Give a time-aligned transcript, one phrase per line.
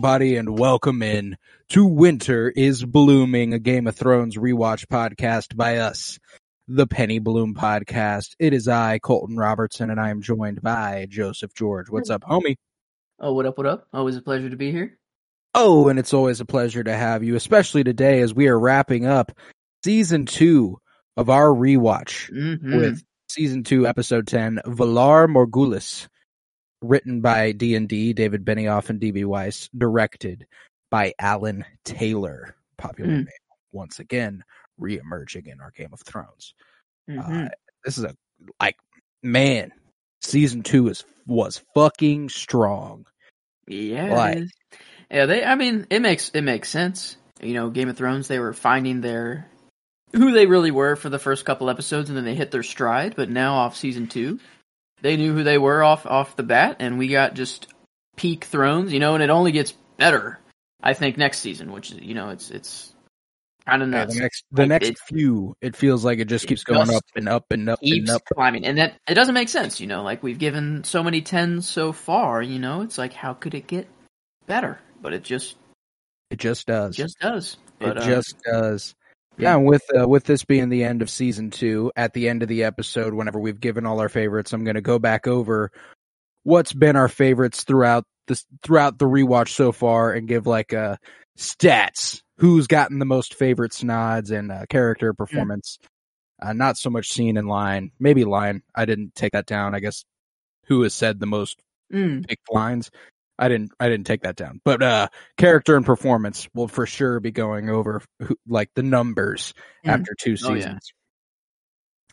[0.00, 1.36] everybody, and welcome in
[1.68, 6.18] to Winter is Blooming, a Game of Thrones rewatch podcast by us,
[6.66, 8.34] the Penny Bloom Podcast.
[8.38, 11.90] It is I, Colton Robertson, and I am joined by Joseph George.
[11.90, 12.56] What's up, homie?
[13.18, 13.88] Oh, what up, what up?
[13.92, 14.98] Always a pleasure to be here.
[15.54, 19.04] Oh, and it's always a pleasure to have you, especially today as we are wrapping
[19.04, 19.32] up
[19.84, 20.78] season two
[21.18, 22.32] of our rewatch.
[22.32, 22.74] Mm-hmm.
[22.74, 26.08] with season two, episode ten, Valar Morgulis,
[26.82, 29.24] written by D and D, David Benioff and D.B.
[29.24, 30.46] Weiss, directed
[30.90, 33.16] by Alan Taylor, popular Mm.
[33.16, 33.28] name
[33.72, 34.42] once again
[34.78, 36.54] re-emerging in our Game of Thrones.
[37.08, 37.46] Mhm.
[37.46, 37.48] Uh,
[37.84, 38.14] this is a
[38.60, 38.76] like
[39.22, 39.72] man,
[40.22, 43.06] season two is was fucking strong.
[43.68, 44.44] yeah, like-
[45.10, 45.26] yeah.
[45.26, 47.16] They, I mean, it makes it makes sense.
[47.42, 48.26] You know, Game of Thrones.
[48.28, 49.46] They were finding their
[50.12, 53.14] who they really were for the first couple episodes, and then they hit their stride.
[53.16, 54.40] But now, off season two,
[55.02, 57.66] they knew who they were off off the bat, and we got just
[58.16, 58.92] peak Thrones.
[58.92, 60.38] You know, and it only gets better.
[60.82, 62.92] I think next season, which is you know, it's it's
[63.66, 64.14] kind of Yeah, nuts.
[64.14, 66.86] the next the Like, next it- few, it feels like it just it keeps going
[66.86, 68.22] just up and up and up and up.
[68.34, 69.80] climbing, and that it doesn't make sense.
[69.80, 72.42] You know, like we've given so many tens so far.
[72.42, 73.88] You know, it's like how could it get
[74.46, 74.78] better?
[75.02, 75.56] But it just
[76.30, 76.96] It just does.
[76.96, 77.56] just does.
[77.78, 78.94] But, it uh, just does.
[79.40, 82.42] Yeah, and with uh, with this being the end of season two, at the end
[82.42, 85.70] of the episode, whenever we've given all our favorites, I'm going to go back over
[86.42, 90.96] what's been our favorites throughout this throughout the rewatch so far, and give like uh
[91.38, 95.78] stats, who's gotten the most favorites nods and uh, character performance.
[96.42, 98.62] Uh, not so much scene and line, maybe line.
[98.74, 99.74] I didn't take that down.
[99.74, 100.04] I guess
[100.66, 101.60] who has said the most
[101.92, 102.90] mm, picked lines.
[103.40, 104.60] I didn't I didn't take that down.
[104.64, 109.54] But uh character and performance will for sure be going over who, like the numbers
[109.84, 109.92] Mhm.
[109.92, 110.60] after two Oh, yeah.
[110.60, 110.92] seasons.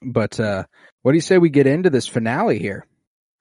[0.02, 0.64] But uh
[1.02, 2.86] what do you say we get into this finale here?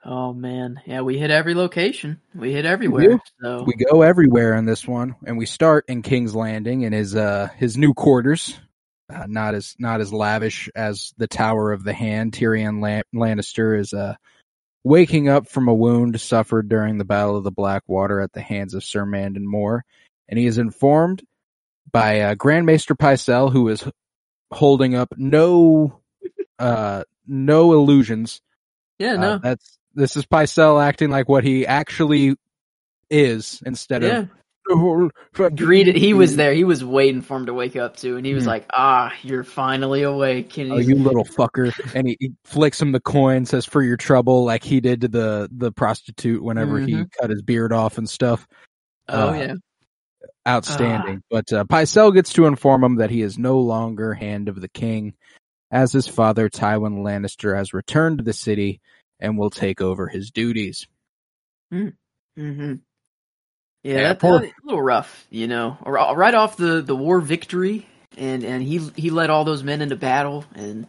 [0.08, 2.20] oh man, yeah, we hit every location.
[2.34, 3.08] We hit everywhere.
[3.08, 3.20] do.
[3.42, 7.14] So We go everywhere in this one and we start in King's Landing in his
[7.14, 8.58] uh his new quarters.
[9.12, 12.32] Uh, not as not as lavish as the Tower of the Hand.
[12.32, 14.16] Tyrion Lan- Lannister is uh
[14.86, 18.72] waking up from a wound suffered during the Battle of the Blackwater at the hands
[18.72, 19.84] of Sir Mandon Moore,
[20.28, 21.24] and he is informed
[21.90, 23.84] by uh, Grand Maester Pycelle, who is
[24.52, 26.00] holding up no
[26.60, 28.40] uh no illusions.
[29.00, 32.36] yeah, Uh, no, that's this is Pycelle acting like what he actually
[33.10, 34.18] is instead yeah.
[34.18, 34.28] of
[35.54, 35.96] Greeted.
[35.96, 36.52] He was there.
[36.52, 38.50] He was waiting for him to wake up too, and he was Hmm.
[38.50, 41.72] like, "Ah, you're finally awake." And Oh, you little fucker!
[41.94, 45.08] And he, he flicks him the coin, says "for your trouble," like he did to
[45.08, 47.10] the the prostitute whenever he Mhm.
[47.20, 48.46] cut his beard off and stuff.
[49.08, 49.54] oh uh, yeah,
[50.48, 51.22] Outstanding.
[51.30, 54.68] But uh, Pycelle gets to inform him that he is no longer Hand of the
[54.68, 55.14] King,
[55.70, 58.80] as his father Tywin Lannister has returned to the city
[59.20, 60.86] and will take over his duties.
[61.72, 62.74] Mm-hmm.
[63.86, 65.78] Yeah, Yeah, poor- a little rough, you know.
[65.84, 67.86] Right off the, the war victory,
[68.18, 70.88] and, and he he led all those men into battle, and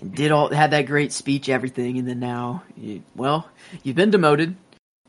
[0.00, 3.46] and did all had that great speech, everything, and then now, you, well,
[3.82, 4.56] you've been demoted,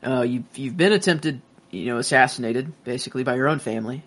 [0.06, 1.40] uh, you you've been attempted,
[1.70, 4.02] you know, assassinated, basically by your own family,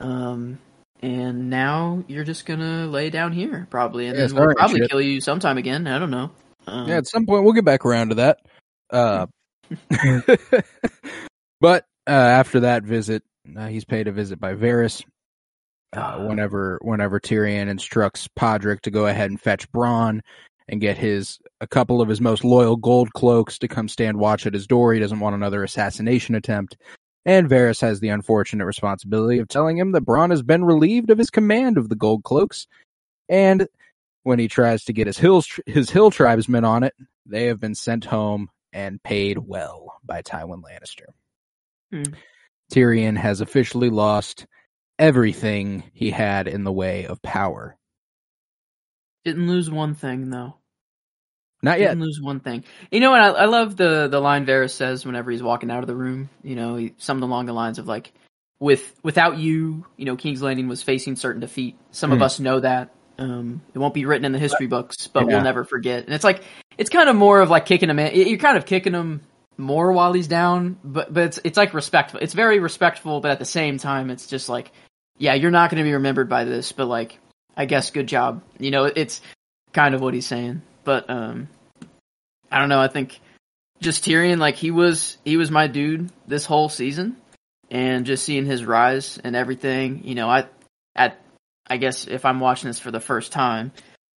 [0.00, 0.58] um,
[1.02, 4.90] and now you're just gonna lay down here probably, and Yeah, then we'll probably shit.
[4.90, 5.86] kill you sometime again.
[5.86, 6.32] I don't know.
[6.66, 8.38] Um, Yeah, at some point we'll get back around to that.
[8.90, 9.26] Uh,
[11.60, 13.22] but uh, after that visit,
[13.56, 15.04] uh, he's paid a visit by Varys.
[15.96, 16.26] Uh, Ah.
[16.26, 20.20] whenever whenever Tyrion instructs Podrick to go ahead and fetch Bronn
[20.68, 24.46] and get his a couple of his most loyal gold cloaks to come stand watch
[24.46, 26.76] at his door, he doesn't want another assassination attempt.
[27.24, 31.18] And Varys has the unfortunate responsibility of telling him that Bronn has been relieved of
[31.18, 32.66] his command of the gold cloaks,
[33.28, 33.68] and
[34.24, 36.94] when he tries to get his hills his hill tribesmen on it,
[37.24, 41.06] they have been sent home and paid well by Tywin Lannister.
[41.92, 42.02] Hmm.
[42.72, 44.46] Tyrion has officially lost
[44.98, 47.76] everything he had in the way of power.
[49.24, 50.54] didn't lose one thing though.
[51.62, 51.88] Not yet.
[51.88, 52.64] Didn't lose one thing.
[52.90, 53.20] You know what?
[53.20, 56.28] I, I love the the line Varys says whenever he's walking out of the room.
[56.42, 58.12] You know, he, something along the lines of like,
[58.60, 61.76] with without you, you know, King's Landing was facing certain defeat.
[61.90, 62.22] Some of Hmm.
[62.24, 62.90] us know that.
[63.18, 65.34] Um, it won't be written in the history books, but Yeah.
[65.36, 66.04] we'll never forget.
[66.04, 66.42] And it's like
[66.78, 68.14] it's kind of more of like kicking him in.
[68.28, 69.22] You're kind of kicking him
[69.58, 72.20] more while he's down, but but it's it's like respectful.
[72.20, 74.70] It's very respectful, but at the same time, it's just like,
[75.18, 77.18] yeah, you're not going to be remembered by this, but like,
[77.56, 78.42] I guess good job.
[78.58, 79.20] You know, it's
[79.72, 80.62] kind of what he's saying.
[80.84, 81.48] But um,
[82.50, 82.80] I don't know.
[82.80, 83.18] I think
[83.80, 87.16] just Tyrion, like he was he was my dude this whole season,
[87.70, 90.02] and just seeing his rise and everything.
[90.04, 90.46] You know, I
[90.94, 91.20] at
[91.66, 93.72] I guess if I'm watching this for the first time,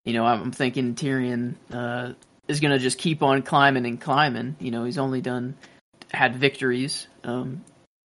[0.05, 2.13] you know, I'm thinking Tyrion uh,
[2.49, 4.57] is going to just keep on climbing and climbing.
[4.59, 5.55] You know, he's only done
[6.11, 7.65] had victories um,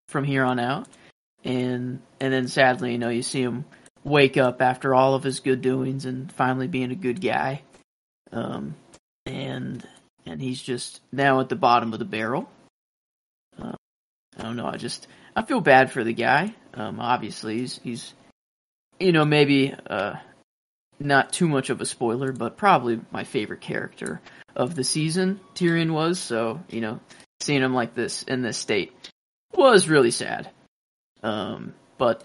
[0.10, 0.88] from here on out,
[1.44, 3.66] and and then sadly, you know, you see him
[4.04, 7.62] wake up after all of his good doings and finally being a good guy,
[8.32, 8.76] um,
[9.26, 9.88] and
[10.26, 12.50] and he's just now at the bottom of the barrel.
[13.62, 13.76] Uh,
[14.38, 14.68] I don't know.
[14.68, 16.54] I just I feel bad for the guy.
[16.74, 18.14] Um, obviously, he's he's
[19.00, 20.16] you know maybe uh,
[21.00, 24.22] not too much of a spoiler, but probably my favorite character
[24.56, 25.40] of the season.
[25.56, 27.00] Tyrion was so you know
[27.42, 28.94] seeing him like this in this state
[29.54, 30.50] was really sad.
[31.22, 32.24] Um, but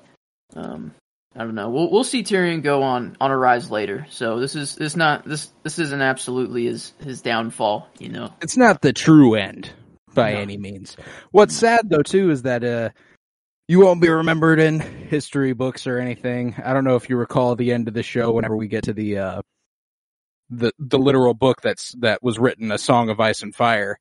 [0.55, 0.95] um,
[1.37, 1.71] I don't know.
[1.71, 4.07] We'll we'll see Tyrion go on on a rise later.
[4.11, 7.89] So this is this not this this isn't absolutely his his downfall.
[7.99, 8.35] You know.
[8.43, 9.71] It's not the true end
[10.15, 10.39] by No.
[10.39, 10.97] any means.
[11.31, 12.91] What's sad though too is that uh
[13.69, 16.55] you won't be remembered in history books or anything.
[16.65, 18.93] I don't know if you recall the end of the show whenever we get to
[18.93, 19.43] the uh
[20.51, 23.99] the the literal book that's that was written a song of ice and fire.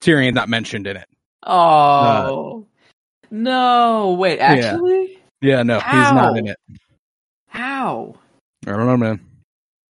[0.00, 1.08] Tyrion not mentioned in it.
[1.42, 2.66] Oh
[3.30, 4.16] no!
[4.18, 6.58] Wait, actually, Yeah, no, he's not in it.
[7.46, 8.14] how?
[8.66, 9.20] I don't know, man.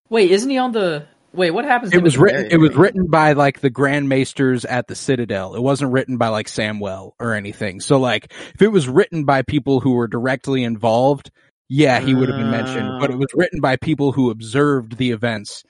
[0.08, 1.06] Wait, isn't he on the?
[1.32, 1.92] Wait, what happens?
[1.92, 2.48] It was written.
[2.50, 5.54] It was written by like the Grand Maesters at the Citadel.
[5.54, 7.80] It wasn't written by like Samwell or anything.
[7.80, 11.30] So like, if it was written by people who were directly involved,
[11.68, 12.98] yeah, he would have been mentioned.
[12.98, 15.62] But it was written by people who observed the events,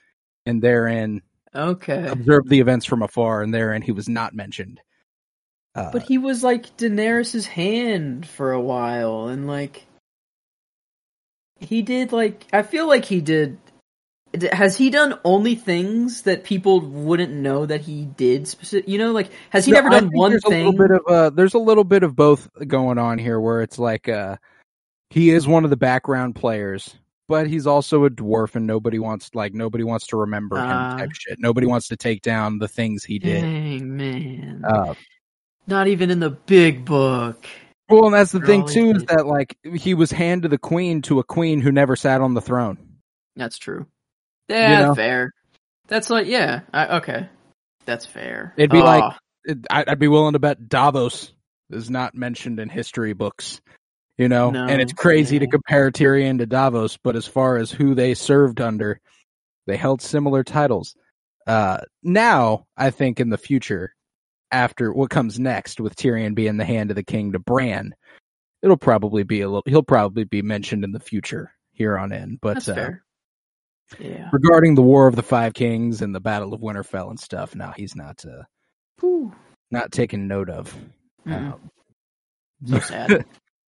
[0.47, 1.21] and therein
[1.53, 4.81] Okay, observed the events from afar, and therein he was not mentioned.
[5.75, 9.85] Uh, but he was like Daenerys's hand for a while, and like
[11.59, 13.57] he did like I feel like he did.
[14.53, 18.47] Has he done only things that people wouldn't know that he did?
[18.47, 20.65] Specific, you know, like has he No, never done one there's thing?
[20.65, 23.61] A little bit of uh, there's a little bit of both going on here, where
[23.61, 24.37] it's like uh,
[25.09, 26.95] he is one of the background players,
[27.27, 30.91] but he's also a dwarf, and nobody wants like nobody wants to remember Ah.
[30.93, 31.37] him type shit.
[31.39, 33.41] Nobody wants to take down the things he did.
[33.41, 34.93] Dang man, Uh,
[35.67, 37.45] not even in the big book.
[37.89, 41.01] well, and that's the thing too is that like he was hand to the queen
[41.01, 42.77] to a queen who never sat on the throne.
[43.35, 43.87] That's true.
[44.55, 44.95] Yeah, know?
[44.95, 45.31] fair.
[45.87, 46.61] That's like yeah.
[46.73, 47.29] I, okay,
[47.85, 48.53] that's fair.
[48.57, 49.13] It'd be like-
[49.43, 51.33] It, I- I'd be willing to bet Davos
[51.69, 53.61] is not mentioned in history books.
[54.17, 57.71] You know, No, and it's crazy to compare Tyrion to Davos, but as far as
[57.71, 58.99] who they served under,
[59.65, 60.95] they held similar titles.
[61.47, 63.95] Uh, now, I think in the future,
[64.51, 67.95] after what comes next with Tyrion being the hand of the king to Bran,
[68.61, 69.63] it'll probably be a little.
[69.65, 72.37] He'll probably be mentioned in the future here on in.
[72.39, 73.03] But that's uh, fair.
[73.99, 74.29] Yeah.
[74.31, 77.73] regarding the War of the Five Kings and the Battle of Winterfell and stuff, Now
[77.75, 78.23] he's not.
[78.25, 78.43] Uh,
[79.71, 80.75] not taken note of.
[81.27, 81.53] Mm-mm.
[81.53, 81.69] Um,
[82.65, 83.25] So sad.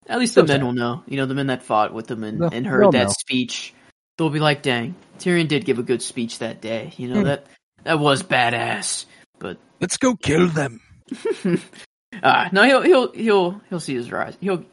[0.07, 0.63] At least the men sad.
[0.63, 1.03] will know.
[1.07, 3.13] You know, the men that fought with him and, and heard that know.
[3.17, 3.73] speech,
[4.17, 7.25] they'll be like, "Dang, Tyrion did give a good speech that day." You know Hmm.
[7.27, 7.45] that
[7.83, 9.05] that was badass.
[9.39, 10.81] But Let's go kill them.
[12.21, 14.37] uh, no, he'll he'll he'll he'll see his rise.
[14.41, 14.65] He'll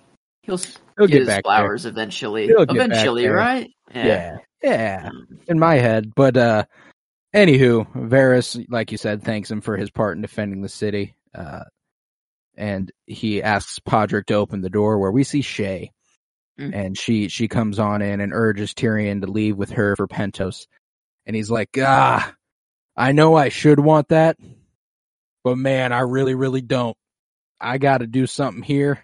[0.43, 0.59] he'll,
[0.99, 2.47] He'll get, get his flowers eventually.
[2.49, 3.71] He'll eventually, right?
[3.95, 4.07] Yeah.
[4.07, 4.37] yeah,
[4.67, 6.12] Um, in my head.
[6.14, 6.64] But uh,
[7.35, 11.14] anywho, Varys, like you said, thanks him for his part in defending the city.
[11.35, 11.64] Uh,
[12.57, 15.90] and he asks Podrick to open the door, where we see Shae,
[16.59, 16.75] Mm.
[16.75, 20.67] and she she comes on in and urges Tyrion to leave with her for Pentos,
[21.25, 22.35] and he's like, ah,
[22.95, 24.37] I know I should want that,
[25.43, 26.97] but man, I really really don't.
[27.59, 29.02] I got to do something here.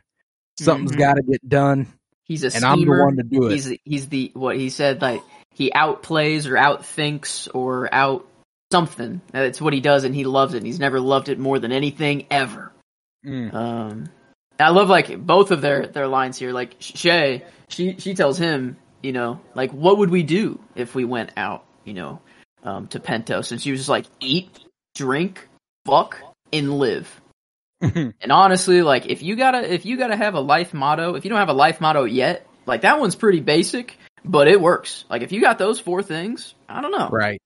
[0.59, 0.99] Something's Mhm.
[0.99, 1.87] got to get done,
[2.25, 3.53] He's a and I'm the one to do it.
[3.53, 5.23] He's he's the what he said like
[5.57, 8.29] he outplays or outthinks or out
[8.71, 9.23] something.
[9.33, 10.59] That's what he does, and he loves it.
[10.59, 12.73] And he's never loved it more than anything ever.
[13.25, 13.55] Mm.
[13.55, 14.11] Um,
[14.61, 16.53] I love like both of their their lines here.
[16.53, 21.07] Like Shae, she she tells him, you know, like what would we do if we
[21.07, 22.21] went out, you know,
[22.63, 24.51] um, to Pentos, and she was just like eat,
[24.95, 25.49] drink,
[25.87, 26.19] fuck,
[26.53, 27.09] and live.
[27.81, 31.31] And honestly, like if you gotta if you gotta have a life motto, if you
[31.31, 35.05] don't have a life motto yet, like that one's pretty basic, but it works.
[35.09, 37.09] Like if you got those four things, I don't know.
[37.11, 37.41] right.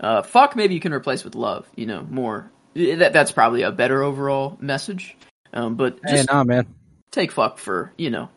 [0.00, 1.68] Uh, fuck, maybe you can replace with love.
[1.76, 2.50] You know, more.
[2.74, 5.16] That that's probably a better overall message.
[5.52, 6.66] Um, but Hey, just nah, man.
[7.10, 8.28] take fuck for you know.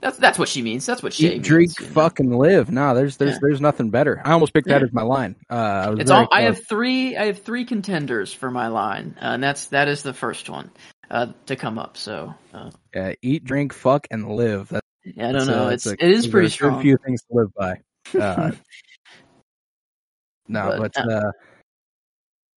[0.00, 0.86] That's that's what she means.
[0.86, 1.46] That's what she Eat, means.
[1.46, 1.86] drink, know?
[1.88, 2.70] fucking live.
[2.70, 3.38] No, there's there's Yeah.
[3.42, 4.22] there's nothing better.
[4.24, 4.86] I almost picked that Yeah.
[4.86, 5.36] as my line.
[5.50, 6.26] Uh, I was It's all.
[6.32, 7.16] I have three.
[7.18, 10.70] I have three contenders for my line, uh, and that's that is the first one
[11.10, 11.98] uh, to come up.
[11.98, 14.68] So uh, Uh, eat, drink, fuck, and live.
[14.70, 15.66] That's, I don't know.
[15.66, 16.80] uh, It's a- it is pretty a strong.
[16.82, 17.80] few things to live by.
[18.18, 18.52] Uh,
[20.48, 21.32] no, But, but, uh,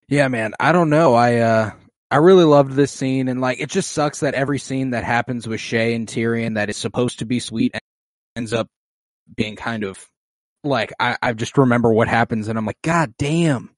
[0.10, 1.14] yeah, man, I don't know.
[1.14, 1.72] I uh,
[2.12, 5.48] I really loved this scene, and like, it just sucks that every scene that happens
[5.48, 7.76] with Shae and Tyrion that is supposed to be sweet
[8.36, 8.68] ends up
[9.36, 10.06] being kind of
[10.64, 13.70] like I, I just remember what happens, and I'm like, God damn.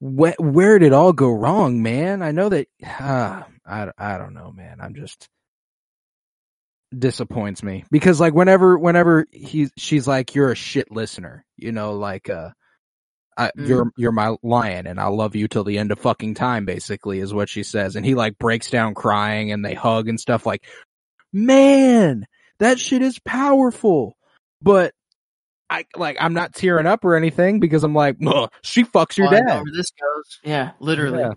[0.00, 2.20] Where, where did it all go wrong, man?
[2.22, 2.68] I know that.
[2.84, 4.78] Uh, I, I don't know, man.
[4.80, 5.28] I'm just
[6.96, 11.94] disappoints me because like whenever whenever he's she's like you're a shit listener you know
[11.94, 12.50] like uh
[13.36, 13.66] I, Mm.
[13.68, 17.18] you're you're my lion and I'll love you till the end of fucking time basically
[17.18, 20.46] is what she says and he like breaks down crying and they hug and stuff
[20.46, 20.64] like
[21.32, 22.26] man
[22.60, 24.16] that shit is powerful
[24.62, 24.92] but
[25.68, 29.28] I like I'm not tearing up or anything because I'm like "Ugh, she fucks your
[29.30, 30.38] Well, dad this goes.
[30.44, 31.20] Yeah, literally.
[31.20, 31.32] Yeah.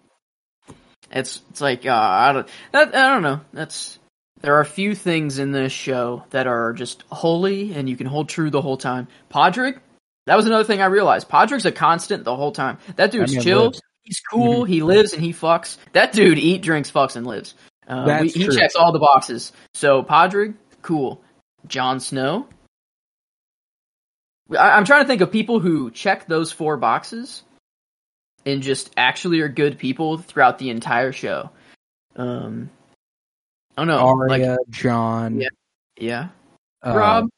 [1.10, 3.42] It's it's like uh, I don't that, I don't know.
[3.54, 3.98] That's
[4.42, 8.08] there are a few things in this show that are just holy and you can
[8.08, 9.08] hold true the whole time.
[9.32, 9.80] Podrick,
[10.26, 11.30] that was another thing I realized.
[11.30, 12.78] Podrick's a constant the whole time.
[12.96, 13.66] That dude's chill.
[13.66, 13.82] lives.
[14.04, 14.64] He's cool.
[14.64, 15.78] He lives and he fucks.
[15.94, 17.56] That dude eat, drinks, fucks, and lives.
[17.88, 19.52] Uh, we, he checks all the boxes.
[19.74, 21.22] So Podrick, cool.
[21.66, 22.48] Jon Snow.
[24.52, 27.44] I, I'm trying to think of people who check those four boxes
[28.46, 31.50] and just actually are good people throughout the entire show.
[32.16, 32.70] Um,
[33.78, 34.00] Don't know.
[34.00, 35.50] Arya Like, Jon Yeah.
[36.00, 36.28] yeah.
[36.84, 37.30] uh, Robb,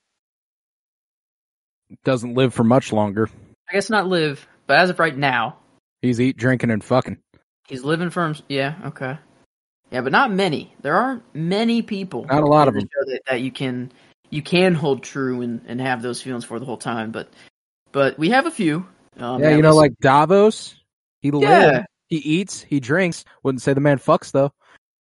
[2.04, 3.30] doesn't live for much longer
[3.70, 5.58] I guess not live, but as of right now,
[6.02, 7.18] he's eat drinking and fucking
[7.68, 8.36] he's living for him.
[8.48, 9.18] Yeah, okay.
[9.92, 10.74] Yeah, but not many.
[10.82, 12.26] There aren't many people.
[12.26, 12.90] Not a lot of the them.
[13.06, 13.92] That, that you can
[14.32, 17.12] you can hold true and, and have those feelings for the whole time.
[17.12, 17.32] But
[17.92, 18.88] but we have a few.
[19.18, 20.76] Um, yeah you know like Davos
[21.22, 23.24] he lives yeah, he eats, he drinks.
[23.44, 24.52] Wouldn't say the man fucks though.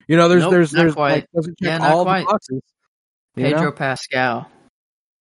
[0.09, 1.11] You know, there's Nope, there's there's quite.
[1.13, 2.21] like doesn't check Yeah, all quite.
[2.21, 2.61] the boxes.
[3.35, 3.71] Pedro know?
[3.71, 4.49] Pascal,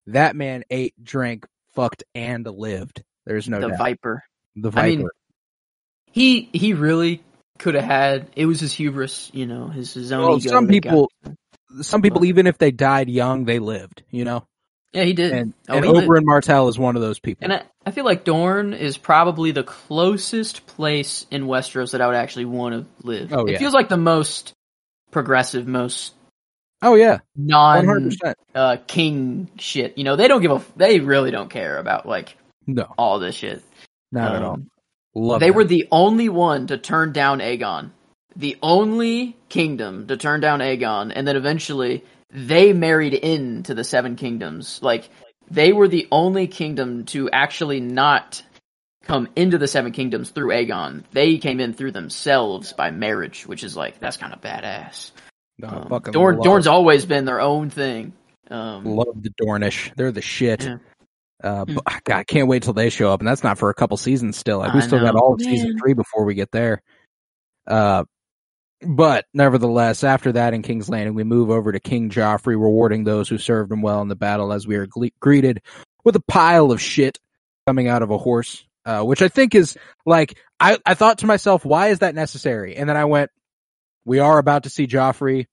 [0.08, 3.04] That man ate, drank, fucked, and lived.
[3.26, 3.78] There's no the doubt.
[3.78, 4.24] Viper.
[4.56, 4.88] the I Viper.
[4.98, 5.08] mean,
[6.10, 7.22] he he really
[7.58, 8.30] could have had.
[8.34, 11.10] It was his hubris, you know, his his own Well, some people,
[11.82, 14.02] some people, even if they died young, they lived.
[14.10, 14.46] You know,
[14.94, 15.32] yeah, he did.
[15.32, 15.90] and Oh, and he.
[15.92, 17.44] Oberyn Martell is one of those people.
[17.44, 22.06] And I, I feel like Dorne is probably the closest place in Westeros that I
[22.06, 23.34] would actually want to live.
[23.34, 23.58] Oh, it yeah.
[23.58, 24.54] feels like the most
[25.10, 26.14] progressive, most
[26.82, 28.18] oh yeah, non
[28.54, 29.98] uh, king shit.
[29.98, 30.62] You know, they don't give a.
[30.76, 32.36] They really don't care about like
[32.66, 33.62] No, all this shit.
[34.12, 34.60] not at Um, all.
[35.14, 35.56] Love they them.
[35.56, 37.90] were the only one to turn down Aegon.
[38.36, 44.16] The only kingdom to turn down Aegon, and then eventually they married into the Seven
[44.16, 44.80] Kingdoms.
[44.82, 45.10] Like
[45.50, 48.42] they were the only kingdom to actually not
[49.08, 51.02] come into the Seven Kingdoms through Aegon.
[51.12, 55.10] They came in through themselves by marriage, which is like that's kind of badass.
[55.58, 58.12] No, Um, fucking Dorne, love, Dorne's always been their own thing.
[58.50, 59.92] Um, love the Dornish.
[59.96, 60.64] They're the shit.
[60.64, 60.76] Yeah.
[61.42, 63.74] Uh, but, God, I can't wait till they show up, and that's not for a
[63.74, 64.58] couple seasons still.
[64.58, 66.82] Like we I still got all of season three before we get there.
[67.66, 68.04] Uh,
[68.86, 73.28] but nevertheless, after that in King's Landing, we move over to King Joffrey, rewarding those
[73.28, 75.62] who served him well in the battle as we are gle- greeted
[76.04, 77.18] with a pile of shit
[77.66, 79.76] coming out of a horse, uh, which I think is
[80.06, 82.74] like, I, I thought to myself, why is that necessary?
[82.76, 83.30] And then I went,
[84.06, 85.44] we are about to see Joffrey.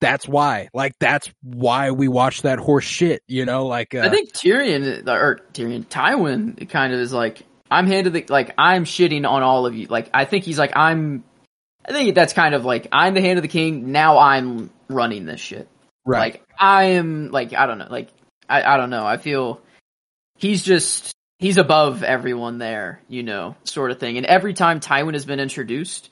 [0.00, 4.10] That's why, like, that's why we watch that horse shit, you know, like, uh, I
[4.10, 9.28] think Tyrion or Tyrion Tywin kind of is like I'm handed the like I'm shitting
[9.28, 9.88] on all of you.
[9.88, 11.24] Like I think he's like I'm.
[11.84, 13.90] I think that's kind of like I'm the hand of the king.
[13.92, 15.68] Now I'm running this shit.
[16.04, 16.34] right.
[16.34, 17.88] Like I am like I don't know.
[17.90, 18.08] Like
[18.48, 19.04] I I don't know.
[19.04, 19.60] I feel
[20.36, 23.00] he's just he's above everyone there.
[23.08, 24.16] You know, sort of thing.
[24.16, 26.10] And every time Tywin has been introduced.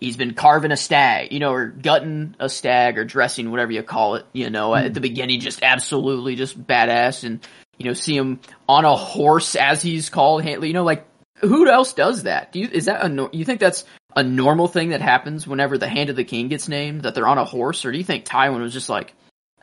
[0.00, 3.82] He's been carving a stag, you know, or gutting a stag or dressing, whatever you
[3.84, 7.46] call it, you know, at the beginning, just absolutely just badass and,
[7.78, 11.06] you know, see him on a horse as he's called, you know, like
[11.38, 12.50] who else does that?
[12.50, 13.84] Do you, is that a, you think that's
[14.16, 17.28] a normal thing that happens whenever the hand of the king gets named, that they're
[17.28, 17.84] on a horse?
[17.84, 19.14] Or do you think Tywin was just like,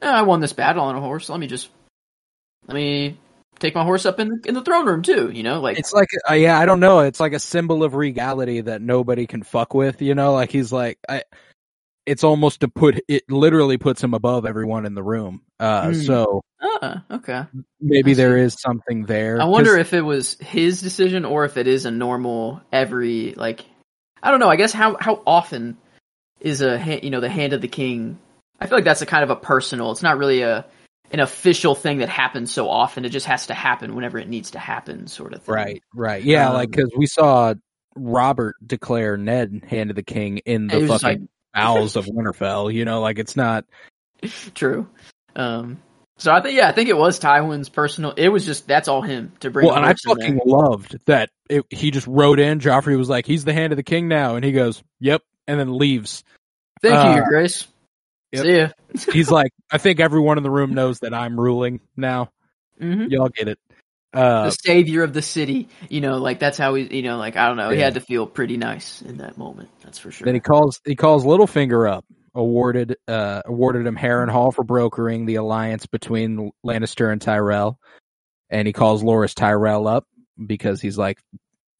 [0.01, 1.69] eh, I won this battle on a horse, let me just,
[2.67, 3.19] let me
[3.61, 6.09] take my horse up in, in the throne room too, you know, like, It's like,
[6.29, 6.99] uh, yeah, I don't know.
[6.99, 10.33] It's like a symbol of regality that nobody can fuck with, you know?
[10.33, 11.23] Like he's like, I,
[12.05, 15.43] it's almost to put, it literally puts him above everyone in the room.
[15.59, 16.01] Uh, Hmm.
[16.01, 17.45] so ah, okay.
[17.79, 19.39] maybe there is something there.
[19.39, 23.63] I wonder if it was his decision or if it is a normal every like
[24.23, 24.49] I don't know.
[24.49, 25.77] I guess how how often
[26.39, 28.19] is a you know the hand of the king?
[28.59, 29.91] I feel like that's a kind of a personal.
[29.91, 30.65] It's not really a
[31.11, 33.05] an official thing that happens so often.
[33.05, 35.55] It just has to happen whenever it needs to happen, sort of thing.
[35.55, 36.23] Right, right.
[36.23, 37.53] Yeah, Um, like because we saw
[37.95, 42.73] Robert declare Ned hand of the king in the fucking bowels of Winterfell.
[42.73, 43.65] You know, like it's not.
[44.55, 44.87] True.
[45.35, 45.81] Um.
[46.17, 48.13] So I think yeah, I think it was Tywin's personal.
[48.15, 49.65] It was just that's all him to bring.
[49.65, 50.15] Well, and I in there.
[50.15, 52.59] fucking loved that it, he just wrote in.
[52.59, 55.59] Joffrey was like, "He's the hand of the king now," and he goes, "Yep," and
[55.59, 56.23] then leaves.
[56.81, 57.67] Thank you, uh, Your Grace.
[58.31, 58.43] Yep.
[58.43, 58.69] See ya.
[59.13, 62.31] He's like, "I think everyone in the room knows that I'm ruling now.
[62.79, 63.59] hmm Y'all get it."
[64.13, 65.69] Uh, the savior of the city.
[65.89, 66.95] You know, like that's how he.
[66.95, 67.69] You know, like I don't know.
[67.69, 69.69] He had to feel pretty nice in that moment.
[69.83, 70.25] That's for sure.
[70.25, 75.35] Then he calls he calls Littlefinger up, awarded uh awarded him Harrenhal for brokering the
[75.35, 77.79] alliance between Lannister and Tyrell,
[78.49, 80.05] and he calls Loras Tyrell up
[80.45, 81.19] because he's like,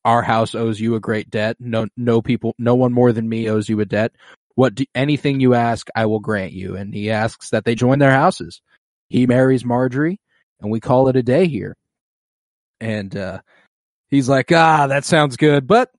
[0.06, 1.58] our house owes you a great debt.
[1.60, 4.14] No no people, no one more than me owes you a debt.
[4.56, 6.76] What do, anything you ask, I will grant you.
[6.76, 8.62] And he asks that they join their houses.
[9.10, 10.18] He marries Margaery,
[10.60, 11.76] and we call it a day here.
[12.80, 13.42] And uh
[14.10, 15.90] he's like, ah, that sounds good, but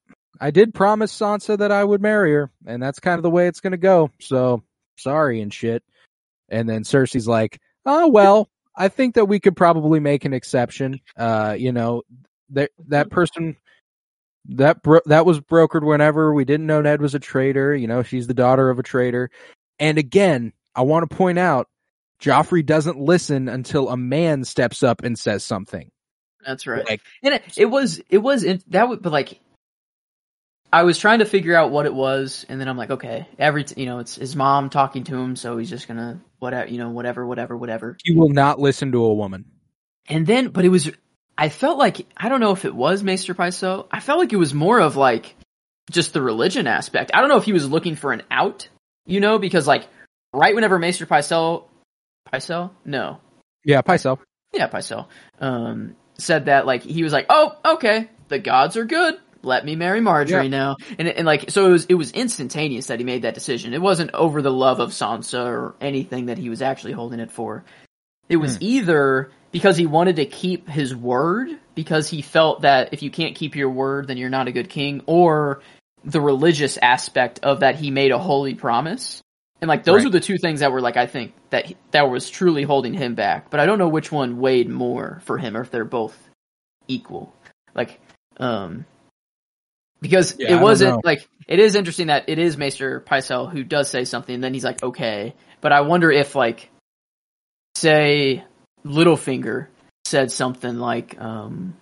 [0.40, 3.46] I did promise Sansa that I would marry her, and that's kind of the way
[3.46, 4.10] it's going to go.
[4.20, 4.62] So
[4.98, 5.84] sorry and shit.
[6.48, 11.00] And then Cersei's like, "Oh well, I think that we could probably make an exception.
[11.16, 12.02] Uh, you know,
[12.50, 13.56] that that person
[14.46, 17.74] that bro- that was brokered whenever we didn't know Ned was a traitor.
[17.74, 19.30] You know, she's the daughter of a traitor.
[19.78, 21.68] And again, I want to point out,
[22.20, 25.90] Joffrey doesn't listen until a man steps up and says something.
[26.46, 26.88] That's right.
[26.88, 29.40] Like, And it, it was it was in, that would but like
[30.72, 33.64] I was trying to figure out what it was, and then I'm like, okay, every
[33.64, 36.78] t- you know, it's his mom talking to him, so he's just gonna whatever you
[36.78, 37.96] know, whatever, whatever, whatever.
[38.02, 39.44] he will not listen to a woman.
[40.08, 40.90] And then, but it was,
[41.36, 43.86] I felt like I don't know if it was Maester Pycelle.
[43.90, 45.34] I felt like it was more of like
[45.90, 47.10] just the religion aspect.
[47.14, 48.68] I don't know if he was looking for an out,
[49.06, 49.86] you know, because like
[50.32, 51.64] right whenever Maester Pycelle,
[52.32, 53.18] Pycelle, no,
[53.64, 54.18] Yeah, Pycelle.
[54.52, 55.06] yeah, Pycelle,
[55.40, 59.14] um, said that like he was like, oh, okay, the gods are good.
[59.44, 60.48] Let me marry Margaery Yeah.
[60.48, 63.74] now, and and like so it was it was instantaneous that he made that decision.
[63.74, 67.32] It wasn't over the love of Sansa or anything that he was actually holding it
[67.32, 67.64] for.
[68.28, 68.62] It was Hmm.
[68.62, 73.34] either because he wanted to keep his word because he felt that if you can't
[73.36, 75.62] keep your word, then you're not a good king, or
[76.04, 79.22] the religious aspect of that he made a holy promise.
[79.60, 80.06] And like those Right.
[80.06, 82.94] were the two things that were like I think that he- that was truly holding
[82.94, 83.50] him back.
[83.50, 86.18] But I don't know which one weighed more for him or if they're both
[86.88, 87.32] equal.
[87.72, 88.00] Like
[88.38, 88.84] um
[90.00, 93.88] because Yeah, it wasn't like it is interesting that it is Maester Pycelle who does
[93.88, 95.34] say something and then he's like okay.
[95.60, 96.68] But I wonder if like
[97.76, 98.42] say
[98.84, 99.68] Littlefinger
[100.04, 101.74] said something like um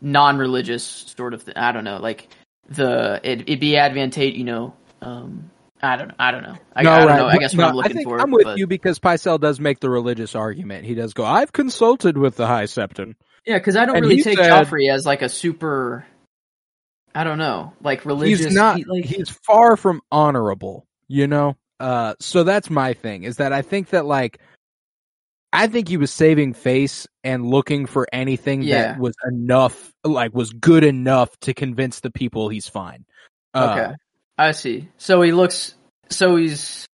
[0.00, 0.84] non-religious
[1.16, 1.54] sort of thing.
[1.56, 2.28] I don't know, like
[2.68, 6.10] the it, it'd be advantage, you know, um I don't.
[6.18, 6.56] I don't know.
[6.74, 7.26] I, I don't know.
[7.28, 8.20] I guess what No, I'm looking I for.
[8.20, 10.84] I'm with but- you because Pycelle does make the religious argument.
[10.84, 13.14] He does go, I've consulted with the High Septon.
[13.46, 16.04] Yeah, because I don't And really take said- Joffrey as like a super.
[17.14, 18.46] I don't know, like religious.
[18.46, 21.56] He's not, he- like, he's far from honorable, you know?
[21.78, 24.40] Uh, so that's my thing is that I think that like,
[25.52, 28.82] I think he was saving face and looking for anything Yeah.
[28.92, 33.04] that was enough, like was good enough to convince the people he's fine.
[33.54, 33.94] Uh, okay,
[34.36, 34.88] I see.
[34.98, 35.74] So he looks.
[36.10, 36.86] So he's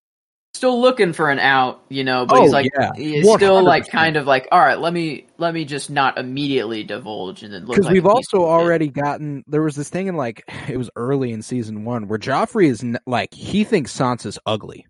[0.53, 2.91] still looking for an out, you know, but Oh, he's like, yeah.
[2.95, 6.83] he's still like kind of like, all right, let me let me just not immediately
[6.83, 10.15] divulge and then look because like we've also already gotten there was this thing in
[10.15, 14.37] like it was early in season one where Joffrey is n- like he thinks Sansa's
[14.45, 14.85] ugly.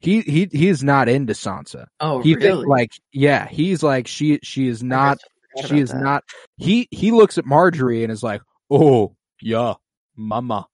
[0.00, 1.86] He he he is not into Sansa.
[2.00, 2.64] Oh, He really?
[2.66, 5.18] like yeah, he's like she she is not
[5.66, 6.00] she is that.
[6.02, 6.24] not
[6.56, 9.74] he he looks at Margaery and is like oh yeah
[10.16, 10.66] mama,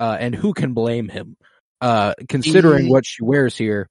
[0.00, 1.36] uh, and who can blame him?
[1.80, 3.88] Uh, considering He- what she wears here,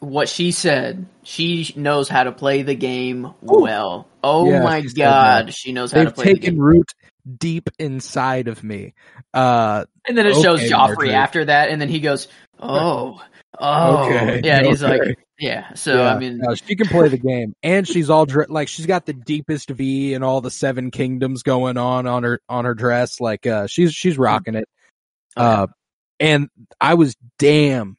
[0.00, 1.06] what she said.
[1.22, 3.32] She knows how to play the game Ooh.
[3.62, 4.08] well.
[4.22, 6.62] Oh Yeah, my god, she knows how to they've play the taken game.
[6.62, 6.90] root
[7.38, 8.92] deep inside of me.
[9.32, 11.12] Uh, And then it shows Joffrey Margaery.
[11.12, 12.28] after that, and then he goes,
[12.58, 13.20] "Oh,
[13.58, 15.02] oh, Okay, yeah." He's like,
[15.38, 18.46] "Yeah." So Yeah, I mean, no, she can play the game, and she's all dre-
[18.48, 22.40] like she's got the deepest V and all the seven kingdoms going on on her
[22.48, 23.20] on her dress.
[23.20, 24.68] Like uh, she's she's rocking it.
[25.36, 25.46] okay.
[25.46, 25.66] Uh,
[26.18, 26.48] and
[26.80, 27.96] I was damn,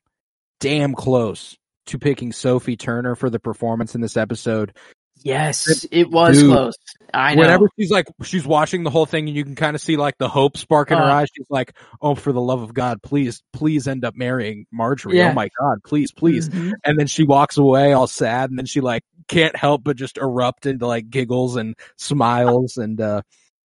[0.60, 1.56] damn close
[1.88, 4.74] to picking Sophie Turner for the performance in this episode.
[5.24, 6.52] Yes, it was Dude.
[6.52, 6.76] close.
[7.14, 7.42] I know.
[7.42, 10.18] Whenever she's like she's watching the whole thing, and you can kind of see like
[10.18, 11.14] the hope spark in her Uh.
[11.14, 11.28] eyes.
[11.36, 15.14] She's like, "Oh, for the love of God, please, please end up marrying Margaery.
[15.16, 15.32] Yeah.
[15.32, 16.74] Oh my God, please, please." Mhm.
[16.84, 20.18] and then she walks away all sad and then she like can't help but just
[20.18, 23.22] erupt into like giggles and smiles and uh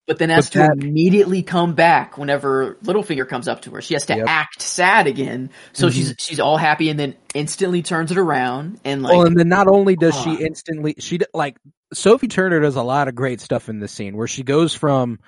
[0.07, 3.81] but then has But to that- immediately come back whenever Littlefinger comes up to her.
[3.83, 4.27] She has to Yep.
[4.29, 5.51] act sad again.
[5.73, 5.93] So Mhm.
[5.93, 9.49] she's she's all happy and then instantly turns it around and like well, and then
[9.49, 10.23] not only does Ah.
[10.25, 11.57] she instantly, she like
[11.95, 15.19] Sophie Turner does a lot of great stuff in this scene where she goes from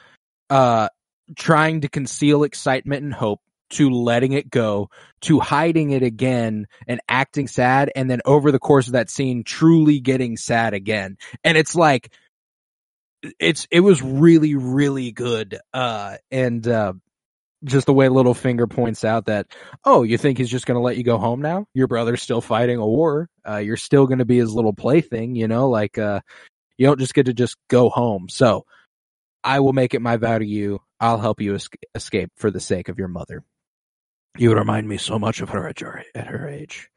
[0.51, 0.89] uh
[1.37, 4.91] trying to conceal excitement and hope to letting it go
[5.23, 9.43] to hiding it again and acting sad and then over the course of that scene
[9.43, 12.11] truly getting sad again and it's like
[13.41, 16.93] it's it was really really good uh and uh
[17.65, 19.47] just the way Littlefinger points out that,
[19.87, 21.65] oh, you think he's just going to let you go home now?
[21.73, 23.31] Your brother's still fighting a war.
[23.49, 26.21] Uh, you're still going to be his little plaything, you know, like, uh,
[26.77, 28.29] you don't just get to just go home.
[28.29, 28.67] So
[29.43, 30.81] I will make it my vow to you.
[31.01, 33.43] I'll help you es- escape for the sake of your mother.
[34.37, 36.91] You remind me so much of her at, your, at her age.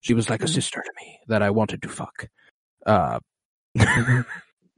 [0.00, 0.54] She was like a Mhm.
[0.54, 2.28] sister to me that I wanted to fuck.
[2.86, 3.18] Uh,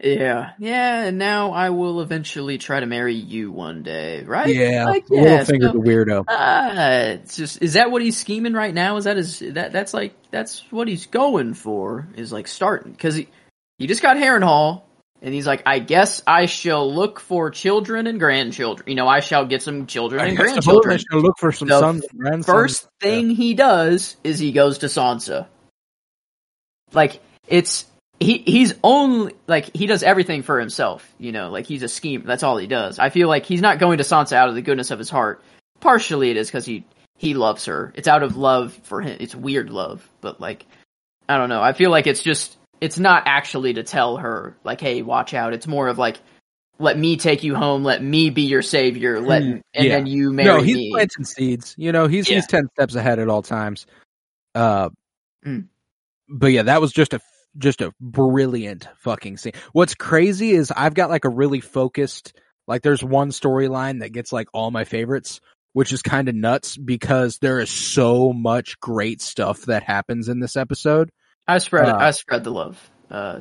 [0.02, 1.04] yeah yeah.
[1.04, 4.46] And now I will eventually try to marry you one day, right?
[4.54, 6.24] yeah, Like, yeah, Littlefinger's so- a weirdo.
[6.28, 8.96] Ah, it's just is that what he's scheming right now?
[8.96, 12.08] Is that his that that's like that's what he's going for?
[12.16, 13.28] Is like starting because he
[13.78, 14.82] he just got Harrenhal
[15.22, 18.86] and he's like, I guess I shall look for children and grandchildren.
[18.88, 21.22] You know, I shall get some children I and guess suppose I grandchildren.
[21.24, 22.46] look for some The sons and grandsons.
[22.46, 25.46] First thing he does is he goes to Sansa.
[26.92, 27.86] Like it's
[28.20, 32.22] he he's only like he does everything for himself, you know, like he's a scheme.
[32.24, 32.98] That's all he does.
[32.98, 35.42] I feel like he's not going to Sansa out of the goodness of his heart.
[35.80, 36.84] Partially it is because he
[37.18, 37.92] he loves her.
[37.94, 39.16] It's out of love for him.
[39.20, 40.64] It's weird love, but like
[41.28, 41.62] I don't know.
[41.62, 45.52] I feel like it's just it's not actually to tell her like, hey, watch out.
[45.54, 46.18] It's more of like,
[46.78, 47.84] let me take you home.
[47.84, 49.20] Let me be your savior.
[49.20, 49.96] Let Mm, and yeah.
[49.96, 50.56] then you marry me.
[50.58, 50.90] no, he's me.
[50.92, 51.74] planting seeds.
[51.78, 52.36] You know, he's Yeah.
[52.36, 53.86] he's ten steps ahead at all times.
[54.54, 54.88] Uh,
[55.46, 55.68] Mm.
[56.28, 57.20] but yeah, that was just a
[57.58, 59.52] just a brilliant fucking scene.
[59.72, 62.32] What's crazy is I've got like a really focused
[62.66, 65.40] like there's one storyline that gets like all my favorites,
[65.72, 70.40] which is kind of nuts because there is so much great stuff that happens in
[70.40, 71.10] this episode.
[71.46, 71.88] I spread.
[71.88, 72.90] Uh, I spread the love.
[73.10, 73.40] Uh,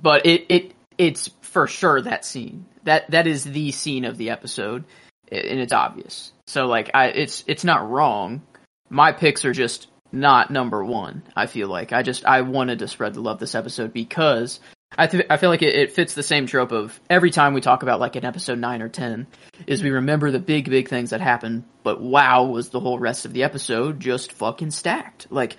[0.00, 2.66] but it it it's for sure that scene.
[2.84, 4.84] That that is the scene of the episode,
[5.30, 6.32] and it's obvious.
[6.46, 8.42] So like, I it's it's not wrong.
[8.88, 11.22] My picks are just not number one.
[11.34, 14.60] I feel like I just I wanted to spread the love this episode because
[14.96, 17.60] I th- I feel like it, it fits the same trope of every time we
[17.60, 19.26] talk about like an episode nine or ten
[19.66, 23.24] is we remember the big big things that happened, but wow was the whole rest
[23.24, 25.28] of the episode just fucking stacked.
[25.30, 25.56] Like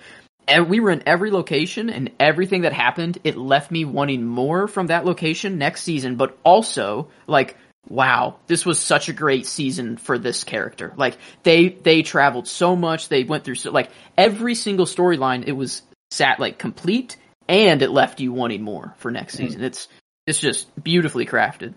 [0.68, 4.88] we were in every location and everything that happened it left me wanting more from
[4.88, 7.56] that location next season but also like
[7.88, 10.92] wow this was such a great season for this character.
[10.96, 15.52] Like they they traveled so much they went through so like every single storyline it
[15.52, 17.16] was sat like complete
[17.48, 19.62] and it left you wanting more for next season.
[19.62, 19.88] It's
[20.26, 21.74] it's just beautifully crafted.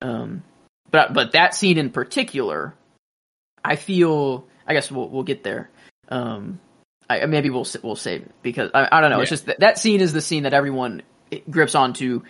[0.00, 0.42] Um
[0.90, 2.74] but but that scene in particular
[3.64, 5.70] i feel i guess we'll we'll get there.
[6.08, 6.60] Um
[7.10, 9.20] I, maybe we'll we'll save it because I, I don't know.
[9.20, 11.02] It's just that that scene is the scene that everyone
[11.50, 12.22] grips onto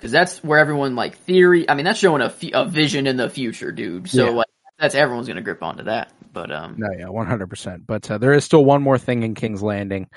[0.00, 1.68] because that's where everyone like theory.
[1.68, 4.08] I mean, that's showing a, a vision in the future, dude.
[4.08, 4.30] So Yeah.
[4.30, 4.46] like
[4.78, 6.10] that's everyone's gonna grip onto that.
[6.32, 7.86] But um, No, yeah, one hundred percent.
[7.86, 10.08] But uh, there is still one more thing in King's Landing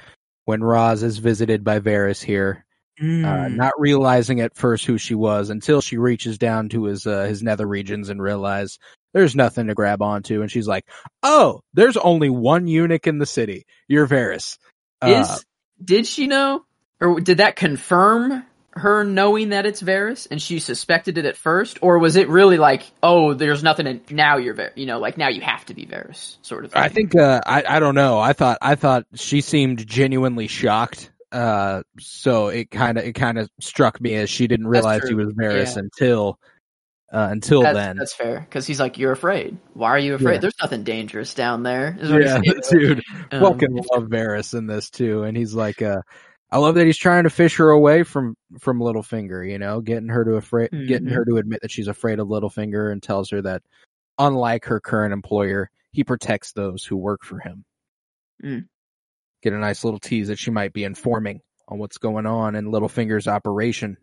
[0.46, 2.66] when Ros is visited by Varys here,
[3.00, 7.06] uh, mm, not realizing at first who she was until she reaches down to his
[7.06, 8.80] uh, his nether regions and realize
[9.14, 10.86] there's nothing to grab onto, and she's like,
[11.24, 13.66] "Oh, there's only one eunuch in the city.
[13.88, 14.58] You're Varys."
[15.02, 15.46] Uh, is
[15.84, 16.64] did she know
[17.02, 21.80] or did that confirm her knowing that it's Varys and she suspected it at first,
[21.82, 25.18] or was it really like, oh, there's nothing, in, now you're Varys, you know, like
[25.18, 26.72] now you have to be Varys, sort of.
[26.72, 26.82] Thing.
[26.82, 28.20] I think uh, I I don't know.
[28.20, 31.12] I thought I thought she seemed genuinely shocked.
[31.32, 35.16] Uh, so it kind of it kind of struck me as she didn't realize he
[35.16, 35.80] was Varys Yeah.
[35.80, 36.40] until
[37.12, 37.98] uh, until that's, then.
[37.98, 39.58] that's fair because he's like, you're afraid.
[39.74, 40.36] Why are you afraid?
[40.36, 40.40] Yeah.
[40.40, 41.96] There's nothing dangerous down there.
[42.00, 43.04] is what he's Yeah, dude.
[43.32, 46.02] Um, fucking love Varys in this too, and he's like, uh,
[46.54, 49.50] I love that he's trying to fish her away from from Littlefinger.
[49.50, 51.14] You know, getting her to afraid, getting Mhm.
[51.16, 53.64] her to admit that she's afraid of Littlefinger, and tells her that,
[54.20, 57.66] unlike her current employer, he protects those who work for him.
[58.44, 58.68] Mm.
[59.42, 62.66] Get a nice little tease that she might be informing on what's going on in
[62.66, 63.98] Littlefinger's operation.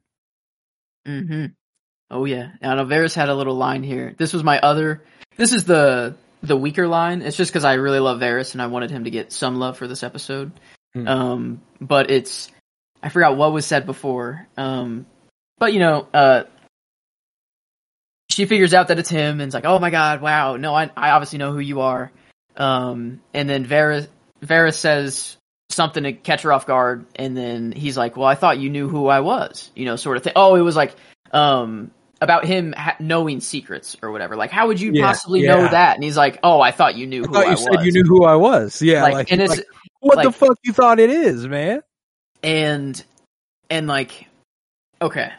[1.07, 1.47] hmm
[2.11, 2.51] Oh yeah.
[2.61, 4.15] Now Varys had a little line here.
[4.19, 5.03] This was my other.
[5.37, 7.23] This is the the weaker line.
[7.23, 9.77] It's just because I really love Varys and I wanted him to get some love
[9.79, 10.51] for this episode.
[10.95, 11.09] Hmm.
[11.09, 12.51] Um, but it's
[13.03, 14.47] I forgot what was said before.
[14.57, 15.07] Um,
[15.59, 16.45] but you know, uh,
[18.31, 20.91] she figures out that it's him and it's like, oh my god, wow, no, I
[20.97, 22.11] I obviously know who you are.
[22.57, 24.09] Um, and then Varys
[24.43, 25.37] Varys says
[25.69, 28.89] something to catch her off guard, and then he's like, well, I thought you knew
[28.89, 30.33] who I was, you know, sort of thing.
[30.37, 30.95] Oh, it was like,
[31.33, 34.37] um, about him ha- knowing secrets or whatever.
[34.37, 35.95] Like, how would you Yeah, possibly know that?
[35.95, 37.93] And he's like, "Oh, I thought you knew I who I you said was." you
[37.93, 38.83] knew who I was.
[38.83, 39.67] Yeah, like, like, and it's like,
[40.01, 41.83] what the fuck you thought it is, man?
[42.43, 43.03] and
[43.69, 44.27] and like,
[45.01, 45.31] okay,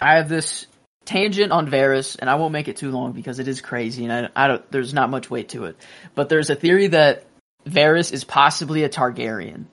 [0.00, 0.66] I have this
[1.04, 4.12] tangent on Varys, and I won't make it too long because it is crazy, and
[4.12, 4.70] I, I don't.
[4.70, 5.76] There's not much weight to it,
[6.14, 7.24] but there's a theory that
[7.66, 9.64] Varys is possibly a Targaryen,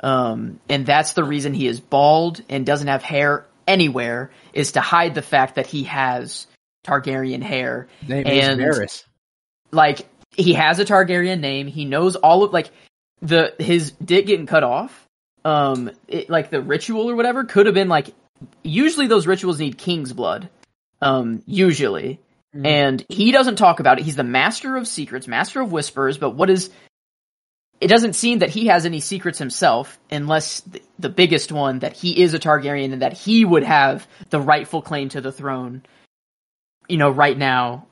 [0.00, 4.80] um, and that's the reason he is bald and doesn't have hair anywhere is to
[4.80, 6.46] hide the fact that he has
[6.86, 7.88] Targaryen hair.
[8.06, 9.04] Name And- is Varys.
[9.70, 11.66] Like he has a Targaryen name.
[11.66, 12.70] He knows all of like
[13.20, 15.06] the his dick getting cut off.
[15.44, 18.08] Um, it, like the ritual or whatever could have been like.
[18.62, 20.48] Usually those rituals need king's blood.
[21.00, 22.20] Um, usually,
[22.54, 22.66] Mhm.
[22.66, 24.04] and he doesn't talk about it.
[24.04, 26.18] He's the master of secrets, master of whispers.
[26.18, 26.70] But what is?
[27.80, 31.92] It doesn't seem that he has any secrets himself, unless the, the biggest one that
[31.92, 35.82] he is a Targaryen and that he would have the rightful claim to the throne.
[36.88, 37.86] You know, right now,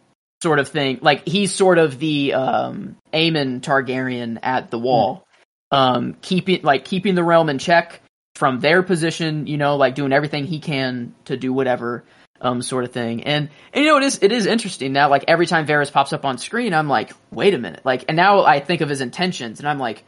[0.46, 1.00] sort of thing.
[1.02, 5.26] Like he's sort of the um Aemon Targaryen at the wall.
[5.72, 8.00] Um keeping like keeping the realm in check
[8.36, 12.04] from their position, you know, like doing everything he can to do whatever
[12.40, 13.24] um sort of thing.
[13.24, 16.12] And and you know it is it is interesting now like every time Varys pops
[16.12, 19.00] up on screen I'm like, "Wait a minute." Like and now I think of his
[19.00, 20.04] intentions and I'm like,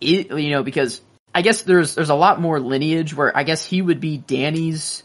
[0.00, 1.02] it, you know, because
[1.34, 5.04] I guess there's there's a lot more lineage where I guess he would be Dany's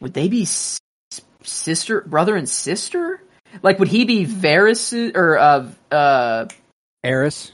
[0.00, 0.44] would they be
[1.42, 3.20] sister brother and sister?
[3.62, 6.46] Like would he be Varys or uh uh
[7.02, 7.52] Eris.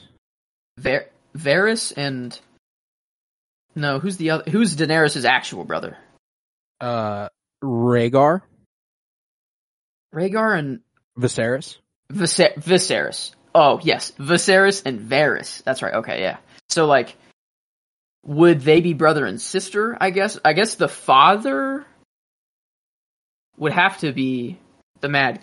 [0.78, 2.38] Var- Varys and
[3.76, 4.50] no, who's the other?
[4.50, 5.96] Who's Daenerys' actual brother?
[6.80, 7.28] Uh,
[7.62, 8.42] Rhaegar.
[10.14, 10.80] Rhaegar and
[11.18, 11.78] Viserys.
[12.12, 13.32] Viser- Viserys.
[13.54, 15.62] Oh yes, Viserys and Varys.
[15.64, 15.94] That's right.
[15.94, 16.38] Okay, yeah.
[16.68, 17.16] So like,
[18.24, 19.96] would they be brother and sister?
[20.00, 20.38] I guess.
[20.44, 21.84] I guess the father
[23.56, 24.58] would have to be
[25.00, 25.40] the Mad.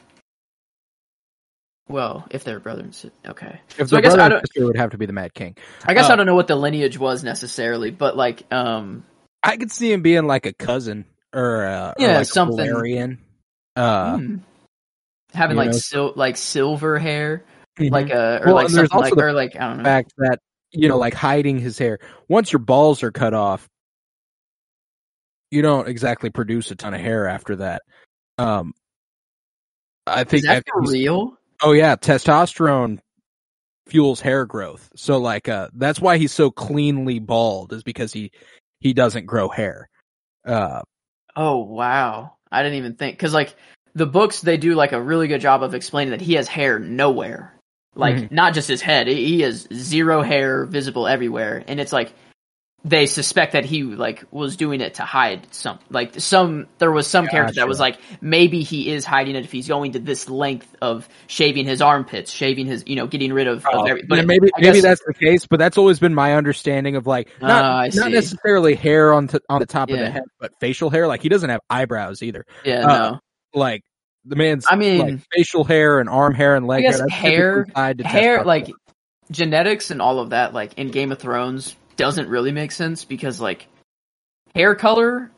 [1.91, 3.59] Well, if they're brother and sister, okay.
[3.77, 5.55] If So I guess I don't- sister would have to be the Mad King.
[5.85, 9.05] I guess Uh, I don't know what the lineage was necessarily, but like, um,
[9.43, 12.57] I could see him being like a cousin or, uh, or Yeah, like something.
[12.65, 13.17] Valyrian.
[13.75, 14.35] Uh, hmm.
[15.33, 15.77] having like know.
[15.79, 17.45] sil- like silver hair,
[17.79, 17.89] mhm.
[17.91, 19.83] like a or Well, like something like or like I don't know.
[19.83, 20.39] fact that
[20.73, 21.99] you know, like hiding his hair.
[22.29, 23.67] Once your balls are cut off,
[25.51, 27.81] you don't exactly produce a ton of hair after that.
[28.37, 28.73] Um,
[30.07, 31.37] I Is think that for real?
[31.61, 32.99] Oh yeah, testosterone
[33.87, 34.89] fuels hair growth.
[34.95, 38.31] So like, uh, that's why he's so cleanly bald is because he
[38.79, 39.89] he doesn't grow hair.
[40.45, 40.81] Uh,
[41.35, 43.55] Oh wow, I didn't even think because like
[43.93, 46.79] the books they do like a really good job of explaining that he has hair
[46.79, 47.57] nowhere,
[47.95, 48.31] like Mhm.
[48.31, 49.07] not just his head.
[49.07, 52.13] He he has zero hair visible everywhere, and it's like
[52.83, 57.05] they suspect that he like was doing it to hide some like some there was
[57.05, 60.27] some character that was like maybe he is hiding it if he's going to this
[60.29, 64.05] length of shaving his armpits shaving his you know getting rid of, of every, yeah,
[64.09, 67.05] but maybe I maybe guess- that's the case, but that's always been my understanding of
[67.05, 70.23] like not Ah, I not necessarily hair on t- on the top of the head,
[70.39, 71.07] but facial hair.
[71.07, 72.45] Like he doesn't have eyebrows either.
[72.65, 73.19] yeah uh, no
[73.53, 73.83] Like
[74.25, 77.07] the man's I mean- like, facial hair and arm hair and leg hair.
[77.09, 78.71] hair- typically tied to hair like
[79.29, 83.39] genetics and all of that like in game of thrones doesn't really make sense because
[83.39, 83.67] like
[84.55, 85.31] hair color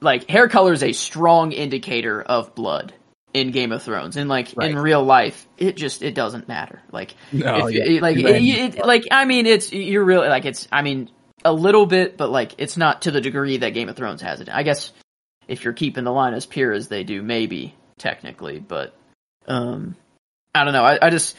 [0.00, 2.92] like hair color is a strong indicator of blood
[3.32, 4.16] in game of thrones.
[4.16, 6.80] And like in real life it just it doesn't matter.
[6.92, 8.00] Like No, if, yeah.
[8.00, 11.10] like it, it- like i mean it's you're really like it's i mean
[11.44, 14.40] a little bit but like it's not to the degree that game of thrones has
[14.40, 14.48] it.
[14.50, 14.92] I guess
[15.48, 18.94] if you're keeping the line as pure as they do maybe technically but
[19.46, 19.96] um
[20.54, 20.84] i don't know.
[20.84, 21.36] I, I just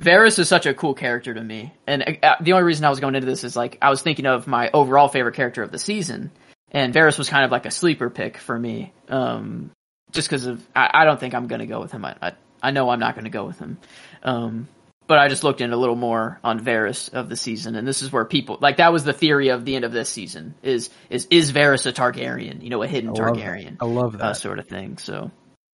[0.00, 3.00] Varys is such a cool character to me, and uh, the only reason I was
[3.00, 5.78] going into this is like I was thinking of my overall favorite character of the
[5.78, 6.30] season,
[6.70, 9.70] and Varys was kind of like a sleeper pick for me, um,
[10.12, 12.04] just because of I, I don't think I'm going to go with him.
[12.04, 12.32] I, I
[12.62, 13.78] I know I'm not going to go with him,
[14.22, 14.68] um,
[15.06, 18.02] but I just looked in a little more on Varys of the season, and this
[18.02, 20.90] is where people like that was the theory of the end of this season is
[21.08, 22.62] is is Varys a Targaryen?
[22.62, 23.36] You know, a hidden I love.
[23.36, 24.22] Targaryen I love that.
[24.22, 24.98] uh, sort of thing.
[24.98, 25.30] So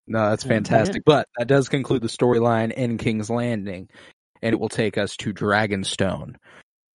[0.07, 1.03] No, that's fantastic.
[1.05, 3.89] But that does conclude the storyline in King's Landing,
[4.43, 6.35] and it will take us to Dragonstone,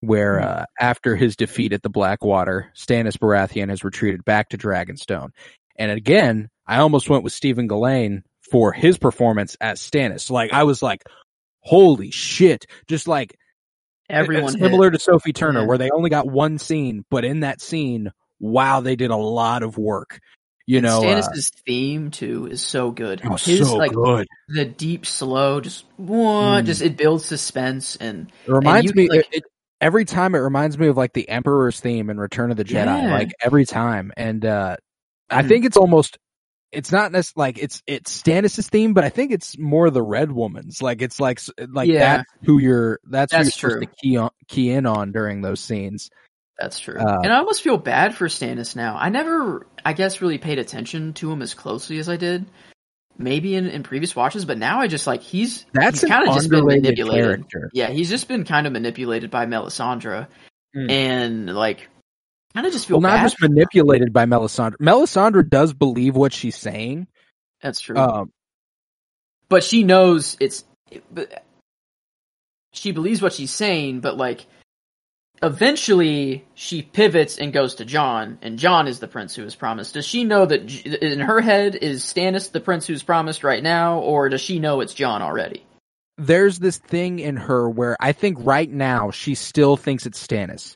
[0.01, 0.43] where Mhm.
[0.45, 5.29] uh, after his defeat at the Blackwater, Stannis Baratheon has retreated back to Dragonstone.
[5.77, 10.29] And again, I almost went with Stephen Dillane for his performance as Stannis.
[10.29, 11.03] Like I was like,
[11.61, 12.65] holy shit!
[12.87, 13.35] Just like
[14.09, 14.63] everyone it's hit.
[14.63, 15.65] similar to Sophie Turner, Yeah.
[15.67, 19.63] where they only got one scene, but in that scene, wow, they did a lot
[19.63, 20.19] of work.
[20.67, 23.21] You know, uh, Stannis' theme too is so good.
[23.23, 24.27] it was His so like good.
[24.49, 26.65] the deep slow, just what, Mm.
[26.65, 29.43] just it builds suspense and It reminds you, me like- it, it-
[29.79, 33.03] every time it reminds me of like the Emperor's theme in Return of the Jedi,
[33.03, 33.11] Yeah.
[33.13, 34.11] like every time.
[34.17, 34.75] And uh
[35.29, 35.47] I Mhm.
[35.47, 36.17] think it's almost
[36.73, 40.33] it's not necess- like it's it's Stannis' theme, but I think it's more the Red
[40.33, 40.81] Woman's.
[40.81, 42.17] Like it's like like Yeah.
[42.17, 43.81] that's who you're that's, That's who you're supposed true.
[43.85, 46.09] to key on key in on during those scenes.
[46.59, 46.95] That's true.
[46.99, 48.97] Uh, and I almost feel bad for Stannis now.
[48.99, 52.45] I never, I guess, really paid attention to him as closely as I did.
[53.19, 56.49] Maybe in, in previous watches, but now I just like he's That's kind of just
[56.49, 57.23] been manipulated.
[57.49, 57.69] character.
[57.73, 60.27] Yeah, he's just been kind of manipulated by Melisandre,
[60.75, 60.91] Mm.
[60.91, 61.87] and like
[62.53, 63.23] kind of just feel Well, not bad.
[63.23, 64.75] just manipulated by Melisandre.
[64.77, 67.07] Melisandre does believe what she's saying.
[67.61, 67.97] That's true.
[67.97, 68.31] Um,
[69.49, 70.65] but she knows it's
[71.11, 71.43] but
[72.73, 74.45] she believes what she's saying but like
[75.43, 79.93] eventually she pivots and goes to Jon and Jon is the prince who is promised.
[79.93, 83.99] Does she know that in her head is stannis the prince who's promised right now
[83.99, 85.63] or does she know it's john already?
[86.17, 90.75] There's this thing in her where I think right now she still thinks it's Stannis.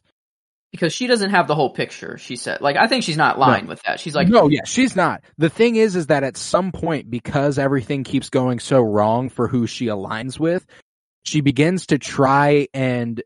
[0.72, 2.62] because she doesn't have the whole picture she said.
[2.62, 4.00] Like i think she's not lying with that.
[4.00, 5.24] She's like no, yeah, she's not.
[5.40, 9.48] The thing is, is that at some point, because everything keeps going so wrong for
[9.48, 10.66] who she aligns with,
[11.24, 13.22] she begins to try and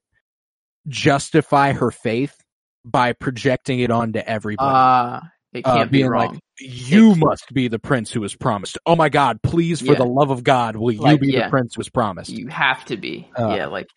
[0.87, 2.35] justify her faith
[2.83, 4.69] by projecting it onto everybody.
[4.69, 5.19] uh
[5.53, 8.35] it Uh, can't be being wrong like, you It- must be the prince who was
[8.35, 8.77] promised.
[8.85, 9.41] Oh my God!
[9.41, 9.99] Please, for Yeah.
[9.99, 11.45] the love of God, will you be yeah.
[11.45, 12.29] the prince who was promised?
[12.29, 13.27] You have to be.
[13.39, 13.87] Uh, yeah, like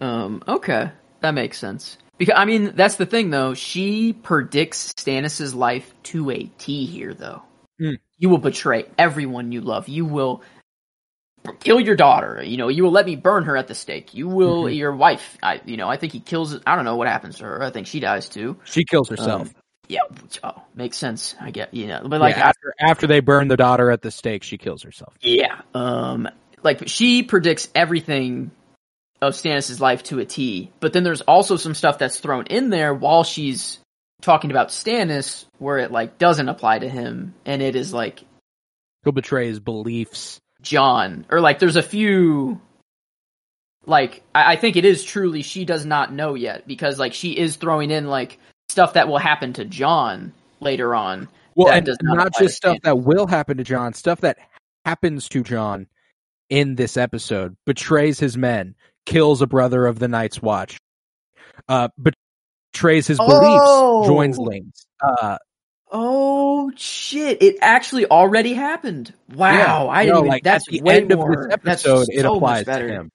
[0.00, 0.90] um okay.
[1.20, 1.96] That makes sense.
[2.18, 3.54] Because I mean, that's the thing though.
[3.54, 7.42] She predicts Stannis's life to a T here though.
[7.78, 7.94] Hmm.
[8.18, 9.88] You will betray everyone you love.
[9.88, 10.42] You will
[11.60, 12.42] kill your daughter.
[12.42, 14.14] You know, you will let me burn her at the stake.
[14.14, 14.76] You will Mhm.
[14.76, 15.38] your wife.
[15.42, 17.62] I you know, I think he kills I don't know what happens to her.
[17.62, 18.56] I think she dies too.
[18.64, 19.48] She kills herself.
[19.48, 19.50] Um,
[19.88, 20.00] yeah,
[20.42, 21.36] oh, makes sense.
[21.40, 24.10] I get, you know, but like yeah, after after they burn the daughter at the
[24.10, 25.14] stake, she kills herself.
[25.20, 25.60] Yeah.
[25.74, 26.28] Um,
[26.62, 28.50] like she predicts everything
[29.22, 32.70] of Stannis' life to a T, but then there's also some stuff that's thrown in
[32.70, 33.78] there while she's
[34.20, 38.24] talking about Stannis where it like doesn't apply to him and it is like
[39.04, 40.40] He'll betray his beliefs.
[40.66, 42.60] Jon or like there's a few
[43.86, 47.32] like I, I think it is truly she does not know yet because like she
[47.32, 51.28] is throwing in like stuff that will happen to Jon later on.
[51.54, 54.38] Well, That and does not, not just stuff that will happen to Jon, stuff that
[54.84, 55.86] happens to Jon
[56.50, 57.56] in this episode.
[57.64, 58.74] Betrays his men,
[59.06, 60.78] kills a brother of the Night's Watch,
[61.68, 61.88] uh,
[62.72, 64.02] betrays his Oh!
[64.02, 64.86] beliefs, joins Lings.
[65.00, 65.38] Uh,
[65.90, 67.42] Oh shit!
[67.42, 69.14] It actually already happened.
[69.34, 70.16] Wow, yeah, I didn't.
[70.18, 73.10] Even, like that's at the end more, of this episode, it so applies to him.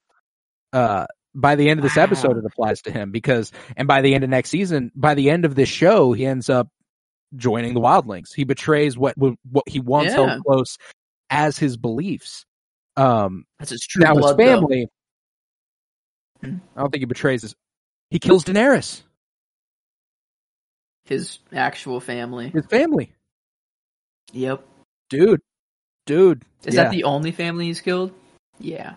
[0.72, 2.04] Uh, by the end of this Wow.
[2.04, 5.28] episode, it applies to him because, and by the end of next season, by the
[5.30, 6.68] end of this show, he ends up
[7.36, 8.34] joining the Wildlings.
[8.34, 10.26] He betrays what what he once Yeah.
[10.26, 10.78] held close
[11.28, 12.46] as his beliefs.
[12.96, 14.38] Um, That's his true now blood.
[14.38, 14.88] his family.
[16.42, 16.56] Hmm.
[16.76, 17.54] I don't think he betrays his.
[18.10, 19.08] He kills Daenerys, though.
[21.04, 22.50] His actual family.
[22.50, 23.14] his family,
[24.32, 24.64] Yep.
[25.10, 25.40] dude,
[26.06, 26.44] dude.
[26.64, 28.12] Is yeah, that the only family he's killed?
[28.58, 28.94] Yeah,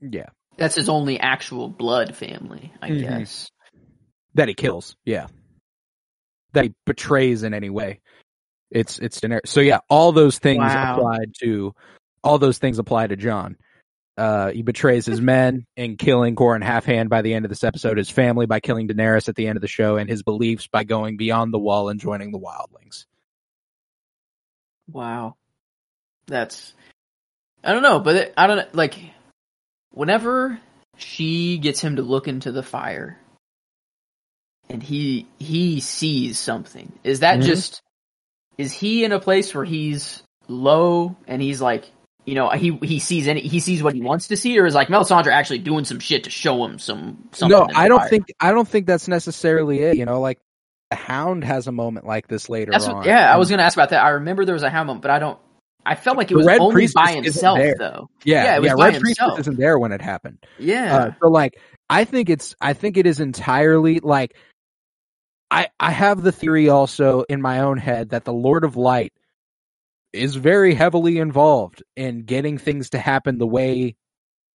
[0.00, 3.00] yeah that's his only actual blood family, I Mhm.
[3.00, 3.50] guess.
[4.34, 4.96] that he kills?
[5.04, 5.28] Yeah,
[6.52, 8.00] that he betrays in any way.
[8.70, 9.46] It's it's Daenerys.
[9.46, 10.98] So yeah, all those things Wow.
[10.98, 11.74] applied to
[12.24, 13.56] all those things apply to Jon.
[14.16, 17.98] Uh, he betrays his men in killing Qhorin Halfhand by the end of this episode,
[17.98, 20.84] his family by killing Daenerys at the end of the show, and his beliefs by
[20.84, 23.04] going beyond the wall and joining the Wildlings.
[24.90, 25.36] Wow,
[26.26, 26.72] that's
[27.62, 28.94] I don't know, but it, I don't like
[29.90, 30.58] whenever
[30.96, 33.18] she gets him to look into the fire
[34.70, 36.92] and he he sees something.
[37.04, 37.44] Is that Mhm.
[37.44, 37.82] just
[38.56, 41.90] is he in a place where he's low and he's like
[42.26, 44.74] you know he he sees any he sees what he wants to see or is
[44.74, 48.08] like Melisandre actually doing some shit to show him some something no, I don't fire?
[48.08, 49.96] think I don't think that's necessarily it.
[49.96, 50.40] You know, like
[50.90, 52.96] the Hound has a moment like this later That's on.
[52.96, 54.04] what, yeah, I was gonna ask about that.
[54.04, 55.38] I remember there was a Hammond, but I don't.
[55.84, 58.10] I felt like it was Red only Priestess by himself though.
[58.24, 58.84] yeah, yeah, it was yeah.
[58.84, 60.38] Red Priestess isn't there when it happened.
[60.58, 60.96] Yeah.
[60.96, 64.34] Uh, so like, I think it's I think it is entirely like,
[65.48, 69.12] I I have the theory also in my own head that the Lord of Light
[70.16, 73.96] is very heavily involved in getting things to happen the way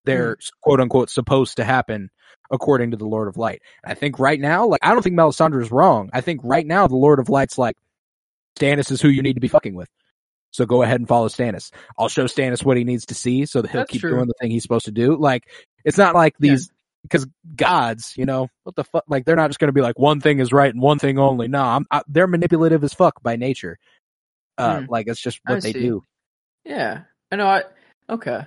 [0.06, 0.60] they're mm-hmm.
[0.62, 2.10] quote unquote supposed to happen
[2.52, 3.62] according to the Lord of Light.
[3.84, 6.10] I think right now, like I don't think Melisandre is wrong.
[6.14, 7.76] I think right now the Lord of Light's like
[8.58, 9.90] Stannis is who you need to be fucking with.
[10.52, 11.72] So go ahead and follow Stannis.
[11.98, 14.16] I'll show Stannis what he needs to see so that he'll That's keep true.
[14.16, 15.16] doing the thing he's supposed to do.
[15.16, 15.44] Like
[15.86, 16.70] it's not like these
[17.04, 19.04] because gods, you know, what the fuck?
[19.08, 21.20] Like they're not just going to be like one thing is right and one thing
[21.20, 21.48] only.
[21.48, 23.78] No, I'm, I, they're manipulative as fuck by nature.
[24.60, 24.86] Uh, Hmm.
[24.90, 25.82] like it's just I what they see.
[25.82, 26.04] do.
[26.66, 27.02] Yeah,
[27.32, 27.48] I know.
[27.48, 27.64] I
[28.10, 28.46] okay.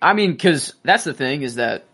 [0.00, 1.84] I mean, because that's the thing is that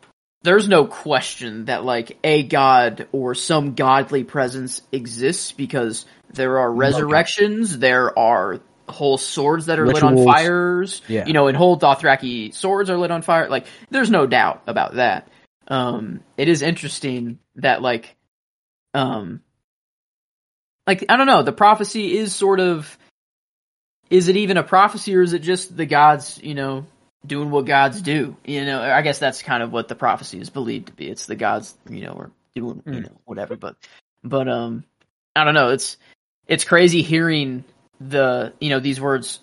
[0.43, 6.73] there's no question that like a god or some godly presence exists because there are
[6.73, 11.03] resurrections, there are whole swords that are lit on fires.
[11.09, 11.27] Yeah.
[11.27, 13.49] You know, and whole Dothraki swords are lit on fire.
[13.49, 15.29] Like, there's no doubt about that.
[15.67, 18.15] Um, it is interesting that like,
[18.95, 19.41] um,
[20.87, 22.97] like I don't know, the prophecy is sort of,
[24.11, 26.87] is it even a prophecy or is it just the gods, you know,
[27.27, 28.37] doing what gods do?
[28.45, 31.09] You know, I guess that's kind of what the prophecy is believed to be.
[31.09, 33.03] It's the gods, you know, are doing, you Mm.
[33.05, 33.57] know, whatever.
[33.57, 33.77] But,
[34.23, 34.85] but um,
[35.35, 35.71] I don't know.
[35.71, 35.97] It's
[36.47, 37.65] it's crazy hearing
[38.01, 39.41] the you know these words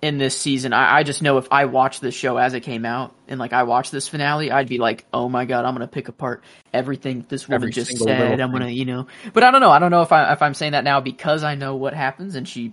[0.00, 0.72] in this season.
[0.72, 3.52] I, I just know if I watched this show as it came out and like
[3.52, 6.42] I watched this finale, I'd be like, oh my god, I'm gonna pick apart
[6.72, 8.40] everything this woman Every just said.
[8.40, 9.70] I'm gonna, you know, but I don't know.
[9.70, 12.34] I don't know if I if I'm saying that now because I know what happens
[12.36, 12.72] and she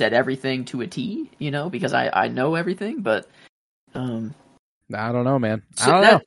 [0.00, 3.02] said everything to a T, you know, because I I know everything.
[3.02, 3.28] But
[3.94, 4.34] um,
[4.94, 5.62] I don't know, man.
[5.78, 6.20] I so don't that- know.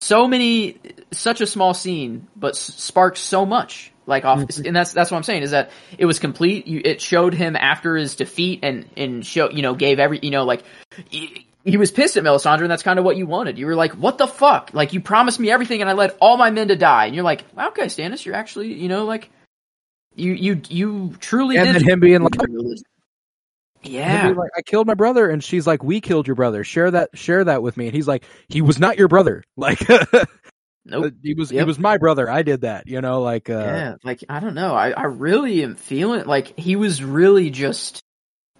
[0.00, 0.78] So many,
[1.10, 3.92] such a small scene, but s- sparked so much.
[4.06, 4.66] Like off, Mm-hmm.
[4.68, 6.66] and that's that's what I'm saying is that it was complete.
[6.68, 10.30] You, it showed him after his defeat, and and show you know gave every you
[10.30, 10.62] know like
[11.10, 13.58] he, he was pissed at Melisandre, and that's kind of what you wanted.
[13.58, 14.70] You were like, what the fuck?
[14.72, 17.24] Like you promised me everything, and I led all my men to die, and you're
[17.24, 19.30] like, wow, okay, Stannis, you're actually you know like
[20.14, 21.82] you you you truly And did.
[21.82, 22.38] then him being like,
[23.88, 26.64] yeah, like, I killed my brother, and she's like, we killed your brother.
[26.64, 27.86] Share that, share that with me.
[27.86, 29.44] And he's like, he was not your brother.
[29.56, 29.80] Like,
[30.86, 31.12] nope.
[31.22, 32.30] he was, he was my brother.
[32.30, 32.86] I did that.
[32.86, 34.74] You know, like, uh, yeah, like I don't know.
[34.74, 38.02] I, I really am feeling like he was really just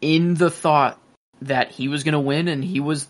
[0.00, 1.00] in the thought
[1.42, 3.06] that he was gonna win, and he was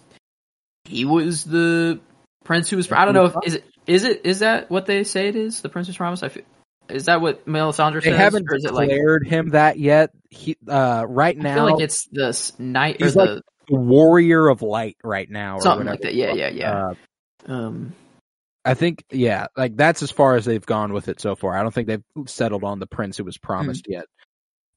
[0.85, 2.01] he was the
[2.45, 2.91] prince who was.
[2.93, 5.61] I don't know if is it is it is that what they say it is
[5.61, 6.23] the prince's promise.
[6.23, 6.45] I feel,
[6.91, 10.11] is that what Melisandre they says, haven't or is it like declared him that yet.
[10.31, 13.43] He, uh, right I now, feel like it's the s- night or He's the like
[13.69, 16.15] the warrior of light right now, or something like that.
[16.15, 16.71] Yeah, yeah, yeah.
[16.73, 16.95] Uh,
[17.53, 17.93] um,
[18.65, 21.57] I think, yeah, like that's as far as they've gone with it so far.
[21.57, 23.93] I don't think they've settled on the prince who was promised Mm-hmm.
[23.93, 24.07] yet.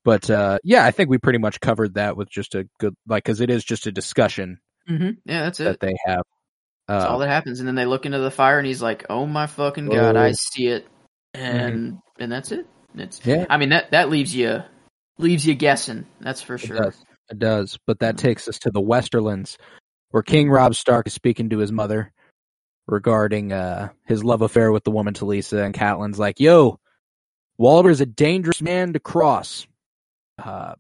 [0.04, 3.24] But uh, yeah, I think we pretty much covered that with just a good, like,
[3.24, 4.60] because it is just a discussion
[4.90, 5.66] mhm, yeah, that's it.
[5.66, 6.24] that they have.
[6.88, 9.06] That's Uh, all that happens, and then they look into the fire, and he's like,
[9.10, 10.34] "Oh my fucking god, I Oh.
[10.36, 10.88] see it,"
[11.34, 12.68] and and that's it.
[12.96, 13.46] It's Yeah.
[13.50, 14.64] I mean that that leaves you
[15.18, 16.06] leaves you guessing.
[16.20, 16.78] That's for It sure.
[16.78, 17.04] does.
[17.30, 17.78] It does.
[17.88, 18.20] But that Mhm.
[18.20, 19.58] takes us to the Westerlands,
[20.10, 22.12] where King Robb Stark is speaking to his mother
[22.88, 26.80] regarding uh, his love affair with the woman Talisa, and Catelyn's like, "Yo,
[27.58, 29.66] Walder's a dangerous man to cross.
[30.38, 30.74] Uh,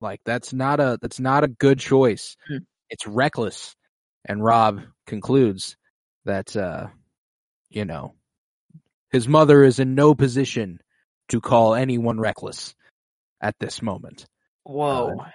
[0.00, 2.36] like that's not a that's not a good choice.
[2.48, 2.58] Hmm.
[2.90, 3.76] It's reckless."
[4.24, 5.76] And Robb concludes
[6.24, 6.88] that uh,
[7.70, 8.14] you know
[9.12, 10.80] his mother is in no position
[11.28, 12.74] to call anyone reckless
[13.40, 14.26] at this moment.
[14.64, 15.16] Whoa.
[15.20, 15.28] Uh,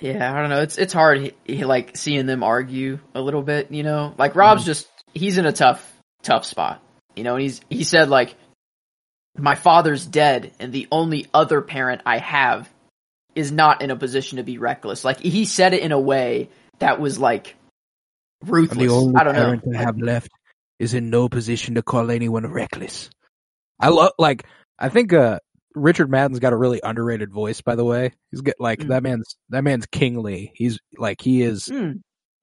[0.00, 0.62] yeah, I don't know.
[0.62, 1.20] It's it's hard.
[1.20, 3.70] He, he, like seeing them argue a little bit.
[3.70, 4.66] You know, like Robb's mm-hmm.
[4.66, 5.86] just he's in a tough
[6.22, 6.82] tough spot.
[7.14, 8.34] You know, and he's he said like
[9.36, 12.68] my father's dead, and the only other parent I have
[13.34, 15.04] is not in a position to be reckless.
[15.04, 16.48] Like he said it in a way
[16.80, 17.54] that was like
[18.44, 18.78] ruthless.
[18.78, 19.40] And the only I don't know.
[19.40, 20.30] parent I have left
[20.82, 23.08] is in no position to call anyone reckless.
[23.78, 24.44] I love, like,
[24.78, 25.38] I think uh,
[25.74, 27.60] Richard Madden's got a really underrated voice.
[27.60, 28.88] By the way, he's got like Mm.
[28.88, 30.52] that man's that man's kingly.
[30.54, 31.66] He's like he is.
[31.66, 31.92] Hmm.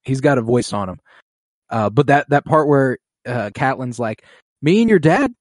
[0.03, 0.99] He's got a voice on him.
[1.69, 4.23] Uh, but that that part where uh, Catelyn's like,
[4.61, 5.31] me and your dad,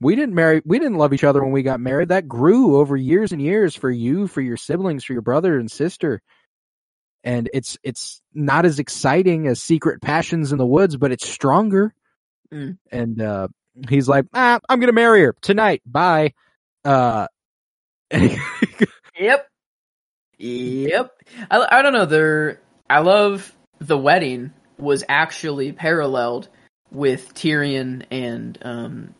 [0.00, 2.08] we didn't marry, we didn't love each other when we got married.
[2.10, 5.70] That grew over years and years for you, for your siblings, for your brother and
[5.70, 6.20] sister.
[7.24, 11.94] And it's it's not as exciting as Secret Passions in the Woods, but it's stronger.
[12.52, 12.78] Mm.
[12.90, 13.48] And uh,
[13.88, 15.82] he's like, ah, I'm gonna marry her tonight.
[15.86, 16.34] Bye.
[16.84, 17.26] Uh,
[19.18, 19.46] Yep.
[20.38, 21.10] Yep.
[21.50, 22.06] I, I don't know.
[22.06, 26.48] They're, I love the wedding was actually paralleled
[26.90, 29.14] with Tyrion and um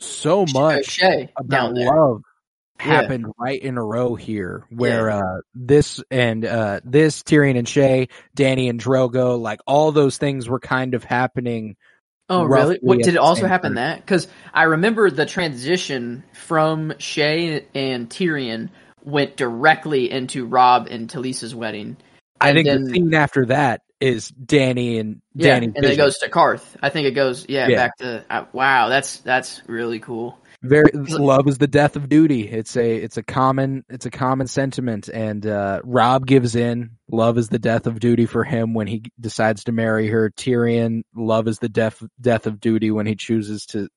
[0.00, 1.94] so much Shae about there.
[1.94, 2.22] love
[2.78, 2.84] Yeah.
[2.86, 8.08] happened right in a row here where uh this and uh this Tyrion and Shae,
[8.36, 11.76] Dany and Drogo, like all those things were kind of happening
[12.30, 12.78] Oh, really?
[12.80, 13.74] What, did it also happen time.
[13.74, 14.00] that?
[14.00, 18.70] Because I remember the transition from Shae and Tyrion
[19.02, 21.96] went directly into Robb and Talisa's wedding.
[22.40, 25.96] I think then- the scene after that is Dany and Yeah, Dany and then it
[25.96, 26.64] goes to Qarth.
[26.82, 27.76] I think it goes, yeah, Yeah.
[27.76, 28.24] back to.
[28.30, 30.38] Uh, wow, that's that's really cool.
[30.62, 32.46] Very love is the death of duty.
[32.46, 36.98] It's a it's a common it's a common sentiment and uh Robb gives in.
[37.10, 40.30] Love is the death of duty for him when he decides to marry her.
[40.30, 43.88] Tyrion, love is the death death of duty when he chooses to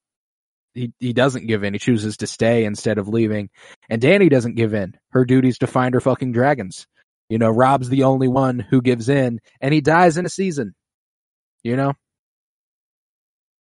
[0.73, 1.73] he he doesn't give in.
[1.73, 3.49] He chooses to stay instead of leaving.
[3.89, 4.95] And Dany doesn't give in.
[5.09, 6.87] Her duty's to find her fucking dragons.
[7.27, 10.75] You know, Robb's the only one who gives in and he dies in a season.
[11.61, 11.93] You know?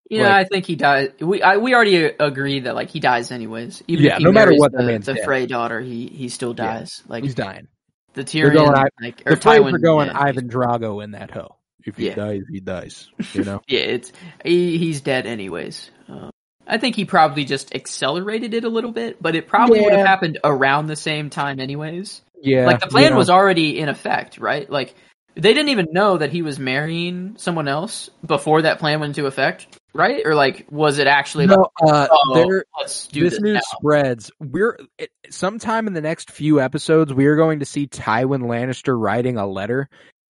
[0.09, 1.09] Yeah, Like- I think he dies.
[1.19, 3.81] We I, we already agree that like he dies anyways.
[3.87, 5.23] Even Yeah, no matter what, the, the dead.
[5.25, 7.01] Frey daughter, he he still Yeah, dies.
[7.07, 7.67] Like He's dying.
[8.13, 11.55] the Tyrion, going like the Tywin, are going yeah, Ivan Drago in that hoe.
[11.85, 12.15] If he Yeah.
[12.15, 13.09] dies, he dies.
[13.33, 13.61] You know.
[13.67, 14.11] Yeah, it's
[14.43, 15.89] he, he's dead anyways.
[16.07, 16.29] Um,
[16.67, 20.05] I think he probably just accelerated it a little bit, but it probably would have
[20.05, 22.21] happened around the same time anyways.
[22.41, 22.65] yeah.
[22.65, 23.17] like the plan you know.
[23.17, 24.69] was already in effect, right?
[24.69, 24.95] Like
[25.35, 29.25] they didn't even know that he was marrying someone else before that plan went into
[29.27, 30.21] effect, right?
[30.25, 32.65] Or like was it actually like, No, uh, oh, there.
[32.79, 33.77] let's do This this, news now?
[33.77, 34.31] spreads.
[34.39, 38.99] We're it, sometime in the next few episodes, we are going to see Tywin Lannister
[38.99, 39.89] writing a letter,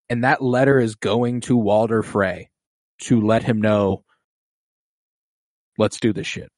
[0.10, 2.50] and that letter is going to Walder Frey
[3.02, 4.04] to let him know.
[5.78, 6.52] Let's do this shit.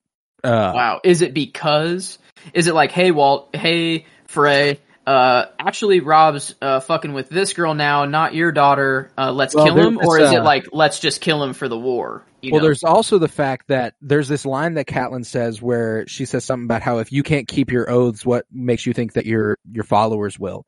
[0.44, 1.02] Uh, Wow.
[1.04, 2.20] Is it because
[2.54, 7.74] is it like, hey Walt, hey Frey, uh actually Robb's uh fucking with this girl
[7.74, 10.00] now, not your daughter, uh let's Well, kill him?
[10.04, 12.24] Or is it like let's just kill him for the war?
[12.46, 12.68] You Well, know?
[12.68, 16.66] there's also the fact that there's this line that Catelyn says where she says something
[16.66, 19.84] about how if you can't keep your oaths, what makes you think that your your
[19.84, 20.66] followers will?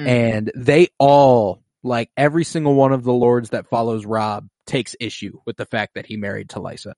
[0.00, 0.06] Mm.
[0.06, 5.40] And they all, like every single one of the lords that follows Robb, takes issue
[5.44, 6.94] with the fact that he married Talisa.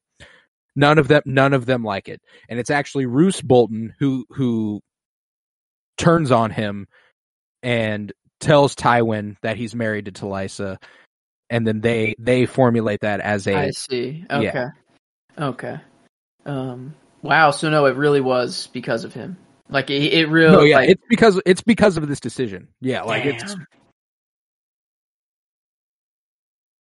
[0.77, 4.81] None of them, none of them like it, and it's actually Roose Bolton who who
[5.99, 6.87] turns on him
[7.63, 10.79] and tells Tywin that he's married to Talisa,
[11.51, 14.25] and then they they formulate that as a I see.
[14.31, 14.45] Okay.
[14.55, 14.71] Yeah.
[15.39, 15.81] Okay.
[16.47, 19.37] Um wow, so no, it really was because of him.
[19.69, 22.69] Like it, it really No, yeah, like, it's because it's because of this decision.
[22.81, 23.57] Yeah, like it's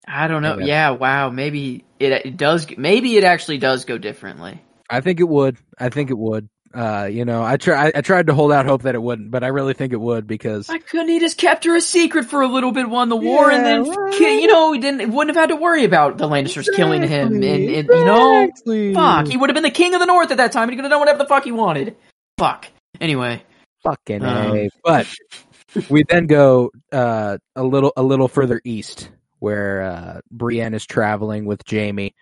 [0.07, 0.57] I don't know.
[0.57, 0.65] Yeah.
[0.65, 1.29] Yeah, wow.
[1.29, 2.67] Maybe it it does.
[2.77, 4.61] Maybe it actually does go differently.
[4.89, 5.57] I think it would.
[5.77, 6.49] I think it would.
[6.73, 9.31] Uh, you know, I try I, I tried to hold out hope that it wouldn't,
[9.31, 12.25] but I really think it would because I couldn't he just kept her a secret
[12.25, 14.19] for a little bit, won the war, and then right.
[14.19, 17.43] you know he didn't wouldn't have had to worry about the Lannisters killing him, and,
[17.43, 18.49] and you know,
[18.93, 20.69] fuck, he would have been the king of the North at that time.
[20.69, 21.95] He could have done whatever the fuck he wanted.
[22.37, 22.67] Fuck.
[23.01, 23.41] Anyway,
[23.83, 24.55] fucking Um.
[24.55, 24.69] a.
[24.83, 25.07] But
[25.89, 29.09] we then go uh a little a little further east
[29.39, 32.13] where uh Brienne is traveling with Jaime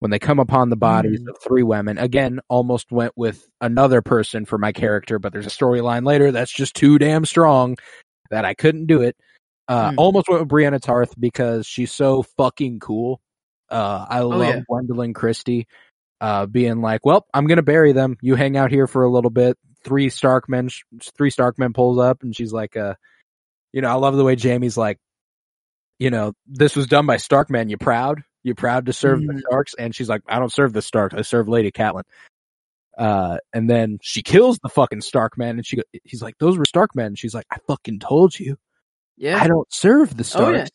[0.00, 1.28] when they come upon the bodies Mm.
[1.30, 1.98] of three women.
[1.98, 6.52] Again, almost went with another person for my character, but there's a storyline later that's
[6.52, 7.76] just too damn strong
[8.30, 9.16] that I couldn't do it.
[9.66, 9.94] Uh Mm.
[9.98, 13.20] almost went with Brianna Tarth because she's so fucking cool.
[13.70, 14.60] Uh I love Oh, yeah.
[14.70, 15.66] Gwendoline Christie
[16.20, 18.16] uh being like, "Well, I'm going to bury them.
[18.22, 20.82] You hang out here for a little bit." Three Starkmen sh-
[21.16, 22.94] three Starkmen pulls up and she's like uh
[23.72, 24.98] you know, I love the way Jaime's like
[25.98, 27.68] you know, this was done by Starkmen.
[27.70, 28.22] You proud?
[28.48, 29.40] You proud to serve the Mm.
[29.40, 29.74] Starks?
[29.74, 31.14] And she's like, I don't serve the Starks.
[31.14, 32.02] I serve Lady Catelyn.
[32.96, 36.58] Uh, and then she kills the fucking Stark man, and she go, he's like, those
[36.58, 37.16] were Starkmen.
[37.16, 38.56] She's like, I fucking told you,
[39.16, 39.40] yeah.
[39.40, 40.56] I don't serve the Oh yeah.
[40.64, 40.70] Starks.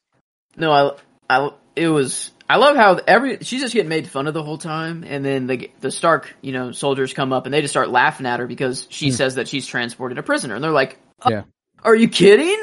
[0.55, 0.91] No, I,
[1.30, 2.32] I, it was.
[2.49, 5.47] I love how every she's just getting made fun of the whole time, and then
[5.47, 8.47] the the Stark, you know, soldiers come up and they just start laughing at her
[8.47, 9.15] because she Hmm.
[9.15, 11.41] says that she's transported a prisoner, and they're like, "Uh, Yeah.
[11.84, 12.57] "Are you kidding?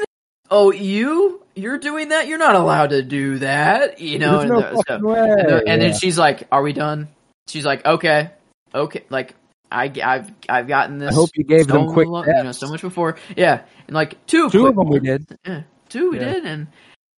[0.51, 2.27] Oh, you you're doing that?
[2.27, 5.63] You're not allowed to do that, you know." There's and, no the- so- and, they're-
[5.65, 7.07] and then she's like, "Are we done?"
[7.47, 8.29] She's like, "Okay,
[8.75, 9.33] okay." Like
[9.71, 11.11] I, I've I've gotten this.
[11.11, 13.17] I hope you gave them quick lo- you know, so much before.
[13.37, 15.25] Yeah, and like two Two of them we did.
[15.47, 16.33] Yeah, two we Yeah.
[16.33, 16.67] did, and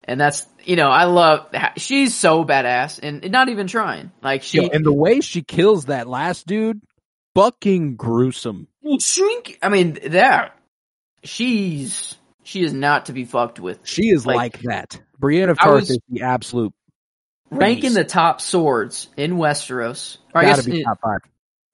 [0.05, 1.47] and that's you know I love
[1.79, 4.11] she's so badass and not even trying.
[4.23, 6.81] Like she Yo, and the way she kills that last dude,
[7.35, 8.69] fucking gruesome.
[9.01, 9.59] shrink.
[9.63, 10.55] I mean that
[11.25, 13.81] she's she is not to be fucked with.
[13.85, 15.01] She is Like- like, that.
[15.19, 16.73] Brienne of Tarth was- is the absolute
[17.51, 17.95] Ranking beast.
[17.95, 20.19] the top swords in Westeros.
[20.35, 21.21] Or I gotta guess be it- top five.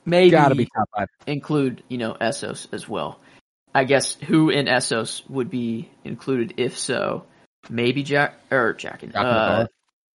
[0.05, 1.09] maybe Gotta be top five.
[1.27, 3.21] include you know Essos as well.
[3.75, 7.25] I guess who in Essos would be included if so?
[7.71, 9.66] Maybe Jack or Jack and Jack uh,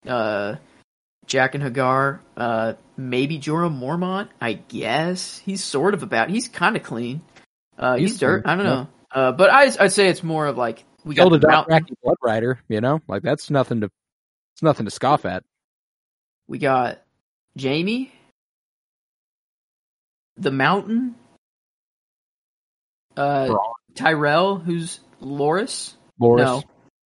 [0.09, 0.55] uh,
[1.27, 2.19] Jaqen H'ghar.
[2.35, 4.27] Uh, maybe Jorah Mormont.
[4.41, 6.29] I guess he's sort of about.
[6.29, 7.21] He's kind of clean.
[7.77, 8.43] Uh, he's, He's dirt.
[8.43, 8.85] clean, I don't yeah.
[9.13, 11.47] Uh, but I I'd say it's more of like we got Killed a.
[11.47, 13.01] Dothraki blood rider, you know?
[13.07, 13.89] Like that's nothing to
[14.55, 15.43] it's nothing to scoff at.
[16.47, 17.01] We got
[17.59, 18.11] Jaime,
[20.37, 21.15] the mountain,
[23.15, 23.71] uh, Bronn.
[23.95, 25.93] Tyrell, who's Loras.
[26.19, 26.37] Loras.
[26.37, 26.63] No.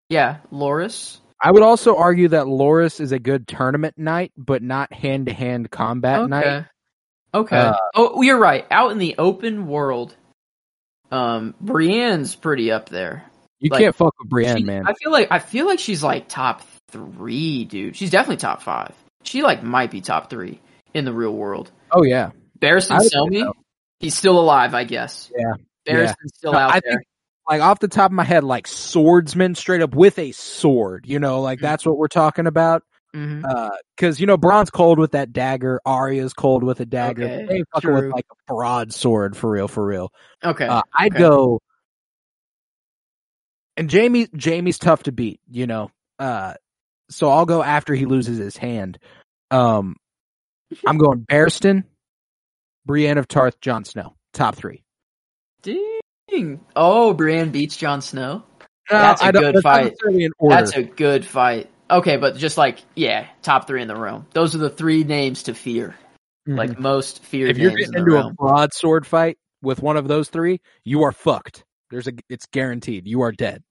[0.10, 1.20] Yeah, Loras.
[1.42, 5.34] I would also argue that Loras is a good tournament knight, but not hand to
[5.34, 6.30] hand combat okay.
[6.30, 6.66] knight.
[7.34, 7.58] Okay.
[7.58, 8.66] Uh, oh, you're right.
[8.72, 10.16] Out in the open world,
[11.12, 13.24] um, Brienne's pretty up there.
[13.60, 14.84] You Like, can't fuck with Brienne, She- man.
[14.88, 17.96] I feel like I feel like she's like top three, dude.
[17.96, 18.94] She's definitely top five.
[19.24, 20.60] She like might be top three
[20.94, 21.72] in the real world.
[21.92, 22.32] oh yeah.
[22.60, 23.54] Barristan I would say Selmy, so.
[24.00, 25.32] he's still alive, I guess.
[25.38, 25.54] Yeah.
[25.86, 26.94] Barristan's still No, out I there.
[26.94, 27.02] think
[27.50, 31.20] like off the top of my head, like swordsman straight up with a sword, you
[31.20, 31.64] know, like Mhm.
[31.64, 32.84] that's what we're talking about.
[33.14, 37.24] Hmm Uh, cause you know, Bronn's cold with that dagger, Arya's cold with a dagger.
[37.24, 40.12] Okay, they fucking with like a broadsword for real, for real.
[40.44, 40.68] Okay.
[40.68, 41.20] Uh, I'd okay.
[41.20, 41.60] go
[43.78, 45.92] and Jaime Jaime's tough to beat, you know.
[46.20, 46.56] Uh,
[47.10, 48.98] so I'll go after he loses his hand.
[49.52, 49.96] Um,
[50.88, 51.84] I'm going Barristan,
[52.86, 54.84] Brienne of Tarth, Jon Snow, top three.
[55.62, 56.60] Ding!
[56.76, 58.44] Oh, Brienne beats Jon Snow.
[58.90, 59.84] That's a good that's fight.
[59.86, 60.56] necessarily in order.
[60.56, 61.70] That's a good fight.
[61.90, 64.26] Okay, but just like yeah, top three in the room.
[64.34, 65.96] Those are the three names to fear.
[66.48, 66.58] Mhm.
[66.58, 69.98] Like most feared if you're names in getting the into a broadsword fight with one
[69.98, 71.64] of those three, you are fucked.
[71.90, 73.08] There's a, it's guaranteed.
[73.08, 73.64] You are dead.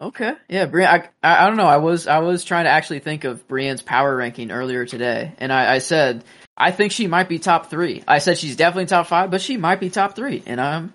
[0.00, 0.88] Okay, yeah, Brienne.
[0.88, 1.66] I, I I don't know.
[1.66, 5.52] I was I was trying to actually think of Brienne's power ranking earlier today, and
[5.52, 6.24] I, I said
[6.56, 8.02] I think she might be top three.
[8.08, 10.94] I said she's definitely top five, but she might be top three, and I'm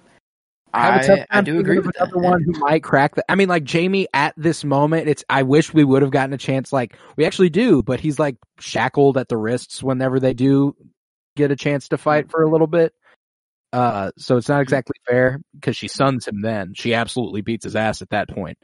[0.82, 2.10] have a I, tough I do agree of with that.
[2.10, 3.26] another one who might crack that.
[3.30, 5.24] I mean, like Jaime at this moment, it's.
[5.30, 6.72] I wish we would have gotten a chance.
[6.74, 10.76] Like we actually do, but he's like shackled at the wrists whenever they do
[11.36, 12.94] get a chance to fight for a little bit.
[13.74, 16.42] Uh, so it's not exactly fair because she suns him.
[16.42, 18.58] Then she absolutely beats his ass at that point.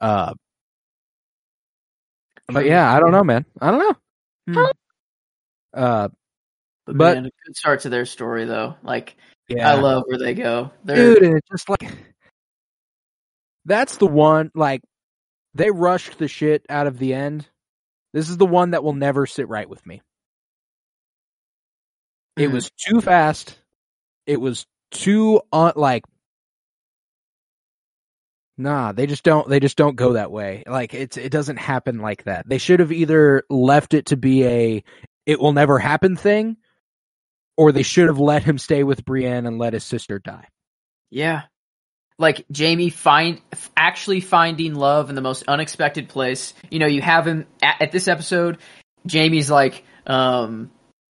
[0.00, 0.34] Uh,
[2.48, 3.44] but yeah, I don't know, man.
[3.60, 3.96] I don't know.
[4.52, 4.66] Hmm.
[5.72, 6.08] Uh,
[6.86, 8.74] But, But- man, a good start to their story though.
[8.82, 9.16] Like
[9.50, 10.70] yeah, I love where they go.
[10.84, 11.92] They're dude, and it's just like
[13.64, 14.50] that's the one.
[14.54, 14.82] Like
[15.54, 17.48] they rushed the shit out of the end.
[18.12, 20.02] This is the one that will never sit right with me.
[22.36, 22.52] It Mhm.
[22.52, 23.58] was too fast.
[24.26, 26.04] It was too un- like
[28.58, 30.64] Nah, they just don't they just don't go that way.
[30.66, 32.46] Like it's it doesn't happen like that.
[32.48, 34.84] They should have either left it to be a
[35.24, 36.58] it will never happen thing
[37.56, 40.46] or they should have let him stay with Brienne and let his sister die.
[41.10, 41.42] Yeah.
[42.18, 43.40] Like Jaime find
[43.76, 46.54] actually finding love in the most unexpected place.
[46.70, 48.58] You know, you have him at, at this episode.
[49.10, 50.70] Jaime's like, um,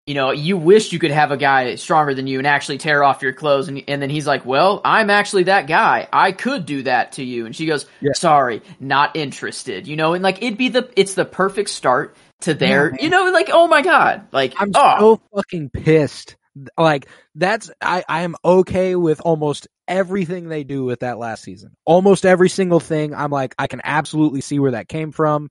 [0.09, 3.05] you know, you wish you could have a guy stronger than you and actually tear
[3.05, 6.09] off your clothes, and, and then he's like, "Well, I'm actually that guy.
[6.11, 8.13] I could do that to you." And she goes, Yeah.
[8.15, 12.55] "Sorry, not interested." You know, and like it'd be the it's the perfect start to
[12.55, 16.37] their, you know, like oh my god, like I'm oh, so fucking pissed.
[16.77, 21.77] Like that's I I am okay with almost everything they do with that last season.
[21.85, 23.15] Almost every single thing.
[23.15, 25.51] I'm like I can absolutely see where that came from.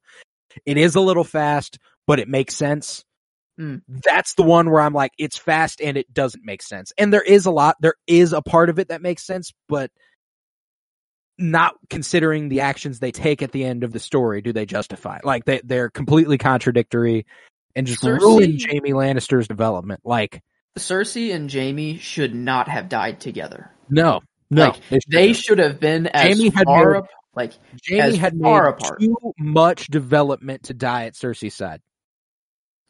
[0.65, 3.03] It is a little fast, but it makes sense.
[3.57, 3.77] Hmm.
[3.87, 6.93] That's the one where I'm like it's fast and it doesn't make sense.
[6.97, 9.91] And there is a lot there is a part of it that makes sense, but
[11.37, 15.19] not considering the actions they take at the end of the story do they justify.
[15.23, 17.25] Like they they're completely contradictory
[17.75, 20.01] and just Cersei- ruin Jaime Lannister's development.
[20.03, 20.41] Like
[20.77, 23.71] Cersei and Jaime should not have died together.
[23.89, 24.67] No, no.
[24.67, 25.35] Like, They shouldn't.
[25.37, 27.53] should have been as Jaime had far made- up, like
[27.87, 28.99] Jaime had far made apart.
[28.99, 31.81] too much development to die at Cersei's side.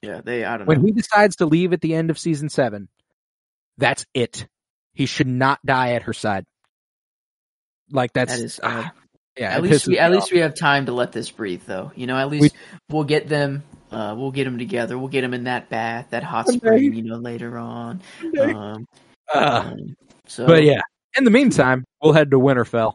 [0.02, 0.70] yeah, they I don't know.
[0.70, 0.86] When know.
[0.86, 2.88] he decides to leave at the end of season seven,
[3.78, 4.48] that's it.
[4.94, 6.46] He should not die at her side.
[7.92, 8.64] Like that's That is sad.
[8.66, 8.92] ah,
[9.38, 9.56] yeah.
[9.56, 11.92] at least we at me least we have time to let this breathe, though.
[11.96, 12.56] You know, at least
[12.90, 13.64] we'll get them.
[13.92, 14.98] Uh, we'll get them together.
[14.98, 16.94] We'll get them in that bath, that hot spring.
[16.94, 18.02] You know, later on.
[18.40, 18.86] Um,
[19.34, 19.72] Ah.
[19.72, 19.96] um,
[20.28, 20.82] so, but yeah,
[21.18, 22.94] in the meantime, we'll head to Winterfell,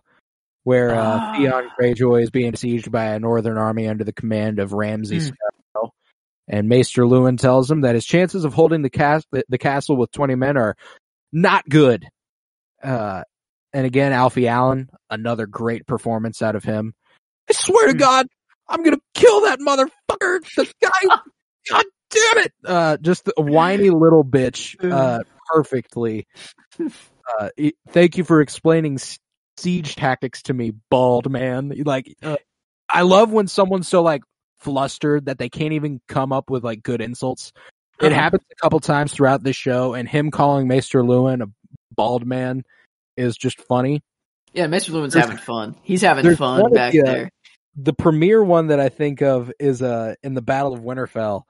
[0.64, 1.34] where uh, Ah.
[1.36, 5.20] Theon Greyjoy is being besieged by a northern army under the command of Ramsay.
[5.20, 5.90] Sparrow.
[6.48, 9.96] And Maester Luwin tells him that his chances of holding the, cas- the, the castle
[9.96, 10.74] with 20 men are
[11.32, 12.06] not good.
[12.82, 13.22] Uh,
[13.72, 16.94] and again, Alfie Allen, another great performance out of him.
[17.48, 17.98] I swear to Hmm.
[17.98, 18.26] God,
[18.68, 20.40] I'm gonna kill that motherfucker.
[20.56, 20.90] The guy,
[21.70, 22.52] God damn it!
[22.64, 24.76] Uh, just a whiny little bitch.
[24.92, 25.20] Uh,
[25.52, 26.26] perfectly.
[26.80, 27.48] Uh,
[27.90, 28.98] thank you for explaining
[29.58, 31.72] siege tactics to me, bald man.
[31.84, 32.36] Like, uh,
[32.88, 34.22] I love when someone's so like
[34.60, 37.52] flustered that they can't even come up with like good insults.
[38.00, 38.14] It Uh-huh.
[38.14, 41.50] happens a couple times throughout this show, and him calling Maester Luwin a
[41.94, 42.64] bald man
[43.16, 44.02] is just funny.
[44.52, 44.90] yeah, Mr.
[44.90, 45.76] Luwin's There's- having fun.
[45.82, 47.30] He's having fun back the, there.
[47.76, 51.42] the premiere one that I think of is uh in the Battle of Winterfell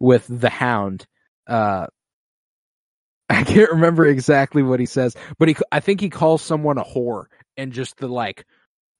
[0.00, 1.06] with the Hound.
[1.46, 1.86] Uh
[3.28, 6.84] I can't remember exactly what he says, but he I think he calls someone a
[6.84, 7.24] whore
[7.56, 8.44] and just the like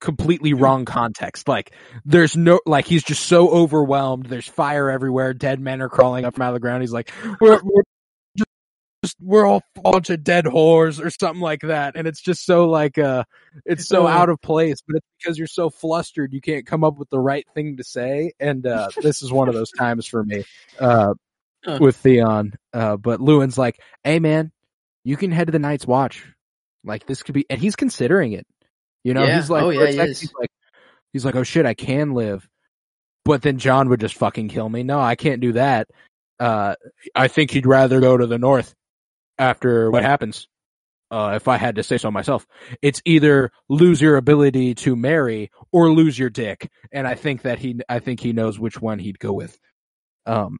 [0.01, 1.47] completely wrong context.
[1.49, 1.73] Like
[2.05, 4.27] there's no like he's just so overwhelmed.
[4.27, 5.33] There's fire everywhere.
[5.33, 6.83] Dead men are crawling up from out of the ground.
[6.83, 7.86] He's like, we're, we're just,
[9.07, 11.95] just we're all a bunch of dead whores or something like that.
[11.97, 13.25] And it's just so like uh
[13.65, 16.99] it's so out of place, but it's because you're so flustered you can't come up
[16.99, 18.33] with the right thing to say.
[18.41, 20.45] And uh this is one of those times for me.
[20.79, 21.15] Uh
[21.81, 22.53] with Theon.
[22.73, 24.51] Uh but Luwin's like, Hey man,
[25.05, 26.25] you can head to the Night's Watch.
[26.85, 28.47] Like this could be and he's considering it.
[29.05, 29.37] You know, Yeah.
[29.37, 30.51] he's like Oh, yeah, he he's like
[31.13, 32.49] he's like, Oh shit, I can live.
[33.25, 34.83] But then Jon would just fucking kill me.
[34.83, 35.89] No, I can't do that.
[36.41, 36.75] Uh
[37.15, 38.75] I think he'd rather go to the north
[39.39, 40.49] after what happens.
[41.11, 42.47] uh, if I had to say so myself,
[42.83, 46.69] it's either lose your ability to marry or lose your dick.
[46.93, 49.57] And I think that he, I think he knows which one he'd go with.
[50.27, 50.59] Um,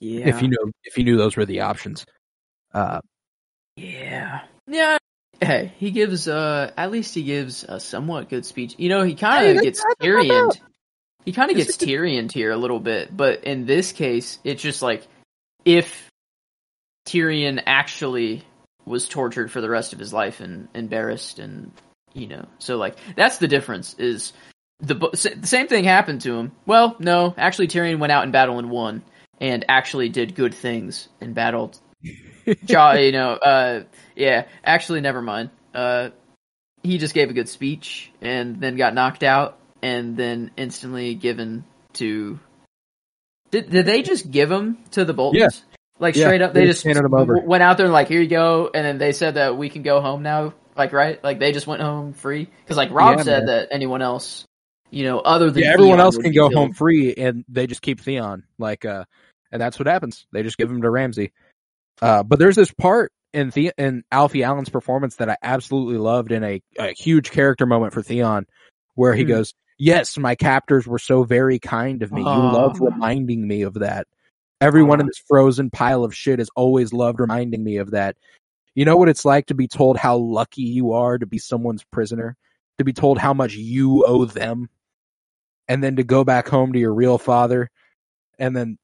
[0.00, 0.28] Yeah.
[0.28, 2.04] if you knew, if he knew those were the options.
[2.74, 3.00] Uh,
[3.76, 4.40] Yeah.
[4.66, 4.98] Yeah.
[5.40, 8.74] Hey, he gives uh at least he gives a somewhat good speech.
[8.78, 10.56] You know, he kind of gets Tyrion.
[11.24, 14.82] He kind of gets Tyrion here a little bit, but in this case, it's just
[14.82, 15.06] like
[15.64, 16.08] if
[17.06, 18.44] Tyrion actually
[18.84, 21.72] was tortured for the rest of his life and embarrassed and
[22.14, 24.32] you know, so like that's the difference is
[24.80, 26.52] the the same thing happened to him.
[26.66, 29.02] Well, no, actually Tyrion went out in battle and won
[29.40, 31.72] and actually did good things in battle
[32.64, 33.84] Jaw, you know, uh,
[34.16, 35.50] yeah, actually, never mind.
[35.74, 36.10] Uh,
[36.82, 41.64] he just gave a good speech and then got knocked out and then instantly given
[41.94, 42.38] to.
[43.50, 45.40] Did, did they just give him to the Boltons?
[45.40, 45.71] Yeah.
[46.02, 47.00] Like Yeah, straight up, they they, just just
[47.46, 49.82] went out there and like, here you go, and then they said that we can
[49.82, 50.52] go home now.
[50.76, 51.22] Like, right?
[51.22, 53.46] Like they just went home free because like Robb Yeah, said man.
[53.46, 54.44] that anyone else,
[54.90, 56.54] you know, other than yeah, everyone Theon else can go killed.
[56.54, 58.42] home free, and they just keep Theon.
[58.58, 59.04] Like, uh,
[59.52, 60.26] and that's what happens.
[60.32, 61.32] They just give him to Ramsay.
[62.00, 66.32] Uh, but there's this part in the in Alfie Allen's performance that I absolutely loved,
[66.32, 68.46] in a, a huge character moment for Theon,
[68.96, 69.28] where he Hmm.
[69.28, 72.22] goes, "Yes, my captors were so very kind of me.
[72.22, 72.86] You love Oh.
[72.86, 74.08] reminding me of that.
[74.62, 75.08] Everyone in Oh.
[75.08, 78.16] this frozen pile of shit has always loved reminding me of that.
[78.76, 81.84] You know what it's like to be told how lucky you are to be someone's
[81.84, 82.36] prisoner,
[82.78, 84.70] to be told how much you owe them,
[85.68, 87.70] and then to go back home to your real father,
[88.38, 88.78] and then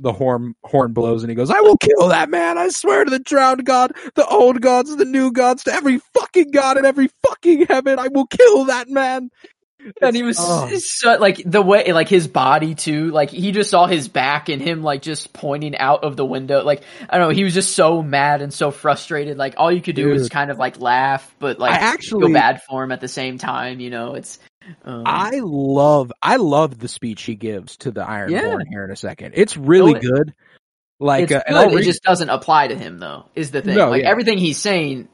[0.00, 2.58] the horn horn blows and he goes, "I will kill that man.
[2.58, 6.50] I swear to the drowned god, the old gods, the new gods, to every fucking
[6.50, 9.30] god in every fucking heaven, I will kill that man."
[10.00, 10.68] And he was Oh.
[10.78, 14.62] so, like the way like his body too like he just saw his back and
[14.62, 17.74] him like just pointing out of the window like i don't know he was just
[17.74, 20.30] so mad and so frustrated like all you could do was Dude.
[20.30, 23.38] kind of like laugh but like I actually feel bad for him at the same
[23.38, 24.38] time you know it's
[24.84, 28.58] um, I love I love the speech he gives to the Ironborn Yeah.
[28.70, 29.32] here in a second.
[29.34, 30.34] It's really it- good.
[31.00, 33.90] Like it's uh, good, it just doesn't apply to him though is the thing No,
[33.90, 34.10] like yeah.
[34.10, 35.08] everything he's saying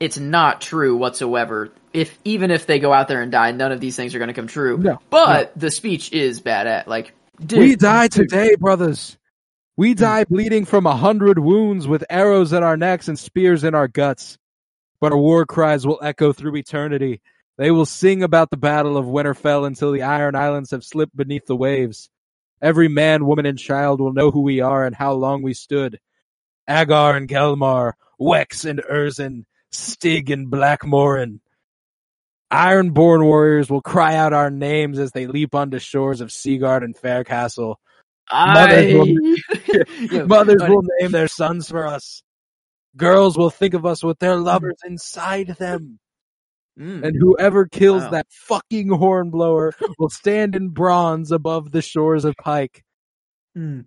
[0.00, 3.80] it's not true whatsoever if even if they go out there and die none of
[3.80, 7.12] these things are going to come true No, but the speech is bad at like
[7.44, 9.16] dude, we die today, brothers.
[9.76, 13.74] We die bleeding from a hundred wounds with arrows in our necks and spears in
[13.76, 14.36] our guts.
[15.00, 17.20] But our war cries will echo through eternity.
[17.56, 21.46] They will sing about the battle of Winterfell until the Iron Islands have slipped beneath
[21.46, 22.10] the waves.
[22.60, 26.00] Every man, woman, and child will know who we are and how long we stood.
[26.68, 31.38] Aggar and Gelmarr, Wex and Erzin, Stygg and Blackmorin.
[32.52, 36.96] Ironborn warriors will cry out our names as they leap onto shores of Seagard and
[36.96, 37.76] Faircastle.
[38.32, 39.06] Mothers will-
[40.10, 42.22] Yeah, Mothers will name their sons for us.
[42.96, 45.98] Girls will think of us with their lovers inside them.
[46.78, 47.04] Mm.
[47.04, 48.10] And whoever kills Wow.
[48.10, 52.82] that fucking hornblower will stand in bronze above the shores of Pike.
[53.56, 53.86] Mm.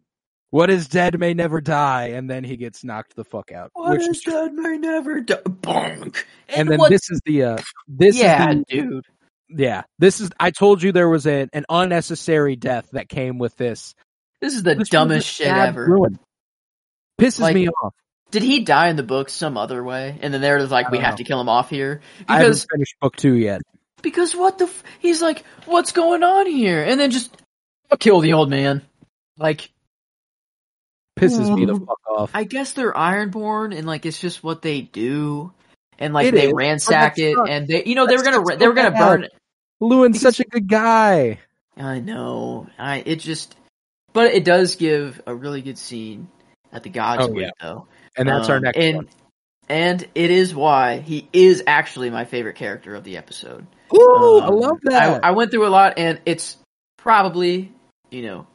[0.51, 3.71] What is dead may never die, and then he gets knocked the fuck out.
[3.73, 5.37] What which is is dead may never die.
[5.45, 6.23] Bonk.
[6.49, 9.05] and then what- this is the uh this yeah, is the, dude.
[9.49, 13.55] yeah this is I told you there was a, an unnecessary death that came with
[13.57, 13.95] this.
[14.41, 15.85] This is the This dumbest shit ever.
[15.85, 16.19] ruin.
[17.19, 17.93] Pisses Like, me off.
[18.31, 20.17] Did he die in the book some other way?
[20.21, 22.47] And then they're just like, we don't have to kill him off here I haven't
[22.49, 23.61] because finished book two yet.
[24.01, 24.65] because what the?
[24.65, 26.83] F- he's like, what's going on here?
[26.83, 27.35] And then just
[27.91, 28.81] I'll kill the old man.
[29.37, 29.69] Like,
[31.21, 32.31] Pisses me the fuck off.
[32.33, 35.53] I guess they're Ironborn, and like it's just what they do.
[35.99, 37.49] And like It they is, ransack it, sucks.
[37.49, 38.99] and they, you know, they were gonna, they were gonna bad.
[39.07, 39.23] burn.
[39.25, 39.33] It.
[39.81, 41.39] Luwin's because- such a good guy.
[41.77, 42.67] I know.
[42.77, 43.55] I it just,
[44.13, 46.27] but it does give a really good scene
[46.73, 47.51] at the Gods Oh, yeah.
[47.61, 47.87] though.
[48.17, 49.09] And that's our Um, next and, one.
[49.69, 53.65] And it is why he is actually my favorite character of the episode.
[53.95, 55.23] Ooh, I Um, love I, that.
[55.25, 56.57] I went through a lot, and it's
[56.97, 57.71] probably,
[58.09, 58.47] you know,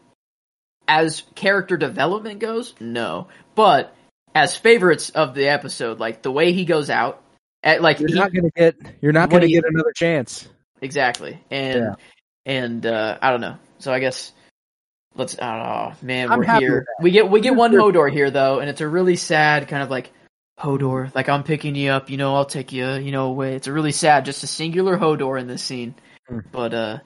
[0.89, 3.29] as character development goes, no.
[3.55, 3.95] But
[4.35, 7.23] as favorites of the episode, like the way he goes out,
[7.63, 10.49] at, like you're he, not gonna get you're not gonna you- get another chance.
[10.81, 11.95] exactly, and Yeah.
[12.45, 13.57] and uh, I don't know.
[13.79, 14.33] So I guess
[15.15, 15.37] let's.
[15.41, 16.87] Oh man, I'm we're here.
[17.01, 19.91] We get we get one Hodor here though, and it's a really sad kind of
[19.91, 20.13] like
[20.61, 21.13] Hodor.
[21.15, 22.35] Like I'm picking you up, you know.
[22.37, 23.57] I'll take you, you know, away.
[23.57, 25.95] It's a really sad, just a singular Hodor in this scene.
[26.29, 26.41] Hmm.
[26.53, 26.99] But uh,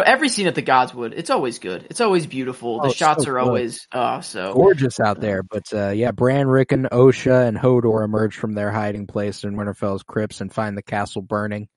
[0.00, 1.86] every scene at the Godswood, it's always good.
[1.90, 2.78] It's always beautiful.
[2.80, 3.46] Oh, the it's shots so are good.
[3.46, 4.54] always uh so.
[4.54, 9.06] Gorgeous out there, but uh, yeah, Bran, Rickon, Osha, and Hodor emerge from their hiding
[9.06, 11.68] place in Winterfell's crypts and find the castle burning.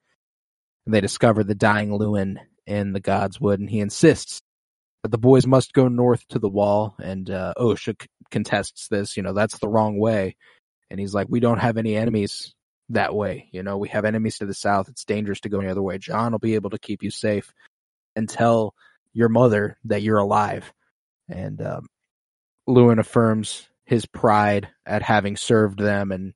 [0.86, 4.42] They discover the dying Luwin in the Godswood, and he insists
[5.04, 6.96] that the boys must go north to the wall.
[7.04, 9.18] And uh, Osha c- contests this.
[9.18, 10.38] You know, that's the wrong way.
[10.90, 12.54] And he's like, "We don't have any enemies.
[12.90, 13.50] that way.
[13.52, 14.88] You know, we have enemies to the south.
[14.88, 15.98] It's dangerous to go any other way.
[15.98, 17.52] Jon will be able to keep you safe
[18.18, 18.74] and tell
[19.14, 20.72] your mother that you're alive.
[21.30, 21.88] And um,
[22.68, 26.34] Luwin affirms his pride at having served them and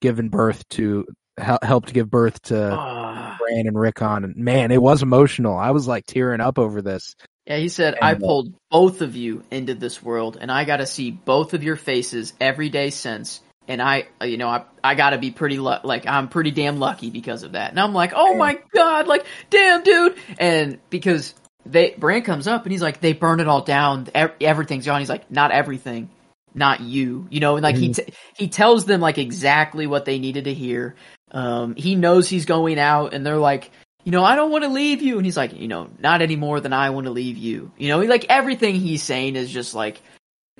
[0.00, 1.04] given birth to
[1.38, 3.36] hel- helped give birth to Ah.
[3.40, 4.24] Bran and Rickon.
[4.24, 5.56] And man, it was emotional.
[5.56, 7.16] I was like tearing up over this.
[7.46, 10.64] Yeah, he said, I And, uh, pulled both of you into this world, and I
[10.64, 13.40] got to see both of your faces every day since.
[13.68, 16.50] And I, uh, you know, I, I got to be pretty lu- like I'm pretty
[16.52, 17.70] damn lucky because of that.
[17.70, 20.16] And I'm like, oh my god, like damn, dude.
[20.38, 24.86] And because they Brand comes up and he's like, they burn it all down, everything's
[24.86, 25.00] gone.
[25.00, 26.10] He's like, not everything,
[26.54, 27.26] not you.
[27.30, 27.96] You know, and like he Mhm.
[28.06, 30.94] t- he tells them like exactly what they needed to hear.
[31.32, 33.72] Um, he knows he's going out, and they're like,
[34.04, 35.16] you know, I don't want to leave you.
[35.16, 37.72] And he's like, you know, not any more than I want to leave you.
[37.76, 40.00] You know, like everything he's saying is just like,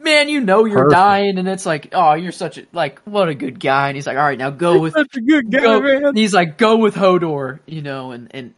[0.00, 0.92] man, you know you're Perfect.
[0.92, 3.88] dying, and it's like, oh, you're such a like, what a good guy.
[3.88, 5.80] And he's like, all right, now go with, Such a good guy, go.
[5.80, 6.16] man.
[6.16, 7.60] He's like, go with Hodor.
[7.66, 8.54] You know, and and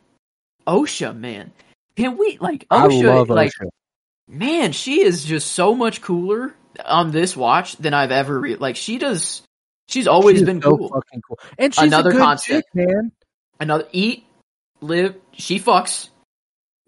[0.67, 1.53] Osha, man,
[1.97, 3.29] can we like Osha?
[3.29, 3.69] like, Osha.
[4.29, 8.77] man, she is just so much cooler on this watch than I've ever re- like.
[8.77, 9.43] She does.
[9.89, 10.89] She's always She been so cool.
[10.91, 11.39] fucking cool.
[11.59, 12.47] And she's Another concept.
[12.47, 13.11] chick, man.
[13.59, 14.27] Another eat,
[14.83, 15.15] live.
[15.33, 16.11] She fucks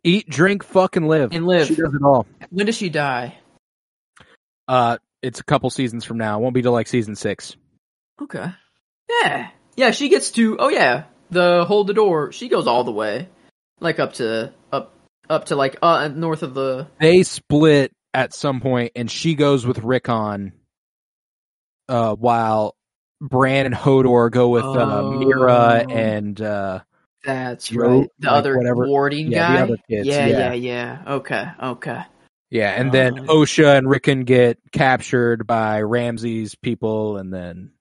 [0.05, 1.32] Eat, drink, fucking live.
[1.32, 1.66] and live.
[1.68, 2.26] She does it all.
[2.51, 3.36] When does she die?
[4.71, 6.39] Uh, it's a couple seasons from now.
[6.39, 7.57] It won't be till like season six.
[8.23, 8.47] Okay.
[9.09, 9.51] Yeah.
[9.77, 12.31] Yeah, she gets to oh yeah, the hold the door.
[12.31, 13.29] She goes all the way.
[13.81, 14.95] Like up to up
[15.29, 19.66] up to like uh north of the They split at some point, and she goes
[19.66, 20.53] with Rickon,
[21.89, 22.77] uh, while
[23.21, 25.11] Bran and Hodor go with uh, Oh.
[25.12, 26.81] Meera and uh,
[27.25, 28.09] that's right.
[28.21, 28.87] The like, other whatever.
[28.87, 29.75] warding Yeah, guy.
[29.89, 30.27] yeah, yeah.
[30.27, 31.03] yeah, yeah.
[31.14, 32.03] Okay, okay.
[32.51, 33.32] Yeah, and then Uh.
[33.32, 37.72] Osha and Rickon get captured by Ramsay's people, and then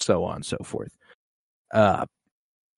[0.00, 0.92] so on and so forth.
[1.72, 2.06] Uh,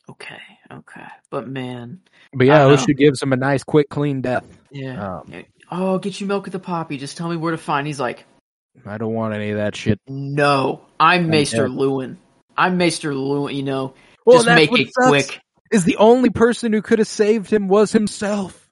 [0.07, 0.37] Okay,
[0.71, 1.07] okay.
[1.31, 2.01] But man,
[2.35, 2.77] but yeah, I know.
[2.77, 4.45] Osha gives him a nice, quick, clean death.
[4.71, 5.21] yeah.
[5.21, 6.99] Um, oh, get you milk at the poppy.
[6.99, 7.87] Just tell me where to find.
[7.87, 8.27] He's like,
[8.85, 9.99] I don't want any of that shit.
[10.07, 11.69] no, I'm Maester.
[11.69, 12.17] Luwin.
[12.55, 13.55] I'm Maester Luwin.
[13.55, 13.95] You know,
[14.27, 15.41] Well, just make it quick.
[15.73, 18.64] Is the only person who could have saved him was himself.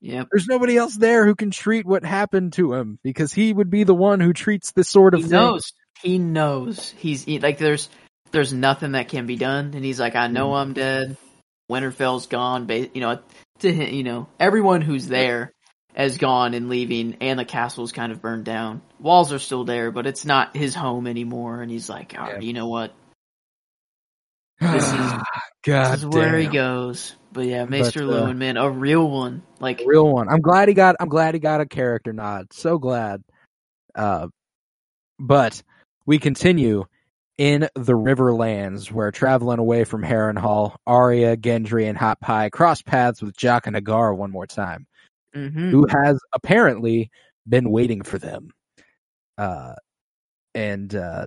[0.00, 0.28] Yep.
[0.30, 3.84] There's nobody else there who can treat what happened to him because he would be
[3.84, 5.32] the one who treats this sort of he thing.
[5.32, 5.72] knows.
[6.02, 6.90] He knows.
[6.98, 7.88] He's he, like there's
[8.30, 10.60] there's nothing that can be done, and he's like, I know mm.
[10.60, 11.16] I'm dead.
[11.70, 12.68] Winterfell's gone.
[12.68, 13.18] You know,
[13.60, 15.52] to him, you know, everyone who's there
[15.94, 18.82] has gone and leaving, and the castle's kind of burned down.
[19.00, 21.60] Walls are still there, but it's not his home anymore.
[21.60, 22.46] And he's like, all right, Yeah.
[22.46, 22.94] you know what?
[24.60, 25.22] This is-
[25.64, 27.14] God this is where he goes.
[27.32, 29.42] But yeah, Maester uh, Luwin, man, a real one.
[29.60, 30.28] Like, real one.
[30.28, 30.96] I'm glad he got.
[30.98, 32.52] I'm glad he got a character nod.
[32.52, 33.22] So glad.
[33.94, 34.28] Uh,
[35.18, 35.62] but
[36.06, 36.84] we continue
[37.36, 43.22] in the Riverlands, where traveling away from Harrenhal, Arya, Gendry, and Hot Pie cross paths
[43.22, 44.86] with Jaqen H'ghar one more time,
[45.34, 45.70] mhm.
[45.70, 47.10] who has apparently
[47.48, 48.50] been waiting for them.
[49.36, 49.74] Uh,
[50.54, 51.26] and uh,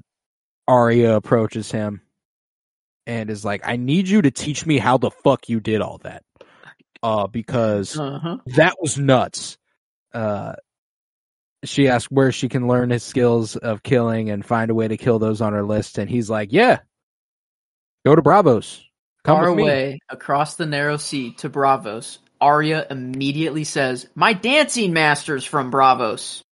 [0.68, 2.02] Arya approaches him
[3.12, 5.98] and is like, "I need you to teach me how the fuck you did all
[6.00, 6.24] that."
[7.04, 8.38] Uh, because uh-huh.
[8.56, 9.58] that was nuts.
[10.14, 10.54] Uh,
[11.66, 14.98] she asked where she can learn his skills of killing and find a way to
[14.98, 16.80] kill those on her list, and he's like, "Yeah,
[18.06, 18.82] go to Braavos.
[19.24, 24.32] Come Far with me." away across the narrow sea to Braavos, Arya immediately says, "My
[24.32, 26.44] dancing master's from Braavos."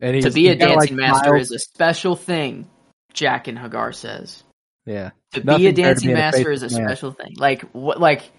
[0.00, 1.40] And he's, to be a dancing like, master smiled.
[1.40, 2.70] is a special thing.
[3.14, 4.44] Jaqen H'ghar says,
[4.88, 6.88] yeah, "To Nothing be a dancing be a master is a man.
[6.88, 8.00] special thing." Like what?
[8.00, 8.30] Like,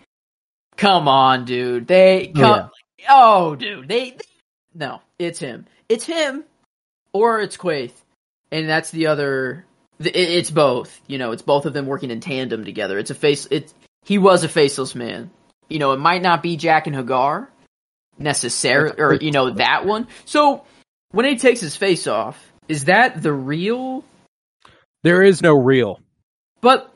[0.78, 1.88] come on, dude.
[1.88, 2.70] They Oh, come.
[3.10, 3.88] Oh, dude.
[3.88, 4.18] They, they.
[4.76, 5.66] No, it's him.
[5.88, 6.44] It's him,
[7.14, 7.94] or it's Quaithe,
[8.52, 9.66] and that's the other.
[10.02, 11.00] th- it- It's both.
[11.08, 12.98] You know, it's both of them working in tandem together.
[13.00, 13.48] It's a face.
[13.52, 13.74] It.
[14.06, 15.30] he was a faceless man.
[15.70, 17.48] You know, it might not be Jaqen H'ghar
[18.18, 20.08] necessarily, or you know that one.
[20.26, 20.64] So
[21.12, 22.38] when he takes his face off,
[22.68, 24.04] is that the real?
[25.04, 26.00] There is no real.
[26.62, 26.94] But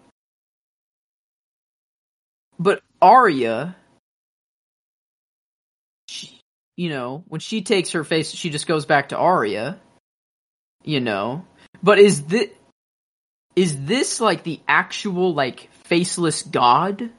[2.60, 3.76] but Arya,
[6.08, 6.40] she,
[6.76, 9.80] you know, when she takes her face, she just goes back to Arya.
[10.84, 11.46] You know,
[11.82, 12.50] but is this
[13.56, 17.10] is this like the actual like faceless god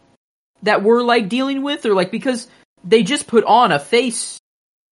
[0.62, 2.46] that we're like dealing with, or like because
[2.84, 4.38] they just put on a face?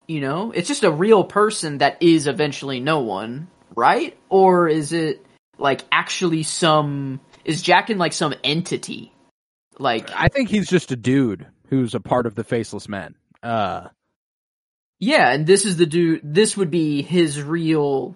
[0.06, 4.16] You know, it's just a real person that is eventually no one, right?
[4.28, 5.24] Or is it
[5.58, 9.12] like actually some is Jaqen like some entity?
[9.78, 13.14] Like I think he's just a dude who's a part of the Faceless Men.
[13.42, 13.88] Uh,
[15.00, 18.14] yeah, and this is the dude this would be his real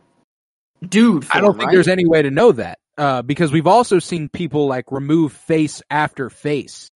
[0.86, 1.74] dude form, I don't think right?
[1.74, 2.78] there's any way to know that.
[2.98, 6.90] uh, because we've also seen people like remove face after face.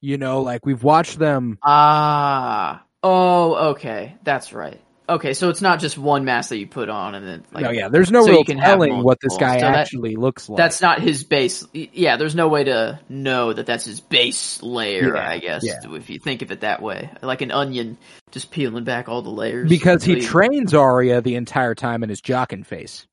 [0.00, 1.58] You know, like we've watched them.
[1.62, 2.84] Ah.
[3.02, 4.16] Oh, okay.
[4.24, 4.80] That's right.
[5.08, 7.70] Okay, so it's not just one mask that you put on and then like no,
[7.70, 10.48] yeah, there's no so real you can telling what this guy So that- actually looks
[10.48, 10.56] like.
[10.56, 11.64] that's not his base.
[11.72, 15.78] Yeah, there's no way to know that that's his base layer, Yeah, I guess, yeah.
[15.94, 17.08] if you think of it that way.
[17.22, 17.98] Like an onion,
[18.32, 19.68] just peeling back all the layers.
[19.68, 23.06] because he trains Arya the entire time in his Jaqen face.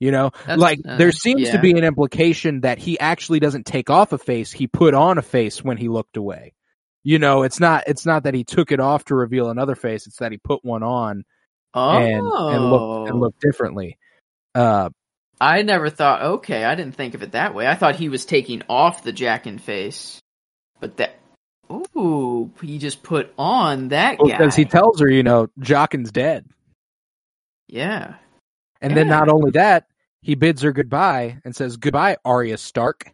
[0.00, 3.64] You know, That's- like uh, there seems to be an implication that he actually doesn't
[3.66, 6.52] take off a face; he put on a face when he looked away.
[7.04, 10.06] You know, it's not it's not that he took it off to reveal another face;
[10.06, 11.24] it's that he put one on
[11.74, 13.98] oh, and and looked and looked differently.
[14.54, 14.90] Uh,
[15.40, 16.22] I never thought.
[16.22, 17.66] Okay, I didn't think of it that way.
[17.66, 20.20] I thought he was taking off the Jaqen face,
[20.80, 21.14] but that.
[21.70, 24.24] Ooh, he just put on that guy.
[24.24, 26.46] because he tells her, you know, Jaqen's dead,
[27.68, 28.14] yeah.
[28.80, 29.86] and then not only that,
[30.22, 33.12] he bids her goodbye and says, "Goodbye, Arya Stark."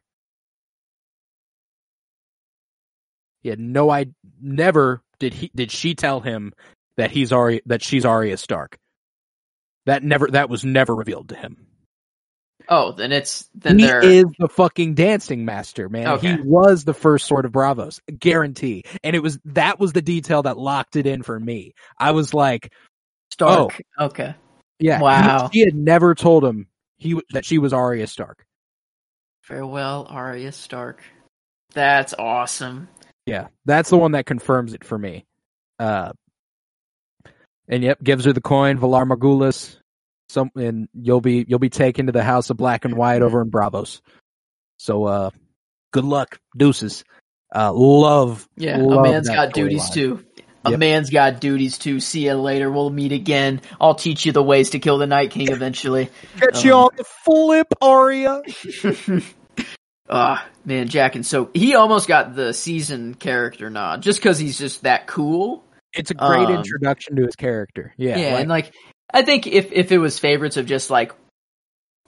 [3.45, 4.07] He had no I
[4.41, 6.53] never did he did she tell him
[6.97, 8.79] that he's Arya that she's Arya Stark.
[9.87, 11.67] That never that was never revealed to him.
[12.69, 16.09] Oh, then it's then he they're is the fucking dancing master, man.
[16.09, 16.37] Okay.
[16.37, 18.85] He was the first sword of Braavos, guarantee.
[19.03, 21.75] And it was that was the detail that locked it in for me.
[21.99, 22.73] I was like,
[23.31, 23.83] Stark.
[23.99, 24.07] Oh.
[24.07, 24.35] Okay.
[24.79, 25.51] yeah, Wow.
[25.53, 28.47] He, had never told him he that she was Arya Stark.
[29.43, 31.03] Farewell, Arya Stark.
[31.75, 32.89] That's awesome.
[33.27, 35.25] Yeah, that's the one that confirms it for me.
[35.79, 36.13] Uh,
[37.69, 39.77] and yep, gives her the coin, Valar Morghulis.
[40.29, 43.41] Some and you'll be you'll be taken to the House of Black and White over
[43.43, 44.01] in Braavos.
[44.79, 45.31] So, uh,
[45.93, 47.05] good luck, deuces.
[47.55, 48.47] Uh, love.
[48.57, 49.95] Yeah, love a man's got duties storyline.
[49.95, 50.25] too.
[50.67, 50.81] A Yep.
[50.81, 52.01] man's got duties too.
[52.01, 52.71] See you later.
[52.71, 53.61] We'll meet again.
[53.81, 56.09] I'll teach you the ways to kill the Night King eventually.
[56.41, 58.43] Get you Um, on the flip, Arya.
[60.09, 64.83] Ah, man, Jaqen so he almost got the season character nod just because he's just
[64.83, 65.65] that cool.
[65.95, 67.95] It's a great Um, introduction to his character.
[67.97, 68.73] Yeah, Yeah, like- and like
[69.13, 71.13] I think if if it was favorites of just like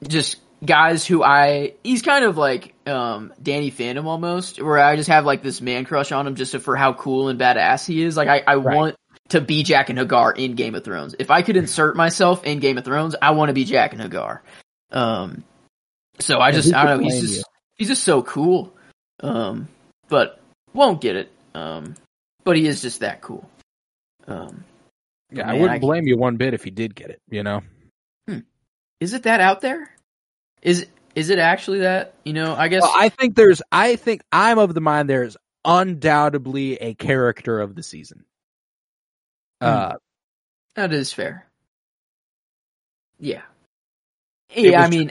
[0.07, 5.09] just guys who I he's kind of like um Danny Phantom almost, where I just
[5.09, 8.17] have like this man crush on him just for how cool and badass he is.
[8.17, 8.77] Like I, I Right.
[8.77, 8.97] want
[9.31, 11.15] to be Jaqen H'ghar in Game of Thrones.
[11.19, 14.41] If I could insert myself in Game of Thrones, I want to be Jaqen H'ghar.
[14.93, 15.45] Um
[16.21, 17.47] so I Yeah, just I don't know, he's just
[17.79, 18.75] he's just so cool.
[19.21, 19.69] Um
[20.09, 20.41] but
[20.73, 21.31] won't get it.
[21.55, 21.95] Um
[22.45, 23.49] but he is just that cool.
[24.27, 24.65] Um
[25.31, 27.21] yeah, I wouldn't I- blame you one bit if he did get it.
[27.29, 27.63] You know,
[29.01, 29.91] Is it that out there?
[30.63, 32.15] Is is it actually that?
[32.25, 33.63] You know, I guess Well, I think there's.
[33.73, 38.25] I think I'm of the mind there's undoubtedly a character of the season.
[39.61, 39.95] Uh,
[40.75, 41.47] that is fair.
[43.19, 43.43] Yeah.
[44.55, 45.11] Yeah, I mean,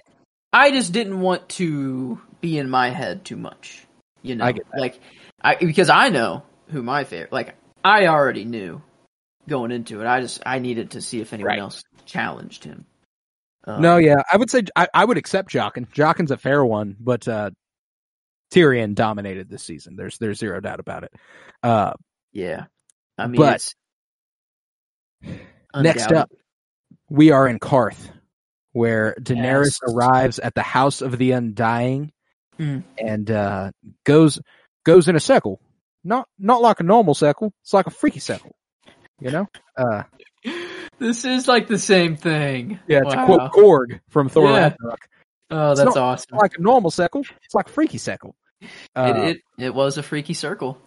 [0.54, 3.86] I just didn't want to be in my head too much.
[4.22, 5.00] You know, I like
[5.42, 7.32] I because I know who my favorite.
[7.34, 8.82] Like I already knew
[9.50, 10.08] going into it.
[10.08, 11.60] I just I needed to see if anyone Right.
[11.60, 12.86] else challenged him.
[13.68, 15.90] Um, no, yeah, I would say I, I would accept Jaqen.
[15.92, 17.50] Jaqen's a fair one, but uh,
[18.54, 19.96] Tyrion dominated this season.
[19.96, 21.12] There's there's zero doubt about it.
[21.64, 21.94] Uh,
[22.32, 22.66] Yeah.
[23.18, 23.74] I mean, But-
[25.76, 26.30] next up,
[27.10, 28.10] we are in Qarth,
[28.74, 29.94] where Daenerys Yes.
[29.94, 32.12] arrives at the House of the Undying,
[32.60, 32.84] Mm.
[32.98, 33.72] and uh,
[34.06, 34.40] goes
[34.86, 35.60] goes in a circle.
[36.04, 37.54] Not not like a normal circle.
[37.64, 38.56] It's like a freaky circle.
[39.20, 39.48] You know.
[39.78, 40.04] Uh,
[40.98, 42.80] This is like the same thing.
[42.88, 43.26] yeah, to Wow.
[43.26, 44.60] quote Korg from Thor Yeah.
[44.70, 45.00] Ragnarok.
[45.52, 46.38] Oh, It's that's not- awesome.
[46.38, 47.22] like a normal circle.
[47.44, 48.34] It's like a freaky circle.
[48.96, 50.78] Uh, it, it it was a freaky circle.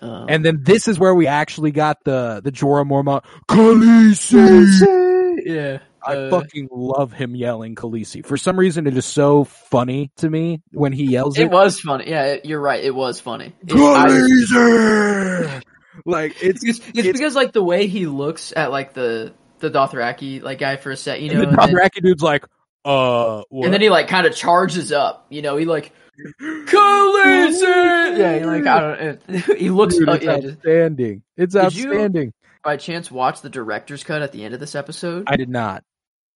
[0.00, 5.42] Um, and then this is where we actually got the the Jorah Mormont Khaleesi.
[5.44, 8.24] yeah, I uh, fucking love him yelling Khaleesi.
[8.26, 11.42] For some reason, it is so funny to me when he yells it.
[11.44, 12.08] it was funny.
[12.10, 12.82] Yeah, it- you're right.
[12.82, 13.52] It was funny.
[13.66, 15.62] It- I- Khaleesi.
[16.06, 19.70] like it's it's, it's it's- because like the way he looks at like the the
[19.70, 22.44] Dothraki like guy for a set, you know, and the and then, Dothraki dude's like,
[22.84, 23.64] uh, what?
[23.66, 25.26] and then he like kind of charges up.
[25.30, 25.92] You know, he like
[26.40, 28.18] Khaleesi.
[28.18, 29.00] Yeah, he like I don't.
[29.28, 29.96] It, he looks.
[29.96, 31.22] Dude, uh, it's yeah, outstanding.
[31.36, 32.32] It's Did you- outstanding.
[32.64, 35.24] by chance, watch the director's cut at the end of this episode.
[35.26, 35.84] I did not.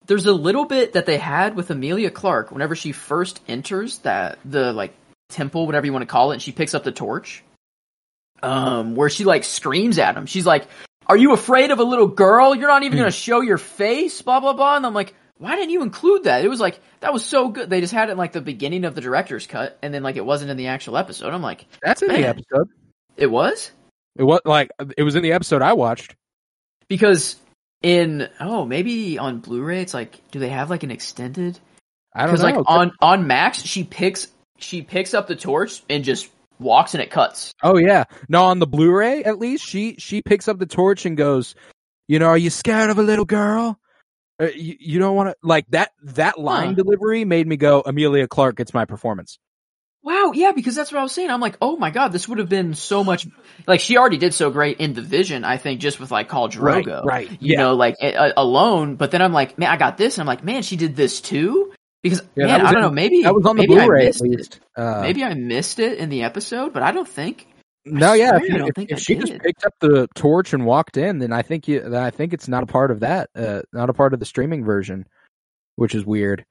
[0.07, 4.39] There's a little bit that they had with Emilia Clarke whenever she first enters that
[4.45, 4.95] the like
[5.31, 7.43] temple, whatever you want to call it, and she picks up the torch.
[8.43, 10.27] Um, where she like screams at him.
[10.27, 10.67] She's like,
[11.07, 12.55] "Are you afraid of a little girl?
[12.55, 14.77] You're not even gonna show your face." Blah blah blah.
[14.77, 17.71] And I'm like, "Why didn't you include that?" It was like that was so good.
[17.71, 20.17] They just had it in like the beginning of the director's cut, and then like
[20.17, 21.33] it wasn't in the actual episode.
[21.33, 22.69] I'm like, That's in the episode.
[23.17, 23.71] it was
[24.17, 26.15] It was like it was in the episode I watched.
[26.89, 27.37] because
[27.83, 31.59] in oh maybe on Blu-ray it's like, do they have like an extended?
[32.15, 32.43] I don't know.
[32.43, 37.03] like on on Max, she picks she picks up the torch and just walks and
[37.03, 37.53] it cuts.
[37.63, 41.17] oh yeah, no, on the Blu-ray at least, she she picks up the torch and
[41.17, 41.55] goes,
[42.09, 43.79] you know, are you scared of a little girl?
[44.41, 45.93] Uh, you, you don't want to like that.
[46.03, 46.75] That line Huh.
[46.75, 47.83] delivery made me go.
[47.85, 49.39] Emilia Clarke gets my performance.
[50.07, 51.31] Wow, yeah, because that's what I was saying.
[51.31, 53.27] I'm like, oh my god, this would have been so much.
[53.67, 56.49] Like she already did so great in the Vision, I think, just with like Khal
[56.49, 57.29] Drogo, right.
[57.29, 57.59] You Yeah.
[57.59, 58.95] know, like a- alone.
[58.95, 61.21] But then I'm like, man, I got this, and I'm like, man, she did this
[61.21, 61.73] too.
[62.05, 64.21] Because Yeah, man, I don't in- know, maybe That was on the I Blu-ray at
[64.21, 64.61] least.
[64.77, 67.49] Uh, Maybe I missed it in the episode, but I don't think.
[67.85, 68.37] no, yeah.
[68.37, 70.65] If, I you- don't if- think if I she just picked up the torch and
[70.65, 71.81] walked in, then I think you.
[71.81, 73.31] Then I think it's not a part of that.
[73.35, 75.05] Uh, not a part of the streaming version,
[75.75, 76.45] which is weird.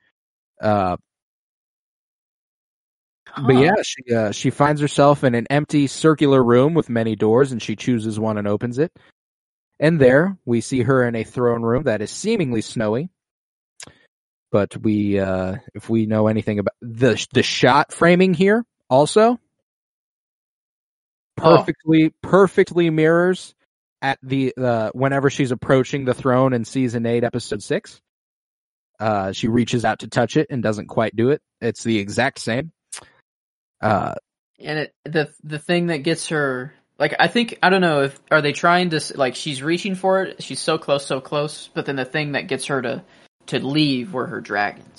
[0.61, 0.97] Uh,
[3.45, 7.51] But yeah, she uh, she finds herself in an empty circular room with many doors,
[7.51, 8.91] and she chooses one and opens it.
[9.79, 13.09] And there we see her in a throne room that is seemingly snowy.
[14.51, 19.39] But we, uh, if we know anything about the the shot framing here, also
[21.37, 21.57] Oh.
[21.57, 23.53] perfectly perfectly mirrors
[24.01, 27.99] at the uh, whenever she's approaching the throne in season eight, episode six.
[28.97, 31.41] Uh, she reaches out to touch it and doesn't quite do it.
[31.59, 32.71] It's the exact same.
[33.81, 34.13] Uh,
[34.59, 38.19] and it, the the thing that gets her like I think I don't know if
[38.31, 41.85] are they trying to like she's reaching for it she's so close so close but
[41.85, 43.03] then the thing that gets her to
[43.47, 44.97] to leave were her dragons.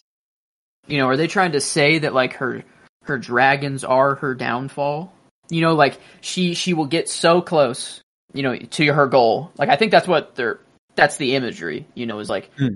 [0.87, 2.65] You know are they trying to say that like her
[3.05, 5.13] her dragons are her downfall?
[5.49, 8.03] You know like she she will get so close
[8.35, 9.53] you know to her goal.
[9.57, 10.61] Like I think that's what they're
[10.97, 12.75] that's the imagery you know is like Hmm.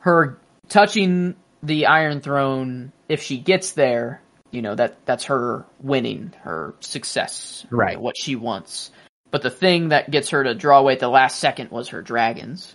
[0.00, 0.38] her
[0.68, 6.74] touching the iron throne if she gets there you know that that's her winning her
[6.80, 7.94] success you Right.
[7.96, 8.90] know, what she wants
[9.30, 12.02] but the thing that gets her to draw away at the last second was her
[12.02, 12.74] dragons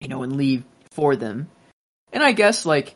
[0.00, 1.48] you know and leave for them
[2.12, 2.94] and i guess like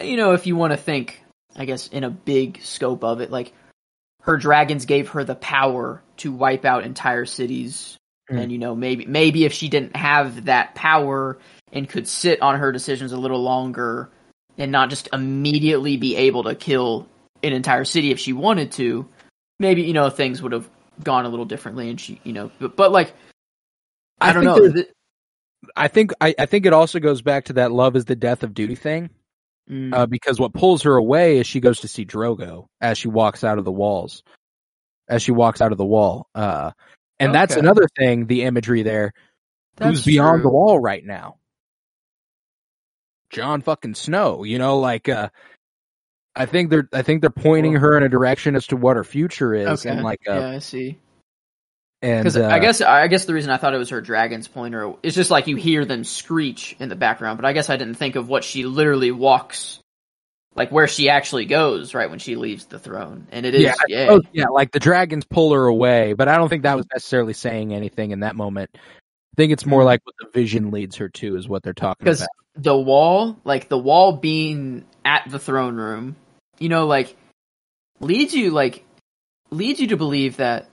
[0.00, 1.22] you know if you want to think
[1.56, 3.52] i guess in a big scope of it like
[4.22, 7.96] her dragons gave her the power to wipe out entire cities
[8.30, 8.42] Mm.
[8.42, 11.36] and you know maybe maybe if she didn't have that power
[11.72, 14.08] and could sit on her decisions a little longer
[14.58, 17.08] and not just immediately be able to kill
[17.42, 19.08] an entire city if she wanted to,
[19.58, 20.68] maybe you know things would have
[21.02, 21.88] gone a little differently.
[21.90, 23.14] And she, you know, but, but like
[24.20, 24.84] I, I don't know.
[25.76, 28.42] I think I, I think it also goes back to that love is the death
[28.42, 29.10] of duty thing.
[29.68, 33.08] Mm, Uh, because what pulls her away is she goes to see Drogo as she
[33.08, 34.22] walks out of the walls,
[35.08, 36.26] as she walks out of the wall.
[36.34, 36.72] Uh,
[37.18, 38.26] and that's another thing.
[38.26, 39.12] The imagery there,
[39.78, 41.36] who's that's beyond the wall right now?
[43.30, 44.44] Jon fucking Snow.
[44.44, 45.30] You know, like uh,
[46.36, 49.04] I think they're I think they're pointing her in a direction as to what her
[49.04, 49.90] future is, Okay.
[49.90, 50.98] and like uh, yeah, I see.
[52.02, 54.48] and Because uh, I guess I guess the reason I thought it was her dragon's
[54.48, 57.76] pointer is just like you hear them screech in the background, but I guess I
[57.76, 59.80] didn't think of what she literally walks,
[60.54, 63.74] like where she actually goes right when she leaves the throne, and it is Yeah,
[63.88, 66.86] yeah, Oh yeah, like the dragons pull her away, but I don't think that was
[66.92, 68.70] necessarily saying anything in that moment.
[69.40, 72.06] I think it's more like what the vision leads her to is what they're talking
[72.06, 72.18] about.
[72.18, 76.16] because the wall, like the wall being at the throne room,
[76.58, 77.16] you know, like
[78.00, 78.84] leads you like
[79.50, 80.68] leads you to believe that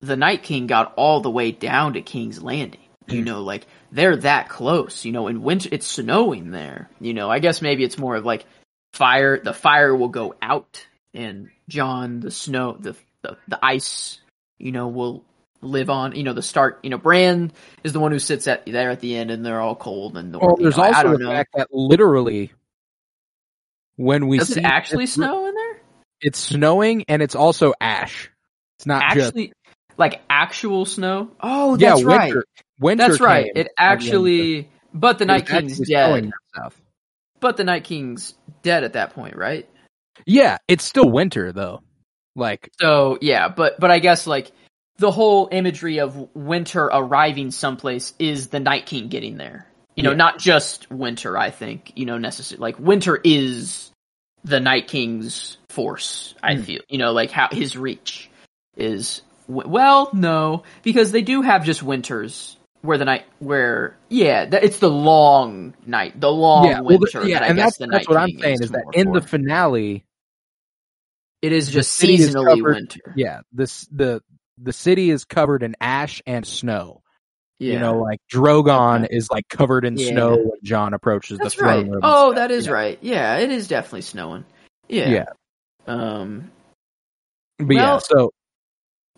[0.00, 2.80] the Night King got all the way down to King's Landing.
[3.06, 3.26] You Mm.
[3.26, 5.04] know, like they're that close.
[5.04, 6.90] You know, in winter it's snowing there.
[7.00, 8.46] You know, I guess maybe it's more of like
[8.94, 9.38] fire.
[9.38, 10.84] The fire will go out,
[11.14, 14.18] and Jon, the snow, the the, the ice,
[14.58, 15.22] you know, will
[15.60, 16.14] live on.
[16.14, 16.80] You know, the start.
[16.82, 17.52] You know, Bran
[17.84, 20.16] is the one who sits at there at the end, and they're all cold.
[20.16, 21.30] And the, Well, there's know, also the know.
[21.30, 22.52] fact that literally
[23.96, 25.80] when we Does see it actually it's, snow in there?
[26.20, 28.30] it's snowing and it's also ash.
[28.78, 29.52] It's not just Actually,
[29.96, 31.30] like actual snow?
[31.40, 32.24] Oh, yeah, that's right.
[32.26, 32.44] winter.
[32.78, 33.50] Winter That's right.
[33.54, 36.30] It actually, but the Night King's dead.
[37.40, 39.68] But the Night King's dead at that point, right?
[40.26, 41.82] Yeah, it's still winter though.
[42.34, 44.52] Like So yeah, but but I guess like
[44.98, 49.66] the whole imagery of winter arriving someplace is the Night King getting there.
[49.94, 50.16] You know, Yeah.
[50.16, 51.36] not just winter.
[51.38, 53.90] I think you know necessarily like winter is
[54.44, 56.34] the Night King's force.
[56.42, 56.62] I Hmm.
[56.62, 58.30] feel you know like how his reach
[58.76, 59.22] is.
[59.48, 64.62] w- Well, no, because they do have just winters where the night where yeah, that,
[64.64, 67.20] it's the long night, the long yeah, well, winter.
[67.20, 68.84] the- yeah, that I and guess that's the that's Night what I'm saying is that
[68.84, 70.04] more in the finale,
[71.42, 73.12] it is just seasonally covered- winter.
[73.16, 74.22] yeah, this the
[74.58, 77.02] the city is covered in ash and snow.
[77.58, 77.74] Yeah.
[77.74, 80.10] You know, like Drogon is like covered in Yeah.
[80.10, 81.90] snow when Jon approaches That's the throne right.
[81.90, 82.00] room.
[82.02, 82.72] Oh, that is know?
[82.74, 82.98] right.
[83.00, 84.44] Yeah, it is definitely snowing.
[84.88, 85.08] Yeah.
[85.08, 85.24] Yeah.
[85.86, 86.50] Um,
[87.58, 88.30] But yeah, Well- so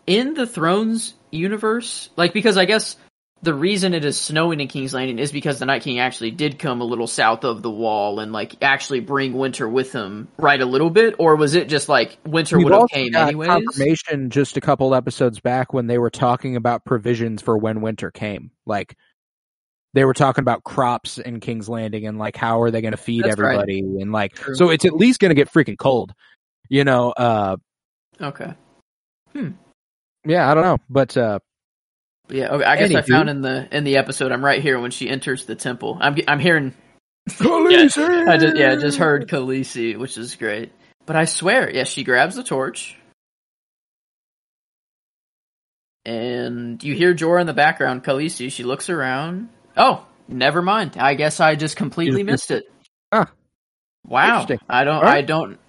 [0.07, 2.95] in the Thrones universe, like because I guess
[3.41, 6.59] the reason it is snowing in King's Landing is because the Night King actually did
[6.59, 10.59] come a little south of the wall and like actually bring winter with him right
[10.59, 13.47] a little bit, or was it just like winter would have came got anyways?
[13.49, 18.11] confirmation just a couple episodes back when they were talking about provisions for when winter
[18.11, 18.51] came.
[18.65, 18.97] Like
[19.93, 22.97] they were talking about crops in King's Landing and like how are they going to
[22.97, 23.53] feed That's right.
[23.53, 24.55] everybody and like True.
[24.55, 26.13] so it's at least going to get freaking cold.
[26.67, 27.55] You know, uh
[28.19, 28.53] Okay.
[29.33, 29.51] Hmm.
[30.25, 31.39] Yeah, I don't know, but uh
[32.29, 34.31] Yeah, okay, I guess I found in the in the episode.
[34.31, 35.97] I'm right here when she enters the temple.
[35.99, 36.73] I'm I'm hearing.
[37.29, 38.27] Khaleesi!
[38.27, 40.71] I just yeah, I just heard Khaleesi, which is great.
[41.05, 42.95] But I swear, yeah, she grabs the torch,
[46.05, 48.03] and you hear Jorah in the background.
[48.03, 49.49] Khaleesi, she looks around.
[49.75, 50.97] Oh, never mind.
[50.97, 52.71] I guess I just completely missed it.
[53.11, 53.25] Huh.
[54.05, 54.45] Wow.
[54.69, 54.95] I don't.
[54.95, 55.17] All right.
[55.17, 55.59] I don't.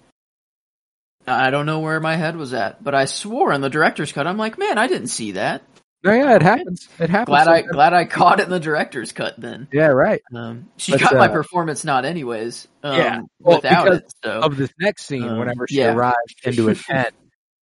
[1.27, 4.25] I don't know where my head was at, but I swore in the director's cut.
[4.27, 5.61] I'm like, man, I didn't see that.
[6.03, 6.89] No, yeah, it happens.
[6.99, 7.27] It happens.
[7.27, 9.35] Glad I glad I caught it in the director's cut.
[9.39, 10.21] Then Yeah, right.
[10.33, 12.67] um, she But, got my uh, performance not anyways.
[12.81, 13.21] Um, Yeah.
[13.39, 14.13] Well, without it.
[14.23, 15.93] So Of this next scene, Um, whenever she yeah.
[15.93, 17.13] arrived into a tent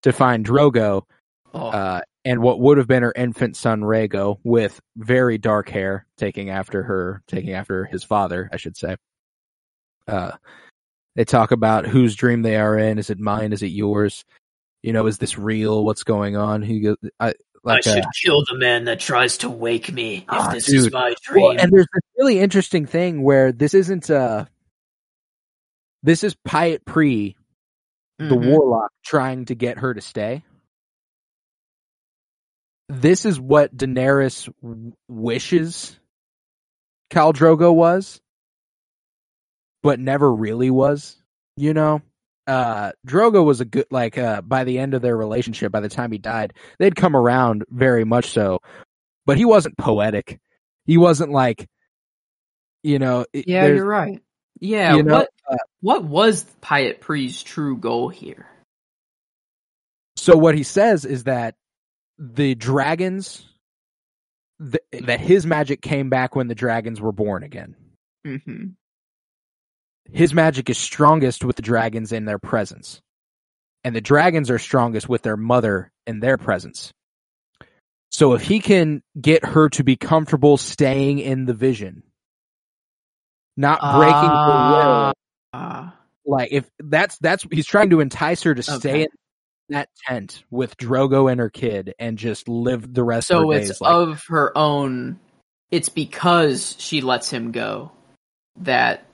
[0.02, 1.02] to find Drogo,
[1.52, 6.06] oh, uh, and what would have been her infant son Rhaego with very dark hair,
[6.16, 8.96] taking after her, taking after his father, I should say.
[10.08, 10.32] Uh,
[11.14, 12.98] they talk about whose dream they are in.
[12.98, 13.52] Is it mine?
[13.52, 14.24] Is it yours?
[14.82, 15.84] You know, is this real?
[15.84, 16.62] What's going on?
[16.62, 20.68] He goes, I like, uh, kill the man that tries to wake me Ah, dude.
[20.68, 24.46] Is my well, and there's this really interesting thing where this isn't uh
[26.02, 27.36] this is Pyat Pree,
[28.18, 28.46] the Mhm.
[28.50, 30.42] warlock, trying to get her to stay.
[32.88, 35.98] This is what Daenerys w- wishes
[37.10, 38.20] Khal Drogo was,
[39.82, 41.16] but never really was.
[41.56, 42.00] You know,
[42.46, 45.72] uh, Drogo was a good like uh, by the end of their relationship.
[45.72, 48.60] By the time he died, they'd come around very much so,
[49.26, 50.40] but he wasn't poetic.
[50.86, 51.68] He wasn't like,
[52.82, 54.20] you know, Yeah, you're right.
[54.58, 58.46] Yeah, you know, what uh, what was Pyat Pree's true goal here?
[60.16, 61.54] So what he says is that
[62.18, 63.46] the dragons,
[64.60, 67.74] th- that his magic came back when the dragons were born again.
[68.26, 68.66] Mm-hmm.
[70.12, 73.00] His magic is strongest with the dragons in their presence,
[73.84, 76.92] and the dragons are strongest with their mother in their presence.
[78.10, 82.02] So if he can get her to be comfortable staying in the vision,
[83.56, 85.12] not breaking her will,
[85.52, 89.08] Ah, like if that's that's he's trying to entice her to stay in
[89.68, 93.58] that tent with Drogo and her kid and just live the rest of so her
[93.58, 95.18] it's like- of her own.
[95.70, 97.92] It's because she lets him go
[98.56, 99.04] that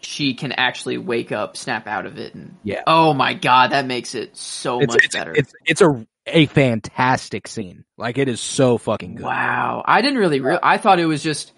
[0.00, 2.82] she can actually wake up, snap out of it, and Yeah.
[2.86, 5.32] Oh my god, that makes it so it's much it's, better.
[5.34, 7.84] it's it's a a fantastic scene.
[7.96, 9.24] Like it is so fucking good.
[9.24, 9.82] Wow.
[9.86, 11.52] I didn't really real I thought it was just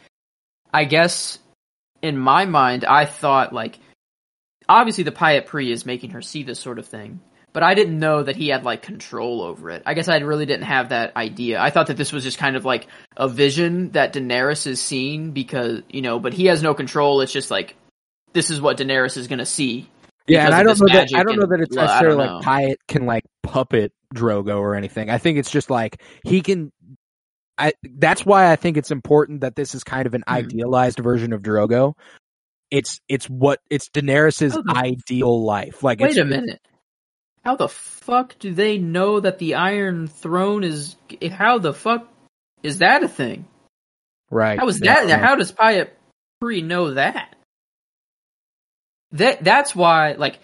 [0.73, 1.39] I guess
[2.03, 3.79] in my mind I thought like
[4.69, 7.21] obviously the Pyat Pree is making her see this sort of thing.
[7.53, 9.83] But I didn't know that he had like control over it.
[9.85, 11.61] I guess I really didn't have that idea.
[11.61, 12.87] I thought that this was just kind of like
[13.17, 17.21] a vision that Daenerys is seeing because, you know, but he has no control.
[17.23, 17.75] It's just like
[18.33, 19.89] this is what Daenerys is going to see.
[20.27, 22.45] Yeah, and I don't know that I don't know that it's well, necessarily like.
[22.45, 25.11] Pyat can like puppet Drogo or anything.
[25.11, 26.71] I think it's just like he can.
[27.59, 30.35] I that's why I think it's important that this is kind of an Hmm.
[30.35, 31.95] idealized version of Drogo.
[32.71, 35.83] It's it's what it's Daenerys's Oh, ideal life.
[35.83, 36.61] Like Wait a minute.
[37.45, 40.95] How the fuck do they know that the Iron Throne is?
[41.33, 42.07] How the fuck
[42.63, 43.47] is that a thing?
[44.31, 44.59] right?
[44.61, 45.11] How is that?
[45.11, 45.89] How does Pyat
[46.41, 47.35] Pree know that?
[49.13, 50.39] That that's why, like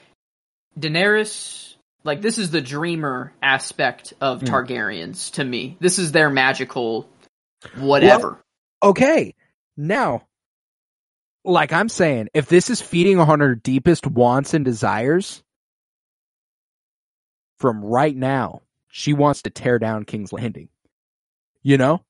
[0.78, 1.74] Daenerys,
[2.04, 4.46] like this is the dreamer aspect of Hmm.
[4.46, 5.76] Targaryens to me.
[5.80, 7.08] This is their magical
[7.76, 8.38] whatever.
[8.82, 9.34] okay,
[9.76, 10.26] now,
[11.44, 15.42] like I'm saying, if this is feeding on her deepest wants and desires,
[17.58, 20.68] from right now, she wants to tear down King's Landing.
[21.62, 22.02] You know?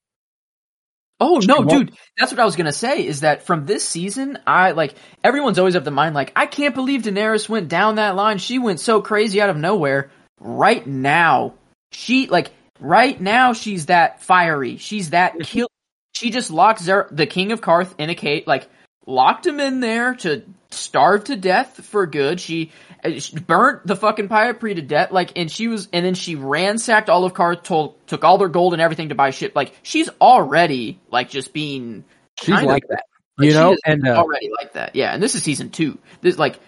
[1.18, 3.06] Oh no, dude, that's what I was gonna say.
[3.06, 4.38] Is that from this season?
[4.46, 4.94] I like
[5.24, 8.38] everyone's always of the mind like I can't believe Daenerys went down that line.
[8.38, 10.10] She went so crazy out of nowhere.
[10.40, 11.54] Right now,
[11.92, 14.76] she like right now she's that fiery.
[14.76, 15.68] She's that kill.
[16.14, 18.68] She just locks Zer- the King of Qarth in a cage, like
[19.06, 22.40] locked him in there to starve to death for good.
[22.40, 22.72] She,
[23.04, 26.14] uh, she burnt the fucking Pyat Pree to death, like, and she was, and then
[26.14, 29.56] she ransacked all of Qarth, told, took all their gold and everything to buy shit.
[29.56, 32.04] Like, she's already like just being
[32.40, 33.04] She's like that.
[33.38, 33.76] like, You know?
[33.84, 34.94] And uh, already like that.
[34.94, 35.98] Yeah, and this is season two.
[36.20, 36.58] This like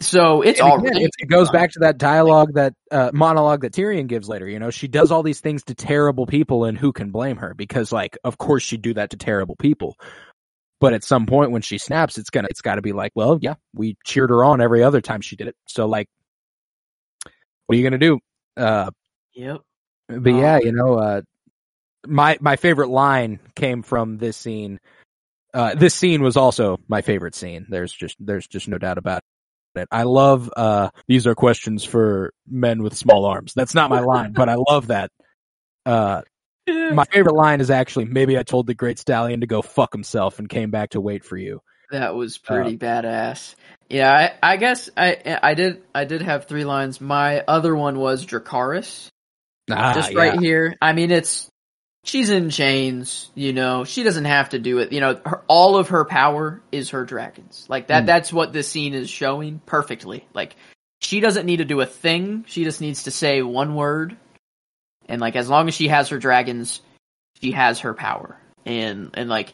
[0.00, 4.06] So it's all again, it goes back to that dialogue that uh, monologue that Tyrion
[4.06, 4.48] gives later.
[4.48, 7.52] You know, she does all these things to terrible people, and who can blame her?
[7.52, 9.98] Because, like, of course she'd do that to terrible people.
[10.80, 13.38] But at some point, when she snaps, it's gonna, it's got to be like, well,
[13.40, 15.54] yeah, we cheered her on every other time she did it.
[15.66, 16.08] So, like,
[17.66, 18.18] what are you gonna do?
[18.56, 18.90] Uh,
[19.34, 19.60] Yep.
[20.08, 20.40] but Oh.
[20.40, 21.20] yeah, you know, uh,
[22.06, 24.80] my my favorite line came from this scene.
[25.52, 27.66] Uh, this scene was also my favorite scene.
[27.68, 29.22] There's just there's just no doubt about
[29.74, 29.88] it.
[29.90, 33.52] I love uh, these are questions for men with small arms.
[33.54, 35.10] That's not my line, but I love that.
[35.84, 36.22] Uh,
[36.94, 40.38] my favorite line is actually maybe I told the great stallion to go fuck himself
[40.38, 41.62] and came back to wait for you.
[41.90, 43.56] That was pretty badass.
[43.88, 47.00] Yeah, I, I guess I I did I did have three lines.
[47.00, 49.08] My other one was Dracarys.
[49.70, 50.18] Ah, just yeah.
[50.18, 50.76] right here.
[50.80, 51.50] I mean, it's
[52.04, 53.30] she's in chains.
[53.34, 54.92] You know, she doesn't have to do it.
[54.92, 57.66] You know, her, all of her power is her dragons.
[57.68, 58.04] Like that.
[58.04, 58.06] Mm.
[58.06, 60.28] That's what this scene is showing perfectly.
[60.32, 60.54] Like
[61.00, 62.44] she doesn't need to do a thing.
[62.46, 64.16] She just needs to say one word,
[65.10, 66.80] and like as long as she has her dragons,
[67.42, 68.38] she has her power.
[68.64, 69.52] And and like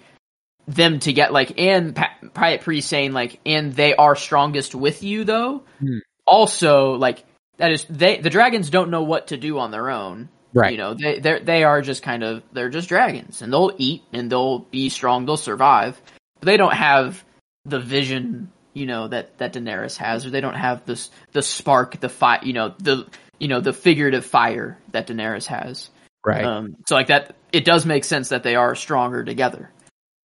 [0.68, 5.24] them to get like and pa- Priest saying like and they are strongest with you
[5.24, 5.62] though.
[5.78, 5.98] Hmm.
[6.26, 7.24] Also, like
[7.56, 10.28] that is they the dragons don't know what to do on their own.
[10.52, 10.72] Right.
[10.72, 14.02] You know, they they they are just kind of they're just dragons and they'll eat
[14.12, 16.00] and they'll be strong, they'll survive.
[16.40, 17.24] But they don't have
[17.64, 22.00] the vision, you know, that that Daenerys has or they don't have this the spark,
[22.00, 23.06] the fire, you know, the
[23.38, 25.90] you know, the figurative fire that Daenerys has.
[26.24, 26.44] right.
[26.44, 29.70] Um so like that it does make sense that they are stronger together.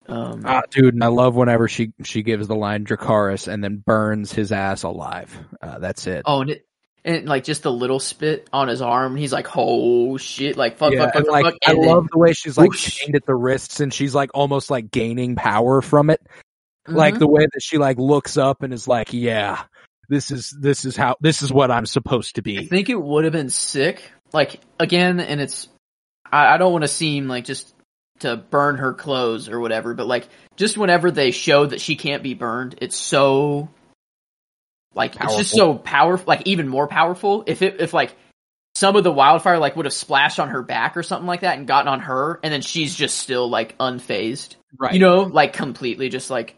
[0.09, 3.83] Um Ah, dude, and I love whenever she she gives the line Dracarys and then
[3.85, 5.37] burns his ass alive.
[5.63, 6.23] Uh, that's it.
[6.25, 6.67] Oh, and, it,
[7.05, 10.93] and like just the little spit on his arm, he's like, "Oh shit!" Like fuck,
[10.93, 11.55] yeah, fuck, fuck, like fuck.
[11.67, 12.97] I and then- love the way she's like whoosh.
[12.99, 16.21] chained at the wrists and she's like almost like gaining power from it.
[16.89, 17.19] Like Mhm.
[17.21, 19.63] the way that she like looks up and is like, "Yeah,
[20.11, 22.59] this is this is how this is what I'm supposed to be.
[22.59, 24.03] I think it would have been sick.
[24.33, 25.69] Like again, and it's
[26.31, 27.75] I, I don't want to seem like just
[28.19, 32.23] to burn her clothes or whatever, but like just whenever they show that she can't
[32.23, 33.71] be burned, it's so
[34.95, 37.45] like it's just so powerful, like even more powerful.
[37.47, 38.15] If it if like
[38.75, 41.57] some of the wildfire like would have splashed on her back or something like that
[41.57, 44.57] and gotten on her, and then she's just still like unfazed.
[44.77, 44.93] Right.
[44.93, 46.57] You know, like completely just like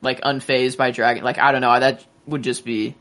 [0.00, 1.24] like unfazed by dragon.
[1.24, 2.94] Like I don't know, that would just be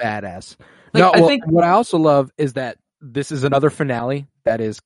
[0.00, 0.56] badass.
[0.94, 4.26] Like, no, I well, think- what I also love is that this is another finale
[4.44, 4.80] that is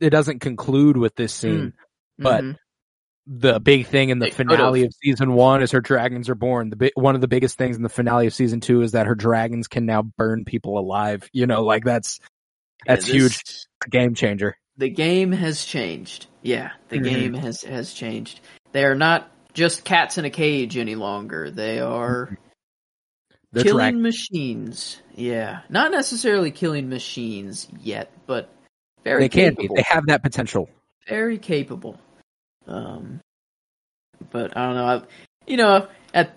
[0.00, 1.72] it doesn't conclude with this scene.
[2.18, 2.56] But Mhm.
[3.26, 4.52] the big thing in the It could've.
[4.52, 6.70] finale of season one is her dragons are born.
[6.70, 9.06] The bi- one of the biggest things in the finale of season two is that
[9.06, 11.28] her dragons can now burn people alive.
[11.32, 12.20] You know, like that's
[12.86, 13.42] that's Yeah, huge,
[13.90, 14.56] game changer.
[14.76, 16.26] The game has changed.
[16.42, 17.04] Yeah, the Mhm.
[17.04, 18.40] game has has changed.
[18.72, 21.50] They are not just cats in a cage any longer.
[21.50, 22.36] They are
[23.54, 25.00] Killing machines.
[25.14, 28.50] Yeah, not necessarily killing machines yet, but
[29.04, 29.68] very they can be.
[29.74, 30.68] They have that potential.
[31.08, 31.98] very capable.
[32.66, 33.20] Um,
[34.30, 34.84] but I don't know.
[34.86, 35.02] I,
[35.46, 36.36] you know, at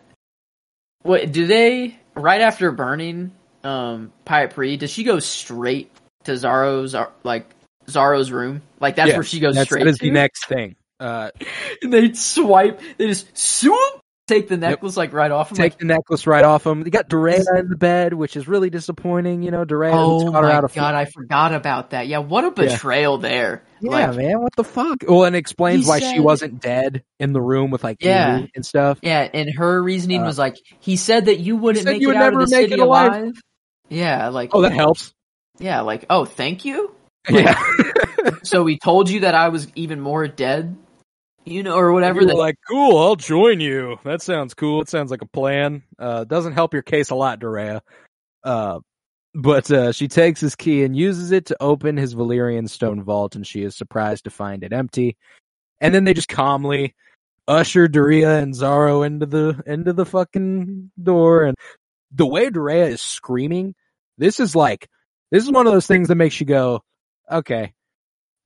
[1.02, 3.32] what do they right after burning
[3.64, 4.78] um Pree?
[4.78, 5.92] Does she go straight
[6.26, 7.50] to Xaro's uh, like
[7.88, 8.62] Xaro's room?
[8.80, 9.84] Like that's Yeah, where she goes That's, straight.
[9.84, 10.06] that is to?
[10.06, 10.76] the next thing.
[11.00, 11.32] Uh,
[11.82, 12.82] And they swipe.
[12.98, 14.02] They just swoop.
[14.30, 15.52] Take the necklace like right off.
[15.52, 15.58] him.
[15.58, 16.86] take like, the necklace right off him.
[16.86, 19.44] You got Doreah in the bed, which is really disappointing.
[19.44, 22.08] You know, Doreah oh my out of god, I forgot about that.
[22.08, 22.72] Yeah, what a Yeah.
[22.74, 23.64] betrayal there.
[23.82, 24.98] Yeah, Like, man, what the fuck?
[25.08, 28.46] Well, and explains He why she wasn't dead in the room with like Yeah.
[28.56, 29.00] And stuff.
[29.02, 32.10] Yeah, and her reasoning Uh, was like, he said that you wouldn't said make you
[32.10, 33.12] it would out of the city it alive.
[33.14, 33.34] alive.
[33.90, 35.14] Yeah, like Oh, that helps.
[35.60, 36.92] yeah, like oh, thank you.
[37.30, 37.62] Yeah,
[38.44, 40.76] So we told you that I was even more dead,
[41.50, 42.24] you know, or whatever.
[42.24, 43.98] That like, cool, I'll join you.
[44.06, 44.82] That sounds cool.
[44.82, 45.84] It sounds like a plan.
[45.98, 47.82] Uh, doesn't help your case a lot, Doreah.
[48.44, 48.80] Uh,
[49.34, 53.36] but uh, she takes his key and uses it to open his Valyrian stone vault,
[53.36, 55.18] and she is surprised to find it empty.
[55.82, 56.96] And then they just calmly
[57.48, 61.44] usher Doreah and Xaro into the into the fucking door.
[61.44, 61.58] And
[62.12, 63.76] the way Doreah is screaming,
[64.18, 64.88] this is like
[65.32, 66.84] this is one of those things that makes you go,
[67.32, 67.74] okay.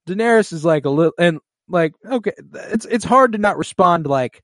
[0.07, 1.39] Daenerys is like a little and
[1.73, 2.31] like okay,
[2.71, 4.41] it's it's hard to not respond like,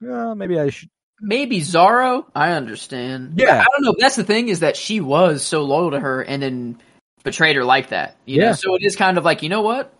[0.00, 0.90] well, maybe I should.
[1.20, 3.34] maybe Xaro, I understand.
[3.36, 3.60] Yeah.
[3.62, 3.94] I don't know.
[3.98, 6.82] That's the thing is that she was so loyal to her and then
[7.22, 8.16] betrayed her like that.
[8.26, 8.48] You Yeah.
[8.48, 9.94] know, so it is kind of like you know what,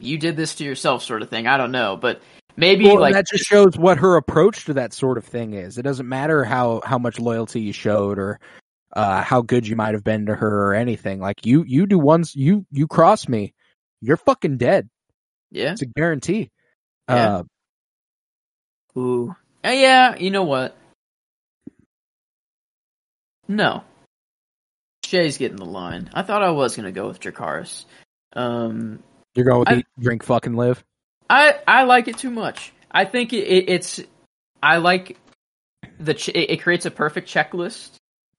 [0.00, 1.46] you did this to yourself, sort of thing.
[1.46, 2.20] I don't know, but
[2.56, 5.78] maybe Well, like that just shows what her approach to that sort of thing is.
[5.78, 8.40] It doesn't matter how how much loyalty you showed or
[8.94, 11.20] uh, how good you might have been to her or anything.
[11.20, 13.54] Like you you do once you you cross me,
[14.00, 14.88] you're fucking dead.
[15.52, 15.72] Yeah.
[15.72, 16.50] It's a guarantee.
[17.08, 17.42] Yeah.
[18.96, 19.36] Uh, Ooh.
[19.64, 20.76] Uh, yeah, you know what?
[23.48, 23.84] No.
[25.04, 26.10] Shae's getting the line.
[26.14, 27.84] I thought I was gonna go with Dracarys.
[28.34, 29.02] Um,
[29.34, 30.82] You're going with I- eat, drink, fucking live.
[31.28, 32.72] I I like it too much.
[32.90, 34.00] I think it, it, it's
[34.62, 35.18] I like
[35.98, 37.90] the ch- it, it creates a perfect checklist.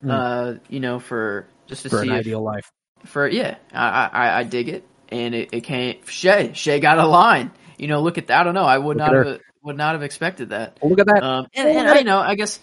[0.03, 0.09] Mm.
[0.11, 2.69] Uh, you know, for just to for see an if- ideal life.
[3.05, 4.83] for yeah, I I, I dig it,
[5.13, 7.51] and it, it came Shae Shae got a line.
[7.77, 8.41] You know, look at that.
[8.41, 8.65] I don't know.
[8.65, 10.77] I would Look not have would not have expected that.
[10.81, 11.23] Oh, look at that.
[11.23, 12.59] Um, and, and I know, I guess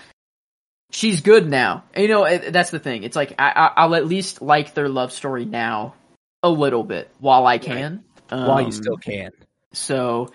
[0.91, 1.85] she's good now.
[1.95, 3.05] And, you know, it, that's the thing.
[3.05, 5.95] It's like I, I, I'll at least like their love story now
[6.43, 8.05] a little bit while I can.
[8.31, 9.33] Um, While you still can.
[9.73, 10.31] So,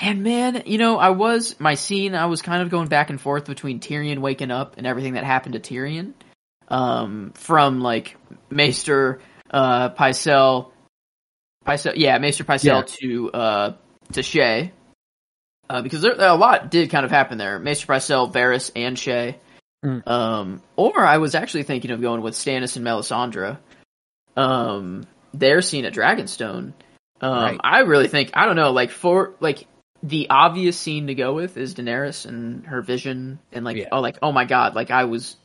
[0.00, 2.16] and man, you know, I was my scene.
[2.16, 5.22] I was kind of going back and forth between Tyrion waking up and everything that
[5.22, 6.14] happened to Tyrion,
[6.66, 8.16] um, from like
[8.50, 9.20] Maester,
[9.52, 10.71] uh, Pycelle,
[11.96, 12.82] Yeah, Maester Pycelle Yeah.
[13.00, 13.72] to uh
[14.12, 14.70] to Shae,
[15.70, 17.58] uh, because there, a lot did kind of happen there.
[17.58, 19.36] Maester Pycelle, Varys, and Shae.
[19.84, 20.06] Mm.
[20.06, 23.58] Um, or I was actually thinking of going with Stannis and Melisandre.
[24.36, 26.72] Um, their scene at Dragonstone.
[27.20, 27.60] Um, Right.
[27.62, 29.66] I really think I don't know, like for like
[30.02, 33.88] the obvious scene to go with is Daenerys and her vision, and like Yeah.
[33.92, 35.36] oh, like oh my god, like I was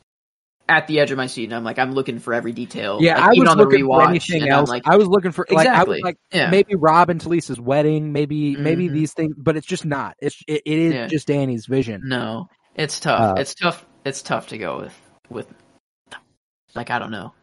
[0.70, 2.98] at the edge of my seat, and I'm like I'm looking for every detail.
[3.02, 4.70] Yeah, like, I even was on the looking for anything else.
[4.70, 6.02] like, I was looking for like Exactly.
[6.04, 8.94] like yeah, maybe Robb and Talisa's wedding, maybe maybe Mhm.
[8.94, 10.16] these things, but it's just not.
[10.20, 11.08] It's it, it is Yeah.
[11.08, 12.02] just Dany's vision.
[12.06, 13.38] no, it's tough.
[13.38, 13.86] Uh, it's tough.
[14.06, 15.48] It's tough to go with with
[16.76, 17.34] like I don't know.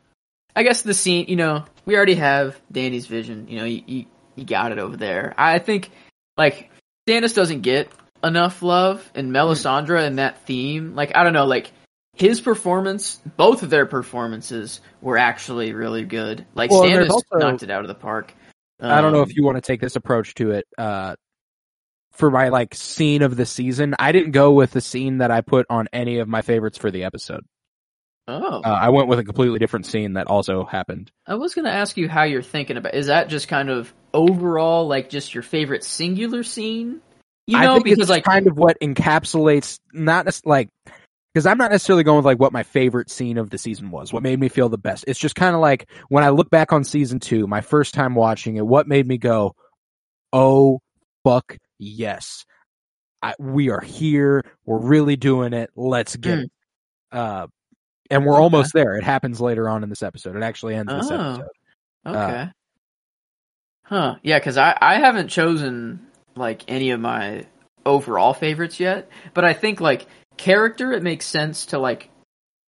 [0.56, 3.48] I guess the scene, you know, we already have Dany's vision.
[3.48, 4.04] You know, you you,
[4.36, 5.34] you got it over there.
[5.36, 5.90] I think
[6.36, 6.70] like
[7.08, 7.88] Stannis doesn't get
[8.22, 11.72] enough love, and Melisandre and that theme, like I don't know, like
[12.14, 16.46] his performance, both of their performances were actually really good.
[16.54, 18.32] Like Well, Stannis also- knocked it out of the park.
[18.80, 20.66] I don't know Um, if you want to take this approach to it.
[20.76, 21.16] Uh,
[22.12, 25.40] for my like scene of the season, I didn't go with the scene that I
[25.40, 27.44] put on any of my favorites for the episode.
[28.28, 31.10] Oh, Uh, I went with a completely different scene that also happened.
[31.26, 32.94] I was going to ask you how you're thinking about.
[32.94, 37.00] Is that just kind of overall, like just your favorite singular scene?
[37.46, 40.68] You know, I think because it's like kind of what encapsulates not nec- like
[41.34, 44.12] because I'm not necessarily going with like what my favorite scene of the season was,
[44.12, 45.04] what made me feel the best.
[45.08, 48.14] It's just kind of like when I look back on season two, my first time
[48.14, 49.56] watching it, what made me go,
[50.32, 50.80] "Oh
[51.24, 52.44] fuck yes,
[53.20, 56.42] I, we are here, we're really doing it, let's get Mm.
[56.44, 56.50] it."
[57.10, 57.46] Uh,
[58.10, 58.42] and we're Okay.
[58.42, 58.94] almost there.
[58.94, 60.36] It happens later on in this episode.
[60.36, 61.14] It actually ends this Oh.
[61.14, 61.48] episode.
[62.06, 62.50] okay,
[63.82, 64.16] huh?
[64.22, 66.06] Yeah, because I I haven't chosen
[66.36, 67.46] like any of my
[67.86, 70.06] overall favorites yet, but I think like
[70.36, 72.10] character, it makes sense to like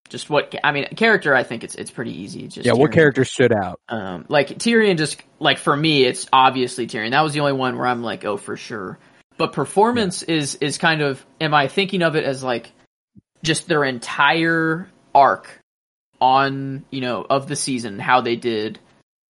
[0.08, 0.86] just what I mean.
[0.96, 2.48] Character, I think it's it's pretty easy.
[2.48, 2.94] Just Yeah, what Tyrion.
[2.94, 3.80] character stood out?
[3.88, 7.10] Um, like Tyrion, just like for me, it's obviously Tyrion.
[7.10, 8.98] That was the only one where I'm like, oh, for sure.
[9.36, 11.24] But performance is is kind of.
[11.40, 12.72] Am I thinking of it as like
[13.42, 15.60] just their entire arc
[16.20, 18.78] on you know of the season, how they did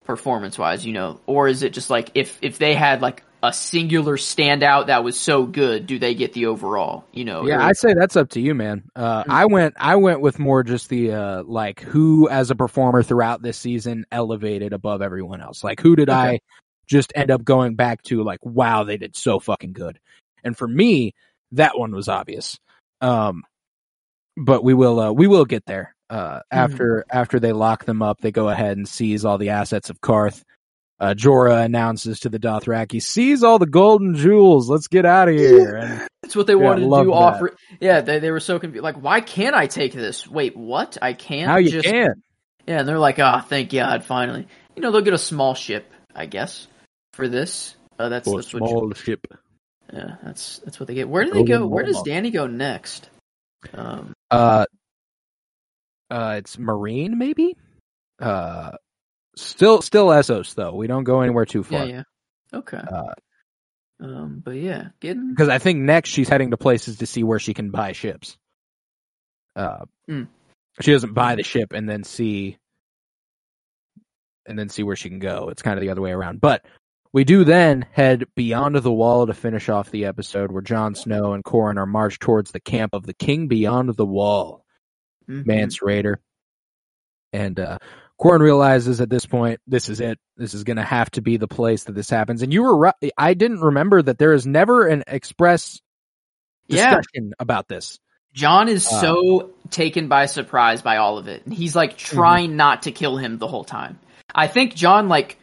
[0.04, 3.52] performance wise, you know, or is it just like if if they had like a
[3.52, 7.04] singular standout that was so good, do they get the overall?
[7.12, 8.84] You know, Yeah, I'd say that's up to you, man.
[8.96, 9.30] Uh, Mm.
[9.30, 13.42] I went, I went with more just the uh, like who as a performer throughout
[13.42, 15.62] this season elevated above everyone else.
[15.62, 16.40] Like who did I
[16.86, 18.22] just end up going back to?
[18.22, 19.98] Like wow, they did so fucking good.
[20.42, 21.12] And for me,
[21.52, 22.58] that one was obvious.
[23.00, 23.42] Um,
[24.36, 25.94] but we will, uh, we will get there.
[26.08, 29.90] Uh, after after they lock them up, they go ahead and seize all the assets
[29.90, 30.42] of Qarth.
[30.98, 34.70] Uh, Jorah announces to the Dothraki, "Seize all the golden jewels.
[34.70, 37.10] Let's get out of here." And That's what they Yeah, wanted to do.
[37.10, 37.12] that.
[37.12, 38.82] Offer, yeah, they they were so confused.
[38.82, 40.26] Like, why can't I take this?
[40.26, 40.96] Wait, what?
[41.02, 41.48] I can't.
[41.48, 41.86] now you just...
[41.86, 42.22] can.
[42.66, 44.48] Yeah, and they're like, ah, thank God, finally.
[44.74, 46.66] You know, they'll get a small ship, I guess,
[47.12, 47.76] for this.
[47.98, 48.68] Uh, that's For a that's what.
[48.68, 49.26] small ship.
[49.92, 51.08] Yeah, that's that's what they get.
[51.08, 51.66] Where do they Golden go?
[51.68, 53.08] Where does Dany go next?
[53.72, 54.64] Um, Uh,
[56.10, 57.54] uh, it's Meereen, maybe.
[58.20, 58.72] Uh,
[59.36, 60.74] still, still Essos though.
[60.74, 62.02] We don't go anywhere too far yeah.
[62.52, 62.58] yeah.
[62.58, 62.78] Okay.
[62.78, 63.14] Uh,
[64.00, 67.38] um, but yeah, getting because I think next she's heading to places to see where
[67.38, 68.36] she can buy ships.
[69.54, 70.28] Uh, Mm.
[70.80, 72.58] she doesn't buy the ship and then see,
[74.46, 75.48] and then see where she can go.
[75.48, 76.40] It's kind of the other way around.
[76.40, 76.64] But
[77.12, 81.32] we do then head beyond the wall to finish off the episode, where Jon Snow
[81.32, 84.64] and Qhorin are marched towards the camp of the King beyond the wall.
[85.28, 85.46] Mhm.
[85.46, 86.16] Mance Rayder.
[87.32, 87.78] And uh
[88.20, 90.18] Qhorin realizes at this point, this is it.
[90.36, 92.42] This is going to have to be the place that this happens.
[92.42, 92.94] And you were right.
[93.18, 95.80] I didn't remember that there is never an express
[96.68, 97.98] Yeah, discussion about this.
[98.32, 101.44] Jon is Uh, so taken by surprise by all of it.
[101.44, 102.16] And he's like Mm-hmm.
[102.16, 103.98] trying not to kill him the whole time.
[104.34, 105.38] I think Jon like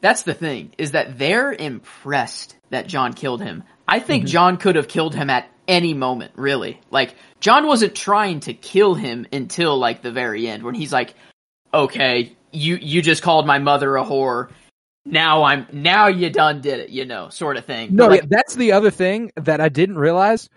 [0.00, 3.64] that's the thing is that they're impressed that Jon killed him.
[3.88, 4.28] I think Mhm.
[4.28, 6.80] Jon could have killed him at any moment, really.
[6.90, 11.14] Like Jon wasn't trying to kill him until like the very end when he's like,
[11.74, 14.50] "Okay, you you just called my mother a whore.
[15.04, 18.26] Now I'm now you done did it, you know, sort of thing." No, Like, yeah,
[18.30, 20.48] that's the other thing that I didn't realize.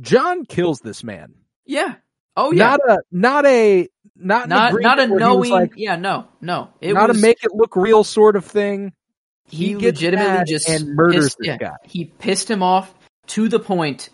[0.00, 1.34] Jon kills this man.
[1.64, 1.94] yeah.
[2.36, 2.76] Oh yeah.
[2.76, 5.50] Not a not a not Not not a knowing.
[5.50, 6.68] like yeah, no, no.
[6.82, 8.92] It not was a make it look real sort of thing.
[9.48, 11.76] he, gets legitimately just and murders pissed, this yeah, guy.
[11.84, 12.92] He pissed him off
[13.28, 14.10] to the point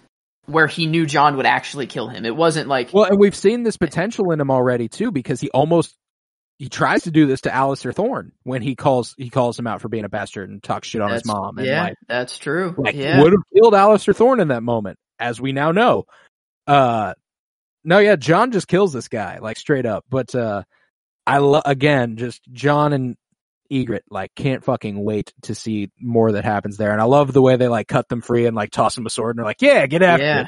[0.46, 2.24] where he knew Jon would actually kill him.
[2.24, 5.50] It wasn't like Well, and we've seen this potential in him already too, because he
[5.50, 5.96] almost
[6.62, 9.80] he tries to do this to Alliser Thorne when he calls he calls him out
[9.80, 12.72] for being a bastard and talks shit on his mom and yeah, like that's true.
[12.78, 16.04] like yeah, would have killed Alliser Thorne in that moment, as we now know.
[16.68, 17.14] Uh
[17.82, 20.04] no, yeah, Jon just kills this guy, like straight up.
[20.08, 20.62] But uh
[21.26, 23.16] I love again, just Jon and
[23.68, 26.92] Ygritte like can't fucking wait to see more that happens there.
[26.92, 29.10] And I love the way they like cut them free and like toss them a
[29.10, 30.40] sword and they're like, Yeah, get after Yeah.
[30.42, 30.46] it.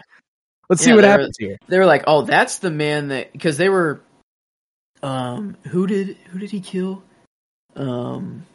[0.71, 1.59] Let's see what happens here.
[1.67, 4.01] they were like, "Oh, that's the man that," because they were,
[5.05, 7.03] um, who did who did he kill?
[7.77, 8.47] Um,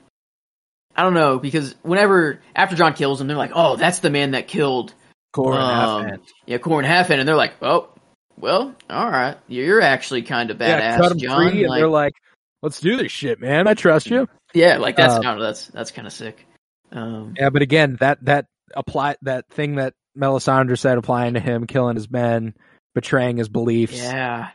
[0.95, 4.31] I don't know because whenever after Jon kills him, they're like, "Oh, that's the man
[4.31, 4.93] that killed
[5.35, 6.19] Qhorin um, Halfhand.
[6.45, 7.89] yeah Qhorin Halfhand," and they're like, "Oh,
[8.37, 11.79] well, all right, you're actually kind of badass, yeah, cut 'em Jon." free, and Like,
[11.79, 12.13] they're like,
[12.61, 13.67] "Let's do this shit, man.
[13.67, 16.45] I trust you." yeah, like that's uh, I know, that's that's kind of sick.
[16.91, 18.45] Um, Yeah, but again, that that
[18.75, 22.55] apply that thing that Melisandre said applying to him, killing his men,
[22.95, 23.95] betraying his beliefs.
[23.97, 24.49] yeah,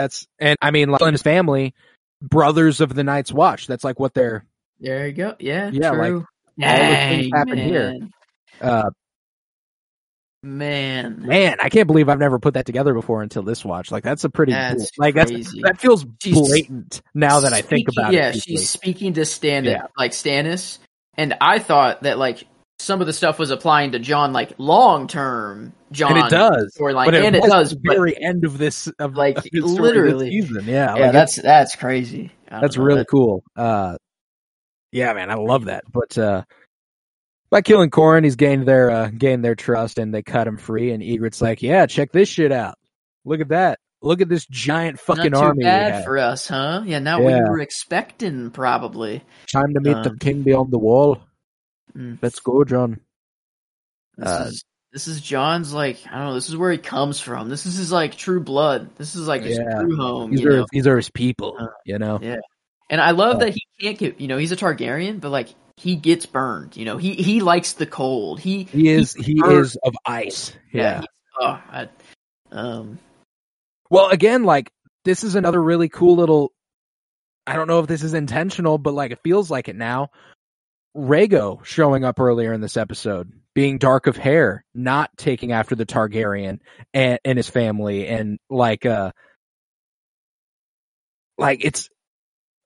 [0.00, 1.74] That's and I mean, like killing his family,
[2.22, 3.66] brothers of the Night's Watch.
[3.66, 4.44] That's like what they're.
[4.78, 5.36] there you go.
[5.38, 6.26] Yeah, Yeah, like, true.
[6.56, 7.90] the things Dang, happen here.
[7.92, 8.10] man.
[8.60, 8.90] Uh,
[10.42, 13.90] Man, man, I can't believe I've never put that together before until this watch.
[13.90, 17.88] Like that's a pretty That's like that's that feels She's- blatant now that I think
[17.90, 18.36] about yeah, it.
[18.36, 19.82] Yeah, she's speaking to Stan, Yeah.
[19.98, 20.78] like Stannis,
[21.18, 22.44] and I thought that like
[22.80, 26.74] some of the stuff was applying to Jon, like long term Jon, and it does,
[26.78, 27.70] storyline, but and it does.
[27.70, 30.30] the very end of this of Like, of this literally.
[30.30, 30.64] season.
[30.66, 32.32] Yeah, yeah, like, that's that's crazy.
[32.50, 33.42] I That's really that- cool.
[33.56, 33.96] Uh,
[34.92, 35.84] yeah, man, I love that.
[35.92, 36.42] But uh,
[37.50, 40.90] by killing Qhorin, he's gained their uh, gained their trust, and they cut him free.
[40.92, 42.74] And Ygritte's like, "Yeah, check this shit out.
[43.24, 43.78] Look at that.
[44.02, 46.82] Look at this giant fucking Not too army bad for us, huh?
[46.86, 47.24] Yeah, not Yeah.
[47.24, 49.22] what you were expecting, probably.
[49.52, 51.18] Time to meet the Um, king beyond the wall.
[51.96, 52.18] Mm.
[52.22, 53.00] Let's go, Jon."
[54.16, 56.34] This Uh, is this is Jon's like I don't know.
[56.34, 57.48] This is where he comes from.
[57.48, 58.90] This is his like true blood.
[58.96, 59.80] This is like his Yeah.
[59.80, 60.30] true home.
[60.30, 60.66] These you are know?
[60.72, 61.56] these are his people.
[61.58, 62.18] Uh, You know.
[62.20, 62.38] yeah.
[62.90, 65.48] And I love Uh, that he can't get, you know, he's a Targaryen, but like
[65.76, 66.76] he gets burned.
[66.76, 68.40] You know, he he likes the cold.
[68.40, 70.52] He He is he is of ice.
[70.72, 71.00] Yeah.
[71.00, 71.06] he's-
[71.40, 71.88] oh, I,
[72.50, 72.98] um,
[73.90, 74.70] Well, again, like
[75.04, 76.52] this is another really cool little.
[77.46, 80.10] I don't know if this is intentional, but like it feels like it now.
[80.96, 85.86] Rhaego showing up earlier in this episode, being dark of hair, not taking after the
[85.86, 86.60] Targaryen
[86.92, 89.12] and, and his family, and like, uh,
[91.38, 91.88] like it's.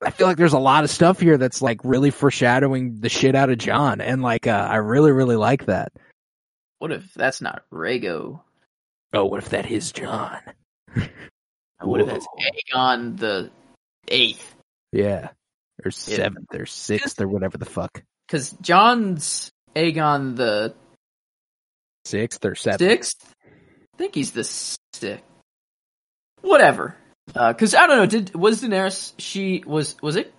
[0.03, 3.35] I feel like there's a lot of stuff here that's like really foreshadowing the shit
[3.35, 5.93] out of Jon, and like, uh, I really, really like that.
[6.79, 8.41] what if that's not Rhaego?
[9.15, 10.41] Oh, what if that is Jon?
[11.81, 12.27] What if that's
[12.73, 13.51] Aegon the
[14.09, 14.55] eighth?
[14.93, 15.31] Yeah,
[15.85, 18.03] or seventh, or sixth, or whatever the fuck.
[18.27, 20.75] Because Jon's Aegon the
[22.05, 22.81] sixth or seventh.
[22.81, 23.35] sixth.
[23.45, 25.23] I think he's the sixth.
[26.41, 26.97] Whatever.
[27.35, 28.07] Uh, because I don't know.
[28.07, 29.13] Did was Daenerys?
[29.19, 29.97] She was.
[30.03, 30.33] Was it?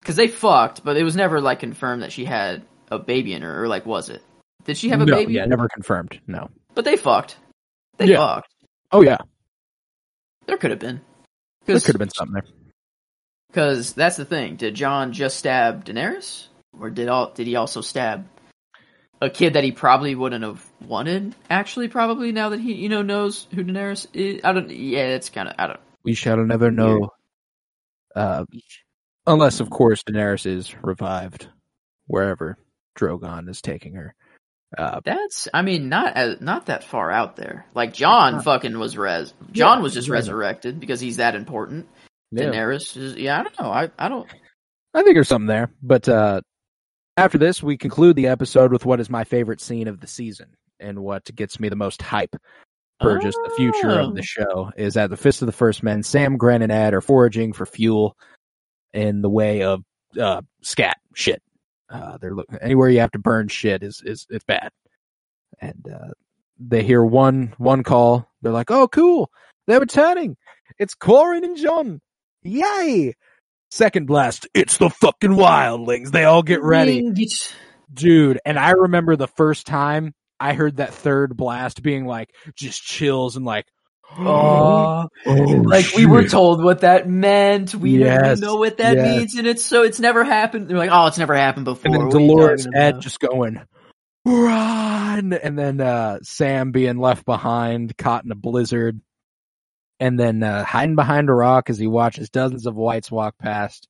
[0.00, 3.42] Because they fucked, but it was never like confirmed that she had a baby in
[3.42, 4.22] her, or like was it?
[4.64, 5.34] Did she have a no, baby?
[5.34, 6.20] Yeah, never confirmed.
[6.26, 6.50] No.
[6.74, 7.36] But they fucked.
[7.98, 8.16] They Yeah.
[8.16, 8.52] fucked.
[8.90, 9.18] Oh yeah,
[10.46, 11.00] There could have been.
[11.66, 12.44] there could have been something there.
[13.48, 14.56] Because that's the thing.
[14.56, 16.46] Did Jon just stab Daenerys,
[16.78, 18.26] or did all did he also stab
[19.20, 21.34] a kid that he probably wouldn't have wanted?
[21.48, 24.40] Actually, probably now that he you know knows who Daenerys is.
[24.44, 24.70] I don't.
[24.70, 25.54] Yeah, it's kind of.
[25.58, 25.80] I don't.
[26.04, 27.10] We shall never know.
[28.14, 28.44] Uh,
[29.26, 31.48] unless, of course, Daenerys is revived
[32.06, 32.58] wherever
[32.98, 34.14] Drogon is taking her.
[34.76, 35.48] Uh, That's.
[35.52, 37.66] I mean, not as not that far out there.
[37.74, 39.32] Like Jon fucking was res.
[39.52, 40.14] Jon Yeah, was just yeah.
[40.14, 41.86] resurrected because he's that important.
[42.30, 42.44] yeah.
[42.44, 43.14] Daenerys is.
[43.16, 43.70] Yeah, I don't know.
[43.70, 44.28] I I don't.
[44.94, 45.70] I think there's something there.
[45.82, 46.40] But uh,
[47.16, 50.48] after this, we conclude the episode with what is my favorite scene of the season
[50.80, 52.34] and what gets me the most hype
[53.00, 54.22] for just the future of the Oh.
[54.22, 57.52] show is at the Fist of the First Men, Sam, Grenn, and Edd are foraging
[57.52, 58.16] for fuel
[58.92, 59.82] in the way of
[60.20, 61.42] uh, scat shit.
[61.90, 64.70] Uh, they're looking anywhere you have to burn shit is is it's bad.
[65.60, 66.12] And uh,
[66.58, 68.28] they hear one one call.
[68.40, 69.30] They're like, "Oh, cool!
[69.66, 70.36] They're returning.
[70.78, 72.00] It's Qhorin and Jon.
[72.42, 73.14] Yay!"
[73.72, 74.46] Second blast.
[74.52, 76.10] It's the fucking wildlings.
[76.10, 77.10] They all get ready.
[77.94, 78.38] Dude.
[78.44, 83.36] And I remember the first time I heard that third blast being like just chills
[83.36, 83.64] and like,
[84.18, 87.74] Oh, oh, like we were told what that meant.
[87.74, 89.18] We Yes, didn't know what that yes.
[89.18, 90.68] means, and it's so it's never happened.
[90.68, 91.86] They're like, oh, it's never happened before.
[91.86, 93.02] and then What Dolorous Edd about?
[93.02, 93.58] just going
[94.26, 99.00] run, and then uh, Sam being left behind, caught in a blizzard,
[100.02, 103.86] and then uh, hiding behind a rock as he watches dozens of whites walk past,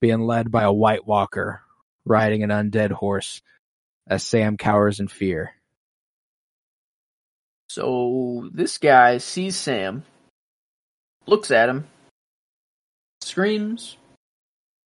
[0.00, 1.60] being led by a White Walker
[2.04, 3.42] riding an undead horse,
[4.06, 5.50] as Sam cowers in fear.
[7.68, 10.04] So this guy sees Sam,
[11.26, 11.88] looks at him,
[13.20, 13.96] screams,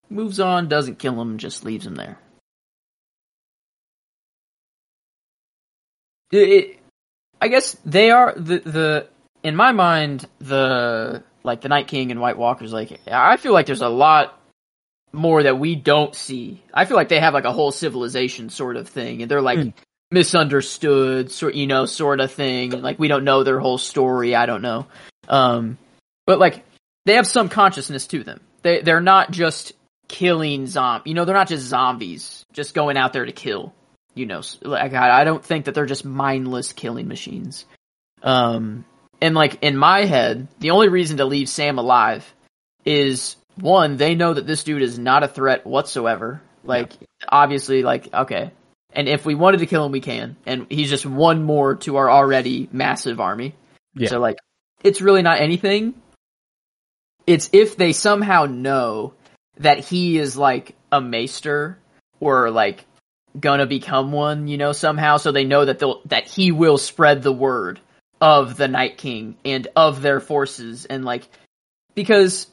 [0.09, 2.19] moves on, doesn't kill him, just leaves him there.
[6.31, 6.79] It,
[7.39, 9.09] I guess they are the the
[9.45, 12.73] in my mind the like the Night King and White Walkers.
[12.73, 14.41] Like I feel like there's a lot
[15.13, 16.63] more that we don't see.
[16.73, 19.59] I feel like they have like a whole civilization sort of thing, and they're like
[19.59, 19.69] Hmm.
[20.11, 22.71] misunderstood, sort you know, sort of thing.
[22.71, 24.35] Like we don't know their whole story.
[24.35, 24.87] I don't know,
[25.29, 25.79] um,
[26.27, 26.65] but like
[27.05, 28.41] they have some consciousness to them.
[28.63, 29.75] They they're not just
[30.09, 31.03] killing zom.
[31.05, 33.75] You know, they're not just zombies just going out there to kill.
[34.15, 37.67] You know, like I, I don't think that they're just mindless killing machines.
[38.23, 38.85] Um,
[39.25, 42.31] and like in my head, the only reason to leave Sam alive
[42.85, 46.43] is one, they know that this dude is not a threat whatsoever.
[46.63, 46.93] Like
[47.27, 48.51] obviously, like okay,
[48.93, 50.37] and if we wanted to kill him, we can.
[50.45, 53.55] And he's just one more to our already massive army.
[53.95, 54.11] Yeah.
[54.11, 54.37] So like,
[54.83, 55.95] it's really not anything.
[57.27, 59.15] It's if they somehow know
[59.57, 61.79] that he is like a maester
[62.21, 62.85] or like
[63.41, 67.23] gonna become one, you know, somehow, so they know that they'll that he will spread
[67.23, 67.81] the word
[68.21, 71.29] of the Night King and of their forces and like
[71.95, 72.47] because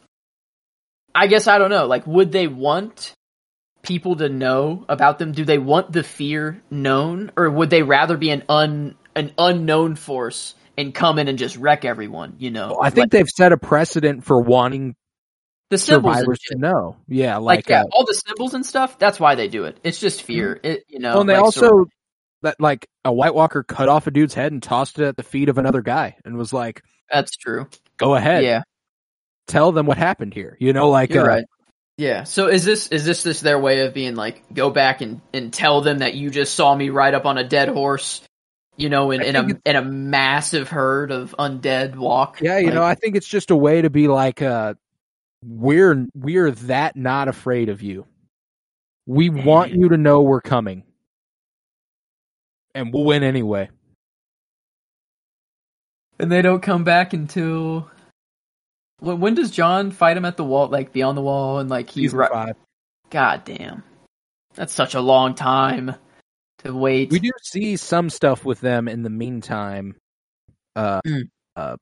[1.13, 3.13] I guess I don't know, like would they want
[3.81, 5.31] people to know about them?
[5.31, 9.95] Do they want the fear known or would they rather be an un an unknown
[9.95, 12.79] force and come in and just wreck everyone, you know?
[12.81, 14.95] I think they've set a precedent for wanting
[15.69, 16.97] the symbols survivors to know.
[17.07, 18.99] Yeah, like, like, yeah, uh, all the symbols and stuff.
[18.99, 19.79] That's why they do it.
[19.83, 20.59] It's just fear.
[20.61, 21.11] It you know.
[21.11, 21.91] Well, and they like, also sort of-
[22.41, 25.23] that like a White Walker cut off a dude's head and tossed it at the
[25.23, 27.67] feet of another guy and was like, that's true.
[27.97, 28.63] "Go ahead, Yeah,
[29.47, 31.45] tell them what happened here." You know, like uh, right.
[31.97, 32.23] Yeah.
[32.23, 35.53] So is this is this this their way of being like go back and and
[35.53, 38.21] tell them that you just saw me ride up on a dead horse,
[38.77, 42.39] you know, in, in a in a massive herd of undead walk.
[42.41, 44.73] Yeah, you Like, know, I think it's just a way to be like, uh,
[45.45, 48.07] we're we're that not afraid of you.
[49.05, 50.83] We want you to know we're coming,
[52.75, 53.69] and we'll win anyway.
[56.19, 57.89] and they don't come back until.
[58.99, 61.89] When, when does Jon fight him at the wall, like beyond the wall, and like
[61.89, 62.55] he's right?
[63.09, 63.83] God damn,
[64.53, 65.95] that's such a long time
[66.59, 67.11] to wait.
[67.11, 69.95] We do see some stuff with them in the meantime,
[70.75, 71.23] uh, Mm.
[71.55, 71.75] uh,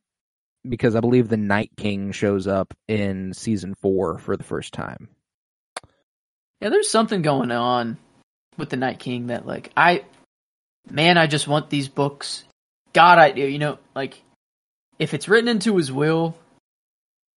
[0.68, 5.10] because I believe the Night King shows up in season four for the first time.
[6.62, 7.98] Yeah, there's something going on
[8.58, 10.06] with the Night King that like I
[10.92, 12.44] man, I just want these books.
[12.94, 14.22] God, I you know, like
[14.98, 16.36] if it's written into his will,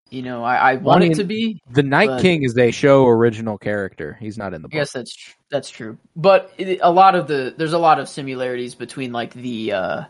[0.09, 1.61] you know, I, I want mean, it to be.
[1.71, 4.17] The Night But- King is a show original character.
[4.19, 4.75] He's not in the book.
[4.75, 5.97] I guess that's tr- that's true.
[6.15, 10.03] But it, a lot of the there's a lot of similarities between like the uh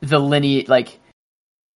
[0.00, 0.98] the lineage like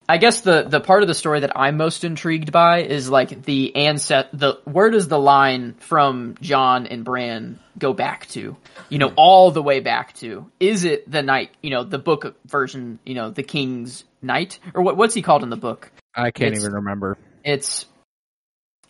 [0.08, 3.42] I guess the the part of the story that I'm most intrigued by is like
[3.42, 8.56] the ancest the where does the line from Jon and Bran go back to?
[8.88, 10.50] You know, all the way back to.
[10.60, 14.82] Is it the night, you know, the book version, you know, the king's Knight or
[14.82, 15.90] what what's he called in the book?
[16.14, 17.18] I can't it's- even remember.
[17.44, 17.86] it's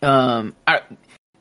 [0.01, 0.81] um I,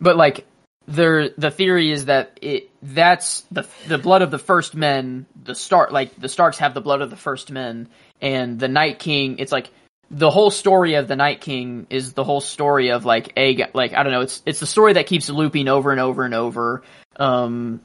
[0.00, 0.46] but like
[0.88, 5.54] there the theory is that it that's the the blood of the first men the
[5.54, 7.88] start like the starks have the blood of the first men
[8.20, 9.70] and the night king it's like
[10.10, 13.94] the whole story of the night king is the whole story of like a like
[13.94, 16.82] i don't know it's it's the story that keeps looping over and over and over
[17.16, 17.80] um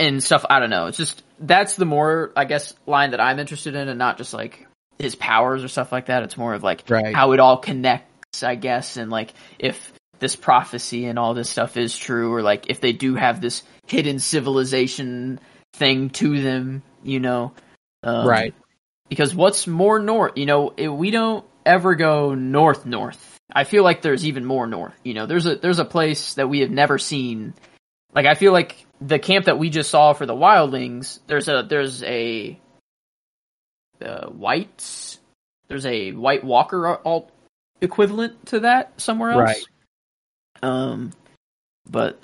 [0.00, 3.38] and stuff i don't know it's just that's the more i guess line that i'm
[3.38, 4.66] interested in and not just like
[4.98, 7.14] his powers or stuff like that it's more of like Right.
[7.14, 11.76] how it all connects i guess and like if this prophecy and all this stuff
[11.76, 15.38] is true or like if they do have this hidden civilization
[15.72, 17.52] thing to them you know
[18.02, 18.54] um, right.
[19.08, 24.02] because what's more north you know we don't ever go north north i feel like
[24.02, 26.98] there's even more north you know there's a there's a place that we have never
[26.98, 27.52] seen
[28.14, 31.66] like i feel like the camp that we just saw for the wildlings there's a
[31.68, 32.58] there's a
[34.00, 35.18] uh, whites
[35.68, 37.30] there's a white walker alt
[37.80, 39.64] equivalent to that somewhere else Right.
[40.62, 41.12] Um
[41.88, 42.18] but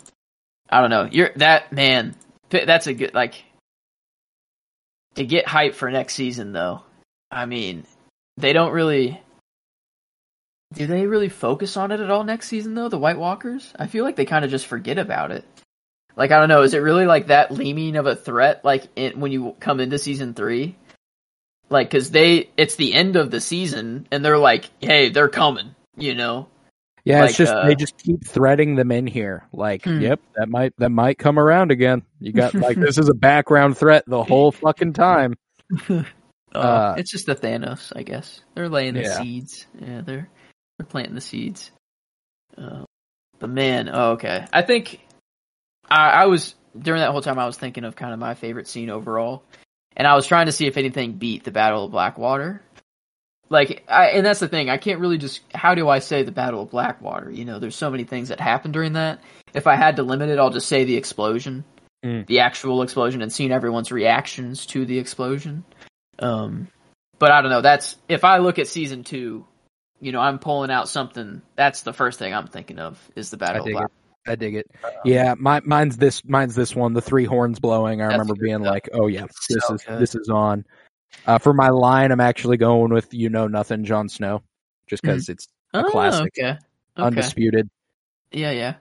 [0.71, 2.15] i don't know you're that man
[2.51, 3.43] that's a good like
[5.15, 6.83] to get hype for next season though.
[7.31, 7.85] I mean,
[8.37, 9.21] they don't really
[10.73, 13.73] do they really focus on it at all next season though, the White Walkers?
[13.79, 15.45] I feel like they kind of just forget about it.
[16.17, 19.21] Like I don't know, is it really like that leaning of a threat like in,
[19.21, 20.77] when you come into season 3?
[21.69, 25.75] Like cuz they it's the end of the season and they're like, "Hey, they're coming,"
[25.97, 26.49] you know.
[27.05, 29.47] Yeah, Like, it's just uh, they just keep threading them in here.
[29.53, 30.01] Like, Hmm.
[30.01, 32.03] yep, that might that might come around again.
[32.21, 35.35] You got like this is a background threat the whole fucking time.
[35.89, 36.05] Uh,
[36.55, 38.43] Uh, it's just the Thanos, I guess.
[38.55, 39.17] They're laying the Yeah.
[39.17, 39.67] seeds.
[39.81, 40.29] Yeah, they're
[40.77, 41.71] they're planting the seeds.
[42.59, 42.85] Uh,
[43.39, 44.45] but man, oh, okay.
[44.53, 45.01] I think
[45.89, 48.69] I, I was during that whole time I was thinking of kind of my favorite
[48.69, 49.45] scene overall,
[49.97, 52.61] and I was trying to see if anything beat the Battle of Blackwater.
[53.53, 54.71] Like, I, and that's the thing.
[54.71, 55.43] I can't really just.
[55.55, 57.31] How do I say the Battle of Blackwater?
[57.31, 59.21] You know, there's so many things that happened during that.
[59.53, 61.63] If I had to limit it, I'll just say the explosion,
[62.03, 62.27] Mm.
[62.27, 65.65] the actual explosion, and seeing everyone's reactions to the explosion.
[66.19, 66.69] Um,
[67.19, 67.61] but I don't know.
[67.61, 69.45] That's if I look at season two,
[70.01, 71.43] you know, I'm pulling out something.
[71.55, 73.87] That's the first thing I'm thinking of is the I Battle of dig Black.
[73.87, 74.31] it.
[74.31, 74.67] I dig it.
[75.05, 76.25] Yeah, my, mine's this.
[76.25, 76.93] Mine's this one.
[76.95, 78.01] The three horns blowing.
[78.01, 78.73] I That's remember being stuff.
[78.73, 79.99] like, "Oh yeah, this So is good.
[80.01, 80.65] this is on."
[81.27, 84.43] Uh, for my line, I'm actually going with "You Know Nothing," Jon Snow,
[84.87, 86.33] just because it's Oh, classic.
[86.39, 86.51] Okay.
[86.51, 86.59] Okay.
[86.99, 87.71] undisputed.
[88.31, 88.75] Yeah, yeah.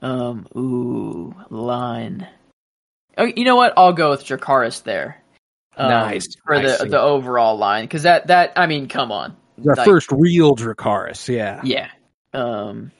[0.00, 0.46] Um.
[0.56, 2.28] Ooh, line.
[3.18, 3.72] Oh, you know what?
[3.76, 5.22] I'll go with Dracarys there.
[5.76, 6.28] Um, Nice.
[6.44, 9.36] for the the overall line because that that I mean, come on.
[9.58, 11.28] The Like, first real Dracarys.
[11.28, 11.60] Yeah.
[11.64, 11.90] Yeah.
[12.32, 12.92] Um.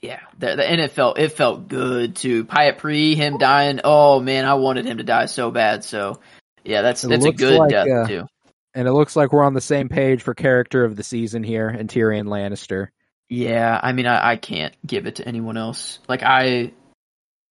[0.00, 3.80] Yeah, the, the, and it felt it felt good to Pyat Pree, him dying.
[3.82, 5.82] Oh man, I wanted him to die so bad.
[5.82, 6.20] So
[6.68, 8.26] yeah, that's It that's a good like, death uh, too.
[8.74, 11.68] And it looks like we're on the same page for character of the season here,
[11.68, 12.88] and Tyrion Lannister.
[13.30, 15.98] Yeah, I mean, I, I can't give it to anyone else.
[16.08, 16.72] Like I,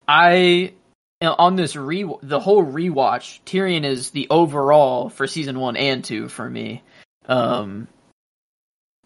[0.07, 0.73] I you
[1.23, 6.05] know, on this re the whole rewatch, Tyrion is the overall for season one and
[6.05, 6.83] two for me.
[7.27, 7.89] Um,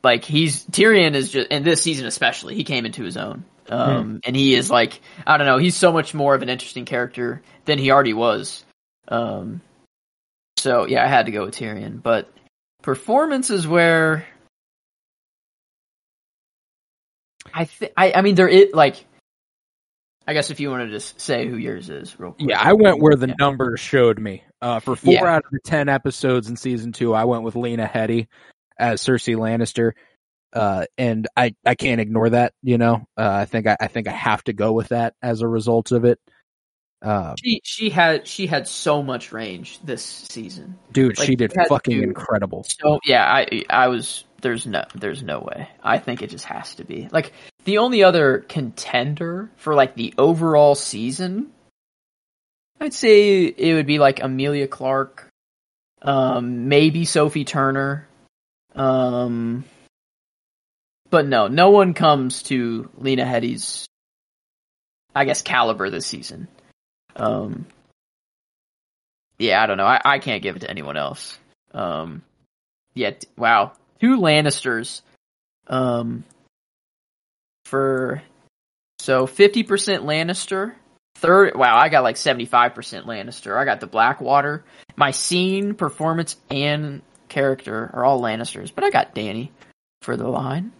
[0.02, 3.44] like he's Tyrion is just in this season especially he came into his own.
[3.68, 6.84] Um, and he is like I don't know, he's so much more of an interesting
[6.84, 8.64] character than he already was.
[9.06, 9.60] Um,
[10.60, 12.30] so yeah, I had to go with Tyrion, but
[12.82, 14.26] performance is where
[17.52, 19.04] I think I I mean there is like
[20.26, 22.50] I guess if you wanted to just say who yours is real quick.
[22.50, 23.34] Yeah, I went where the Yeah.
[23.38, 24.44] numbers showed me.
[24.62, 25.24] Uh, for four Yeah.
[25.24, 28.28] out of the ten episodes in season two, I went with Lena Headey
[28.78, 29.92] as Cersei Lannister.
[30.52, 33.06] Uh, and I, I can't ignore that, you know.
[33.16, 35.92] Uh, I think I, I think I have to go with that as a result
[35.92, 36.18] of it.
[37.02, 40.78] Uh, she she had she had so much range this season.
[40.92, 42.64] dude, Like, she did had fucking incredible.
[42.64, 45.68] So yeah, I I was there's no there's no way.
[45.82, 47.08] I think it just has to be.
[47.10, 47.32] Like
[47.64, 51.52] the only other contender for like the overall season
[52.80, 55.28] I'd say it would be like Emilia Clarke,
[56.00, 58.08] um maybe Sophie Turner.
[58.74, 59.64] Um
[61.10, 63.86] but no, no one comes to Lena Headey's
[65.14, 66.48] I guess caliber this season.
[67.16, 67.66] Um
[69.40, 69.86] yeah, I don't know.
[69.86, 71.38] I, I can't give it to anyone else.
[71.72, 72.22] Um,
[72.94, 75.00] yeah, wow, two Lannisters.
[75.66, 76.24] Um,
[77.64, 78.22] for
[78.98, 80.74] so fifty percent Lannister.
[81.16, 83.56] Third, wow, I got like seventy five percent Lannister.
[83.56, 84.62] I got the Blackwater.
[84.96, 87.00] My scene, performance, and
[87.30, 89.48] character are all Lannisters, but I got Dany
[90.02, 90.72] for the line.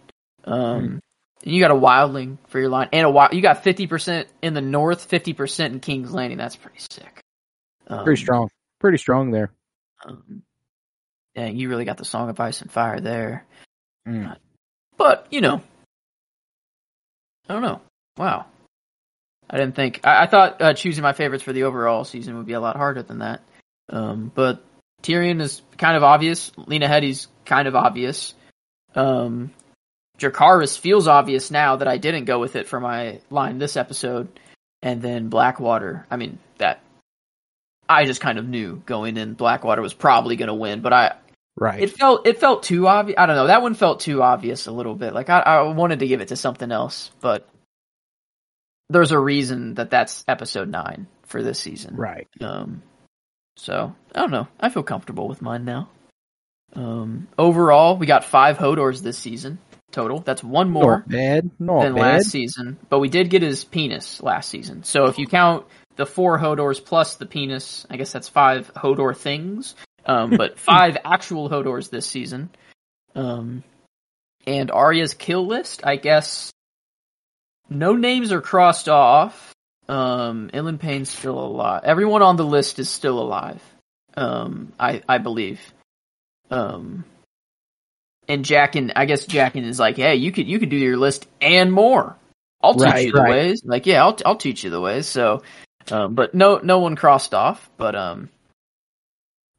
[0.43, 0.99] Um,
[1.43, 3.33] and you got a Wildling for your line, and a wild.
[3.33, 6.37] You got fifty percent in the North, fifty percent in King's Landing.
[6.37, 7.21] That's pretty sick.
[7.87, 8.49] Um, Pretty strong,
[8.79, 9.51] pretty strong there.
[10.05, 10.43] um,
[11.35, 13.45] dang, you really got the Song of Ice and Fire there.
[14.07, 14.35] Mm.
[14.97, 15.61] But you know,
[17.49, 17.81] I don't know.
[18.17, 18.45] Wow,
[19.49, 20.01] I didn't think.
[20.03, 22.77] I, I thought uh, choosing my favorites for the overall season would be a lot
[22.77, 23.41] harder than that.
[23.89, 24.63] Um, but
[25.03, 26.51] Tyrion is kind of obvious.
[26.57, 28.33] Lena Headey's kind of obvious.
[28.95, 29.51] Um,
[30.21, 34.27] Dracarys feels obvious now that I didn't go with it for my line this episode.
[34.83, 36.05] And then Blackwater.
[36.09, 36.81] I mean that.
[37.89, 41.15] I just kind of knew going in Blackwater was probably going to win, but I
[41.57, 41.81] Right.
[41.81, 43.17] it felt it felt too obvious.
[43.19, 43.47] I don't know.
[43.47, 45.13] That one felt too obvious a little bit.
[45.13, 47.47] Like I, I wanted to give it to something else, but
[48.89, 51.95] there's a reason that that's episode nine for this season.
[51.97, 52.27] right.
[52.39, 52.81] Um,
[53.57, 54.47] so I don't know.
[54.59, 55.89] I feel comfortable with mine now.
[56.73, 59.59] Um, overall, we got five Hodors this season
[59.91, 60.19] total.
[60.19, 61.51] That's one more Not bad.
[61.59, 62.01] Not than bad.
[62.01, 64.83] last season, but we did get his penis last season.
[64.83, 65.65] So if you count
[65.95, 69.75] the four Hodors plus the penis, I guess that's five Hodor things.
[70.05, 72.49] Um, but five actual Hodors this season.
[73.15, 73.63] Um,
[74.47, 76.51] and Arya's kill list, I guess.
[77.69, 79.53] No names are crossed off.
[79.87, 81.83] Um, Ilyn Payne's still alive.
[81.83, 83.61] Everyone on the list is still alive.
[84.15, 85.61] Um, I I believe.
[86.49, 87.05] Um,
[88.31, 91.27] and Jaqen, I guess Jaqen is like, hey, you could you could do your list
[91.41, 92.15] and more.
[92.63, 93.29] I'll teach Right, you the right.
[93.29, 93.61] ways.
[93.65, 95.05] Like, yeah, I'll I'll teach you the ways.
[95.05, 95.43] So,
[95.91, 97.69] um, but no no one crossed off.
[97.75, 98.29] But um,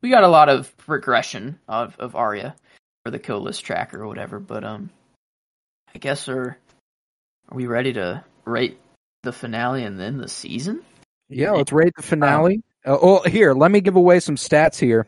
[0.01, 2.57] we got a lot of progression of of Arya
[3.05, 4.41] for the kill list tracker or whatever.
[4.41, 4.89] But um,
[5.95, 6.57] I guess are
[7.51, 8.81] are we ready to rate
[9.23, 10.81] the finale and then the season?
[11.29, 12.63] Yeah, let's rate the finale.
[12.87, 15.07] Uh, oh, here, let me give away some stats here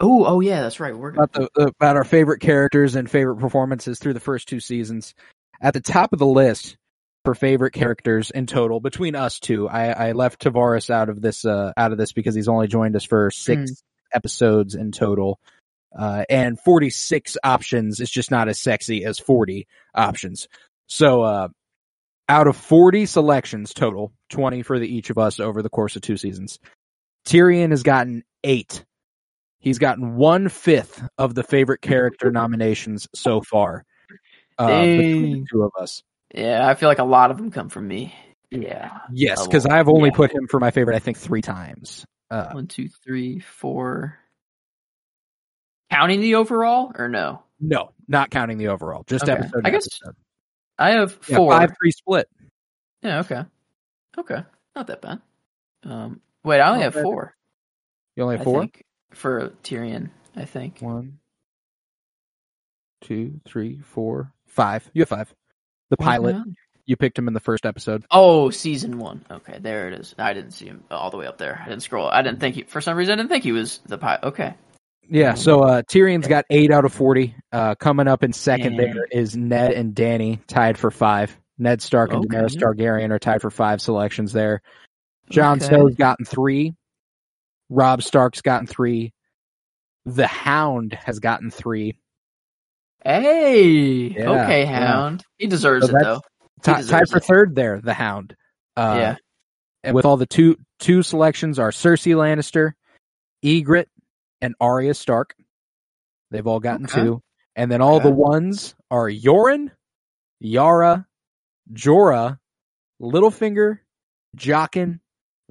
[0.00, 0.96] Oh, oh yeah, that's right.
[0.96, 5.14] We're about the about our favorite characters and favorite performances through the first two seasons.
[5.60, 6.76] At the top of the list
[7.24, 11.44] for favorite characters in total between us two, I, I left Tavares out of this
[11.44, 15.38] uh, out of this because he's only joined us for six episodes in total.
[15.96, 20.48] Uh, and 46 options is just not as sexy as 40 options.
[20.88, 21.48] So, uh,
[22.28, 26.02] out of 40 selections total, 20 for the each of us over the course of
[26.02, 26.58] two seasons,
[27.26, 28.84] Tyrion has gotten eight.
[29.64, 33.84] He's gotten one fifth of the favorite character nominations so far.
[34.58, 36.02] Uh, between the two of us.
[36.34, 38.14] yeah, I feel like a lot of them come from me.
[38.50, 38.98] Yeah.
[39.10, 40.16] Yes, because I've only yeah.
[40.16, 42.04] put him for my favorite, I think, three times.
[42.30, 44.18] Uh, One, two, three, four.
[45.90, 47.42] Counting the overall or no?
[47.60, 49.32] no, not counting the overall, just Okay.
[49.32, 49.62] episode.
[49.66, 50.16] I guess episode.
[50.78, 51.52] I have Yeah, four.
[51.52, 52.28] five three split.
[53.02, 53.44] Yeah, okay.
[54.18, 54.42] Okay.
[54.76, 55.20] Not that bad.
[55.84, 57.34] Um wait, I only Not have four.
[58.16, 58.60] You only I have four.
[58.60, 58.84] think,
[59.14, 60.78] for Tyrion, I think.
[60.80, 61.18] One,
[63.02, 64.88] two, three, four, five.
[64.92, 65.34] You have five.
[65.90, 66.36] The pilot.
[66.86, 68.04] You picked him in the first episode.
[68.10, 69.24] Oh, season one.
[69.30, 70.14] Okay, there it is.
[70.18, 71.58] I didn't see him all the way up there.
[71.64, 72.08] I didn't scroll.
[72.08, 74.24] I didn't think he, for some reason, I didn't think he was the pilot.
[74.24, 74.54] Okay.
[75.08, 75.32] Yeah.
[75.34, 77.34] So uh, Tyrion's got eight out of forty.
[77.52, 78.92] Uh, coming up in second Dang.
[78.94, 81.34] there is Ned and Dany tied for five.
[81.58, 82.36] Ned Stark and Okay.
[82.36, 84.60] Daenerys Targaryen are tied for five selections there.
[85.30, 85.66] Jon Okay.
[85.68, 86.74] Snow's gotten three.
[87.68, 89.12] Robb Stark's gotten three.
[90.06, 91.98] The Hound has gotten three.
[93.02, 94.08] Hey.
[94.08, 94.86] Yeah, okay, yeah.
[94.86, 95.24] Hound.
[95.38, 96.20] He deserves So it though.
[96.64, 97.24] He tied for it.
[97.24, 98.36] third there, the Hound.
[98.76, 99.16] Uh, yeah.
[99.82, 102.72] And with all the two two selections are Cersei Lannister,
[103.44, 103.88] Ygritte,
[104.40, 105.34] and Arya Stark.
[106.30, 107.02] They've all gotten Okay.
[107.02, 107.22] two.
[107.54, 109.70] And then all the ones are Yoren,
[110.40, 111.06] Yara,
[111.72, 112.38] Jorah,
[113.00, 113.78] Littlefinger,
[114.36, 115.00] Jaqen,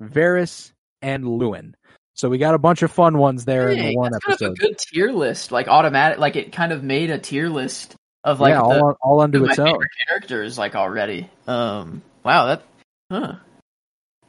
[0.02, 1.76] Varys, and Luwin.
[2.16, 4.42] So we got a bunch of fun ones there in the one that's kind of
[4.42, 4.52] episode.
[4.52, 5.52] a good tier list.
[5.52, 6.20] Like automatic.
[6.20, 9.40] Like it kind of made a tier list of like yeah, the all, all unto
[9.40, 9.80] my its own.
[10.08, 11.30] characters like already.
[11.48, 12.02] Um.
[12.24, 12.46] Wow.
[12.48, 12.64] That.
[13.12, 13.36] Huh.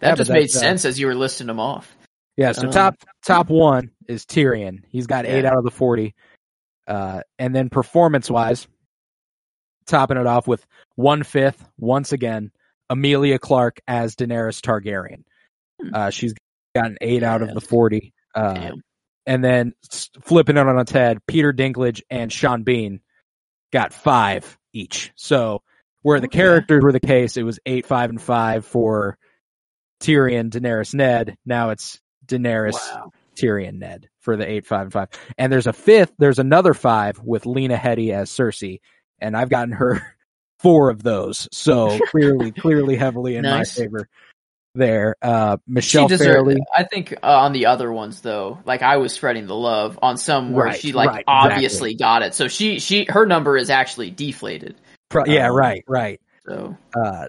[0.01, 1.95] That but just made uh, sense as you were listing them off.
[2.37, 4.83] Yeah, so Um, top top one is Tyrion.
[4.89, 5.51] He's got eight Yeah.
[5.51, 6.15] out of the forty.
[6.87, 8.67] Uh, and then performance wise,
[9.87, 10.65] topping it off with
[10.97, 12.51] one fifth once again,
[12.91, 15.23] Emilia Clarke as Daenerys Targaryen.
[15.81, 15.95] Hmm.
[15.95, 16.35] Uh, she's
[16.75, 18.13] gotten eight out of the forty.
[18.35, 18.83] Uh, Damn.
[19.27, 19.73] and then
[20.23, 23.01] flipping it on its head, Peter Dinklage and Sean Bean
[23.73, 25.13] got five each.
[25.15, 25.63] So
[26.03, 26.39] where the Okay.
[26.39, 29.17] characters were the case, it was eight, five, and five for
[30.01, 31.37] Tyrion, Daenerys, Ned.
[31.47, 33.13] Now it's Daenerys, Wow.
[33.37, 35.09] Tyrion, Ned for the eight, five, and five.
[35.39, 38.81] And there's a fifth, there's another five with Lena Headey as Cersei,
[39.21, 40.03] and I've gotten her
[40.59, 41.49] four of those.
[41.53, 43.79] So clearly, clearly heavily in Nice.
[43.79, 44.09] my favor
[44.75, 45.17] there.
[45.23, 46.57] Uh, Michelle she deserved Fairley.
[46.77, 50.17] I think uh, on the other ones though, like I was spreading the love on
[50.17, 52.35] some where Right, she like right, obviously got it.
[52.35, 54.75] So she she her number is actually deflated.
[55.09, 56.21] Pro- yeah, um, right, right.
[56.47, 57.29] So Uh,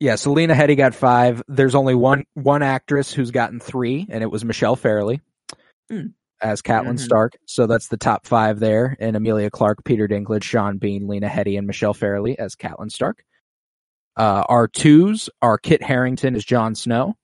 [0.00, 1.42] yeah, Selena Headey got five.
[1.48, 5.20] There's only one one actress who's gotten three, and it was Michelle Fairley
[5.90, 6.08] Hmm.
[6.42, 7.00] as Catelyn Mhm.
[7.00, 7.34] Stark.
[7.46, 8.96] So that's the top five there.
[9.00, 13.24] And Emilia Clarke, Peter Dinklage, Sean Bean, Lena Headey, and Michelle Fairley as Catelyn Stark.
[14.16, 17.16] Uh, our twos are Kit Harington as Jon Snow,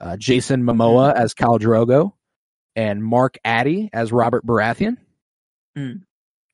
[0.00, 2.12] uh, Jason Momoa as Khal Drogo,
[2.74, 4.96] and Mark Addy as Robert Baratheon.
[5.76, 5.96] Hmm.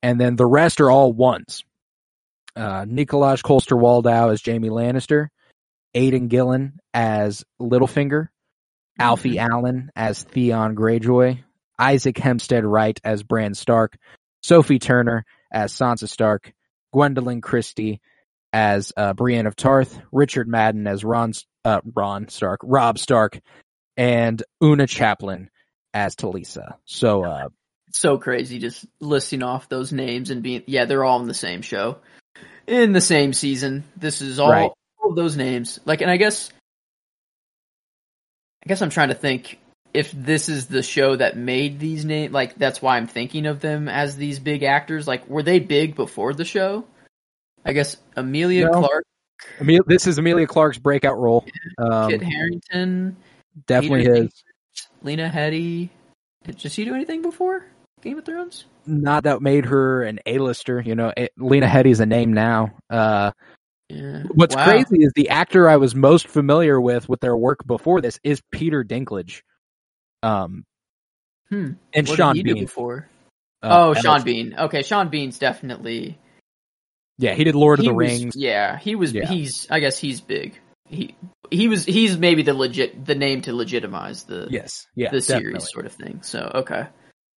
[0.03, 1.65] And then the rest are all ones.
[2.57, 5.29] Uh, Nikolaj Coster-Waldau as Jaime Lannister,
[5.95, 8.29] Aidan Gillen as Littlefinger,
[8.99, 11.39] Alfie Allen as Theon Greyjoy,
[11.79, 13.97] Isaac Hempstead Wright as Bran Stark,
[14.43, 16.53] Sophie Turner as Sansa Stark,
[16.93, 18.01] Gwendoline Christie
[18.53, 21.33] as uh, Brienne of Tarth, Richard Madden as Ron,
[21.65, 23.41] uh, Ron Stark, Robb Stark,
[23.97, 25.51] and Oona Chaplin
[25.93, 26.75] as Talisa.
[26.85, 27.49] So, uh,
[27.93, 31.63] so crazy just listing off those names and being yeah they're all in the same
[31.63, 31.99] show.
[32.67, 33.85] In the same season.
[33.97, 34.71] This is all, Right.
[35.03, 35.81] all of those names.
[35.85, 36.53] Like and i guess
[38.65, 39.59] i guess i'm trying to think
[39.95, 43.61] if this is the show that made these names like that's why i'm thinking of
[43.61, 45.07] them as these big actors.
[45.09, 46.85] Like were they big before the show
[47.69, 48.81] i guess emilia No.
[48.83, 49.05] clarke
[49.61, 51.47] Emil- this is Emilia Clarke's breakout role.
[51.79, 53.17] Um, Kit Harington,
[53.69, 54.45] definitely Peter his.
[55.03, 55.91] Lena Headey.
[56.45, 57.65] Did she do anything before
[58.03, 58.65] Game of Thrones?
[58.85, 60.81] Not that made her an A-lister.
[60.81, 62.77] You know, it, Lena Headey's a name now.
[62.91, 63.31] Uh,
[63.89, 64.25] Yeah.
[64.35, 64.65] what's Wow.
[64.65, 68.43] crazy is the actor I was most familiar with with their work before this is
[68.51, 69.43] Peter Dinklage.
[70.25, 70.65] Um,
[71.49, 71.73] Hmm.
[71.95, 72.65] and What Sean did he do Bean.
[72.65, 73.09] before?
[73.63, 74.55] Uh, oh, Sean Bean.
[74.59, 76.19] Okay, Sean Bean's definitely.
[77.19, 78.37] Yeah, he did Lord of the was- Rings.
[78.37, 79.13] Yeah, he was.
[79.13, 79.27] Yeah.
[79.27, 79.67] He's.
[79.71, 80.59] I guess he's big.
[80.87, 81.17] He
[81.51, 81.85] he was.
[81.85, 85.93] He's maybe the legit the name to legitimize the Yes, yeah, the series sort of
[85.93, 86.21] thing.
[86.23, 86.87] So okay,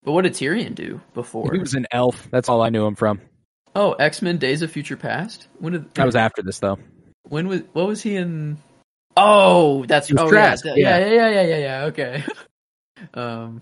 [0.04, 1.52] but what did Tyrion do before?
[1.52, 2.30] He was an elf.
[2.32, 3.20] That's all I knew him from.
[3.76, 5.48] oh, X Men: Days of Future Past.
[5.60, 6.78] When did That was after this, though.
[7.24, 8.58] when was what was he in?
[9.18, 10.74] Oh, that's He oh yeah, yeah.
[10.76, 11.84] yeah, yeah, yeah, yeah, yeah.
[11.86, 12.24] Okay.
[13.14, 13.62] um,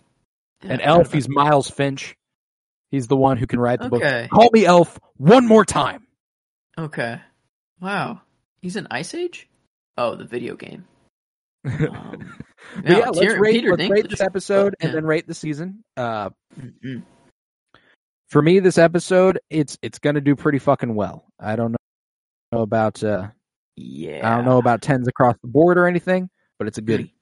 [0.62, 1.12] An yeah, elf.
[1.12, 2.16] He's Miles Finch.
[2.91, 4.30] He's the one who can write the book.
[4.30, 6.06] Call me elf one more time.
[6.80, 7.19] Okay.
[7.81, 8.22] Wow.
[8.61, 9.47] He's in Ice Age?
[9.97, 10.88] Oh, the video game.
[11.65, 12.34] Um,
[12.85, 14.95] yeah, let's rate, Peter let's rate this episode and Yeah.
[14.95, 15.84] then rate the season.
[15.97, 17.03] Uh, Mm-mm.
[18.30, 21.26] for me, this episode, it's it's gonna do pretty fucking well.
[21.39, 21.76] I don't
[22.51, 23.27] know about uh,
[23.76, 24.22] Yeah.
[24.31, 26.30] I don't know about tens across the board or anything,
[26.60, 27.14] but it's a goodie.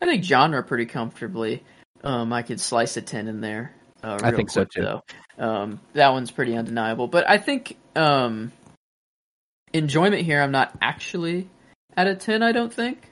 [0.00, 1.62] I think genre pretty comfortably.
[2.02, 3.74] Um, I could slice a 10 in there.
[4.04, 4.82] Uh, I think so, too.
[4.82, 5.02] Though.
[5.38, 7.08] Um, that one's pretty undeniable.
[7.08, 8.52] But I think um,
[9.72, 11.48] enjoyment here, I'm not actually
[11.96, 13.10] at a 10, I don't think.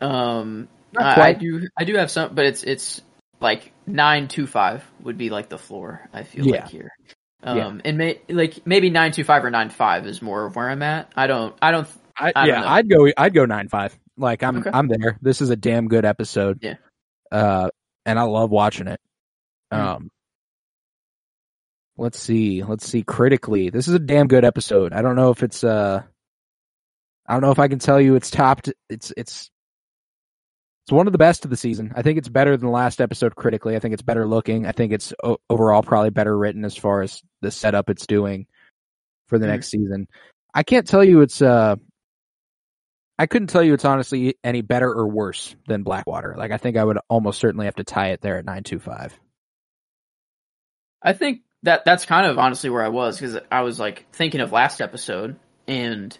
[0.00, 3.00] Um, Not I, I do I do have some, but it's it's
[3.40, 6.08] like nine two five would be like the floor.
[6.12, 6.62] I feel Yeah.
[6.62, 6.90] like here.
[7.44, 7.66] Yeah.
[7.66, 10.68] Um, and may, like maybe nine two five or nine five is more of where
[10.68, 11.12] I'm at.
[11.16, 12.68] I don't I don't I, I don't yeah, know.
[12.68, 13.08] I'd go.
[13.16, 13.96] I'd go nine five.
[14.16, 14.70] Like I'm, Okay.
[14.72, 15.18] I'm there.
[15.22, 16.58] This is a damn good episode.
[16.62, 16.74] Yeah.
[17.30, 17.70] Uh,
[18.04, 19.00] and I love watching it.
[19.72, 19.78] Mm.
[19.78, 20.10] Um,
[21.96, 22.62] let's see.
[22.62, 23.02] Let's see.
[23.02, 24.92] Critically, this is a damn good episode.
[24.92, 26.02] I don't know if it's uh,
[27.26, 28.72] I don't know if I can tell you it's topped.
[28.88, 29.50] It's it's
[30.84, 31.92] it's one of the best of the season.
[31.94, 33.76] I think it's better than the last episode critically.
[33.76, 34.66] I think it's better looking.
[34.66, 38.46] I think it's o- overall probably better written as far as the setup it's doing
[39.28, 39.50] for the Mhm.
[39.50, 40.08] next season.
[40.54, 41.76] I can't tell you it's uh
[43.18, 46.34] I couldn't tell you it's honestly any better or worse than Blackwater.
[46.36, 49.18] Like I think I would almost certainly have to tie it there at 925.
[51.02, 54.40] I think that that's kind of honestly where I was because I was like thinking
[54.40, 55.36] of last episode,
[55.66, 56.16] and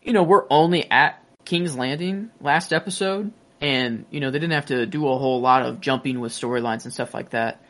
[0.00, 4.66] you know we're only at King's Landing last episode, and you know they didn't have
[4.66, 7.62] to do a whole lot of jumping with storylines and stuff like that.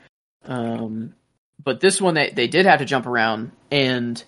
[0.45, 1.15] Um,
[1.63, 4.23] but this one they they did have to jump around, and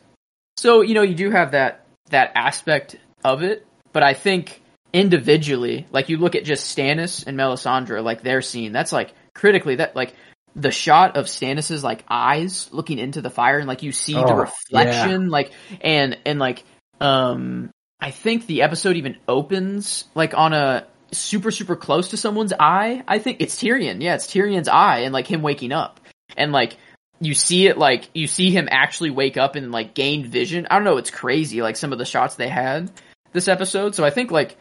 [0.57, 4.63] so you know you do have that that aspect of it, but I think
[4.93, 9.77] individually, like you look at just Stannis and Melisandre, like their scene, that's like critically
[9.77, 10.15] that like
[10.57, 14.25] the shot of Stannis's like eyes looking into the fire and like you see the
[14.25, 16.65] Oh, reflection like and and like
[17.01, 17.71] um
[18.01, 23.03] I think the episode even opens like on a super super close to someone's eye.
[23.07, 24.03] I think it's Tyrion.
[24.03, 26.01] Yeah, it's Tyrion's eye and like him waking up.
[26.37, 26.77] And like
[27.21, 30.67] you see it like you see him actually wake up and like gain vision.
[30.71, 32.91] I don't know, it's crazy like some of the shots they had
[33.33, 33.95] this episode.
[33.95, 34.57] So I think like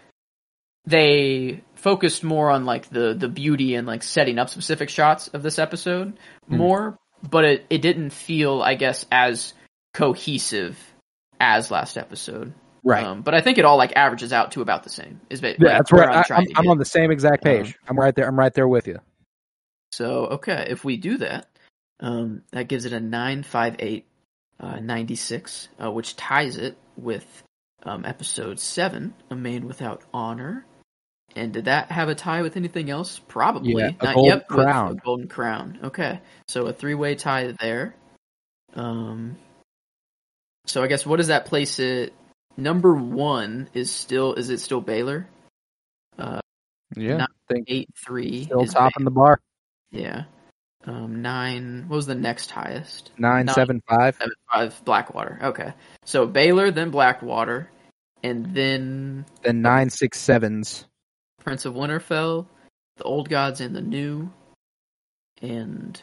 [0.86, 5.41] they focused more on like the the beauty and like setting up specific shots of
[5.43, 6.57] this episode Hmm.
[6.57, 6.97] more,
[7.30, 9.53] but it it didn't feel I guess as
[9.93, 10.77] cohesive
[11.39, 12.53] as last episode.
[12.84, 13.03] Right.
[13.03, 15.19] Um, but I think it all like averages out to about the same.
[15.30, 17.68] Is yeah, that's where I'm I, I'm on the same exact page.
[17.68, 18.27] Um, I'm right there.
[18.27, 18.99] I'm right there with you.
[19.91, 21.47] So okay, if we do that,
[21.99, 24.06] um, that gives it a nine five eight
[24.60, 27.26] uh, ninety six, uh, which ties it with
[27.84, 30.65] um, episode seven, A Man Without Honor.
[31.35, 33.19] And did that have a tie with anything else?
[33.27, 33.73] Probably.
[33.73, 34.35] Yeah, Not yet.
[34.39, 34.91] with Crown.
[34.93, 35.80] a golden crown.
[35.84, 37.95] Okay, so a three way tie there.
[38.73, 39.38] Um.
[40.65, 42.14] So I guess what does that place it?
[42.57, 45.26] Number one is still is it still Baelor?
[46.95, 47.27] Yeah.
[47.47, 48.45] Think Eight three.
[48.45, 49.39] still is topping the bar.
[49.91, 50.23] yeah.
[50.85, 51.85] Um, nine.
[51.88, 53.11] What was the next highest?
[53.18, 53.53] Nine Nine.
[53.56, 54.15] seven five.
[54.15, 54.81] Seven five.
[54.85, 55.38] Blackwater.
[55.43, 55.73] Okay.
[56.06, 57.69] So Baelor, then Blackwater,
[58.23, 60.85] and then Then nine six sevens.
[61.40, 62.48] Prince of Winterfell,
[62.98, 64.32] the Old Gods and the New,
[65.41, 66.02] and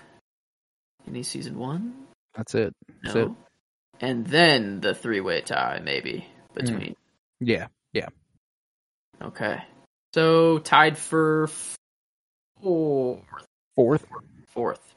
[1.07, 1.95] any season one?
[2.35, 2.75] That's it.
[2.89, 2.95] No.
[3.03, 3.31] That's it.
[4.01, 6.91] And then the three way tie, maybe between.
[6.91, 6.97] Mm.
[7.41, 7.67] Yeah.
[7.93, 8.09] Yeah.
[9.23, 9.63] Okay.
[10.15, 11.49] So tied for
[12.61, 13.23] four,
[13.75, 14.07] Fourth.
[14.49, 14.95] fourth.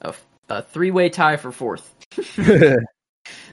[0.00, 0.14] A,
[0.48, 1.94] a three way tie for fourth.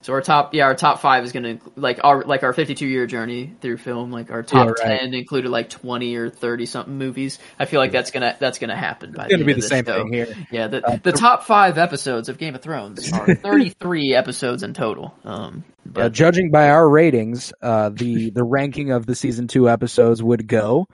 [0.01, 3.07] So our top, yeah, our top five is gonna like our like our 52 year
[3.07, 4.11] journey through film.
[4.11, 4.99] Like our top Yeah, right.
[4.99, 7.39] 10 included like 20 or 30 something movies.
[7.59, 9.13] I feel like that's gonna that's gonna happen.
[9.13, 10.03] By It's going to the be the same show.
[10.03, 10.35] thing here.
[10.51, 14.73] Yeah, the Uh, the top five episodes of Game of Thrones are 33 episodes in
[14.73, 15.13] total.
[15.23, 19.69] Um, but Uh, judging by our ratings, uh, the the ranking of the season two
[19.69, 20.87] episodes would go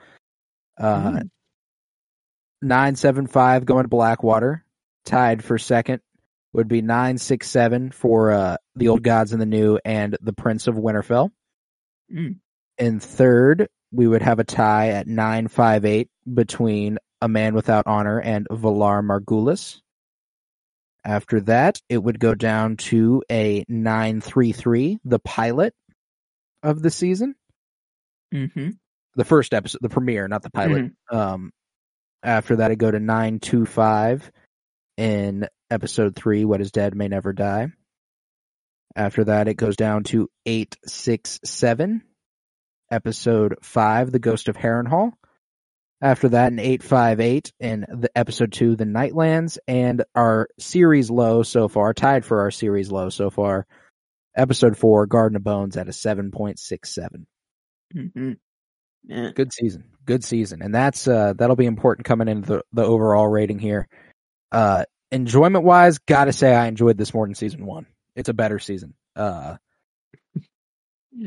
[0.78, 1.30] uh, Mm.
[2.62, 4.64] nine seven five going to Blackwater,
[5.04, 6.00] tied for second
[6.52, 10.32] would be nine six seven for uh, the Old Gods and the New and the
[10.32, 11.30] Prince of Winterfell.
[12.12, 12.36] Mm.
[12.78, 17.86] In third, we would have a tie at nine five eight between A Man Without
[17.86, 19.80] Honor and Valar Morghulis.
[21.04, 25.74] After that, it would go down to a 933, the pilot
[26.62, 27.34] of the season.
[28.32, 28.76] mhm.
[29.14, 30.84] The first episode, the premiere, not the pilot.
[31.10, 31.52] Um,
[32.22, 34.30] after that, it go to 925
[35.02, 37.66] in episode 3, What is Dead May Never Die.
[38.94, 42.02] After that, it goes down to 867,
[42.88, 45.10] episode 5, The Ghost of Harrenhal.
[46.00, 51.66] After that, an 858 in the episode 2, The Nightlands, and our series low so
[51.66, 53.66] far, tied for our series low so far,
[54.36, 57.26] episode 4, Garden of Bones at a 7.67.
[57.92, 58.36] Mhm.
[59.04, 59.30] Yeah.
[59.34, 59.84] Good season.
[60.04, 60.62] Good season.
[60.62, 63.88] And that's uh that'll be important coming into the, the overall rating here.
[64.52, 67.86] Uh enjoyment wise, gotta say I enjoyed this more than season one.
[68.14, 68.94] It's a better season.
[69.16, 69.56] Uh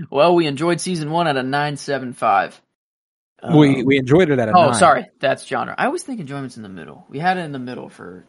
[0.10, 2.62] Well, we enjoyed season one at a 975.
[3.54, 4.80] we Um, we enjoyed it at a Oh, nine.
[4.80, 5.76] sorry, that's genre.
[5.78, 7.06] I always think enjoyment's in the middle.
[7.10, 8.26] We had it in the middle for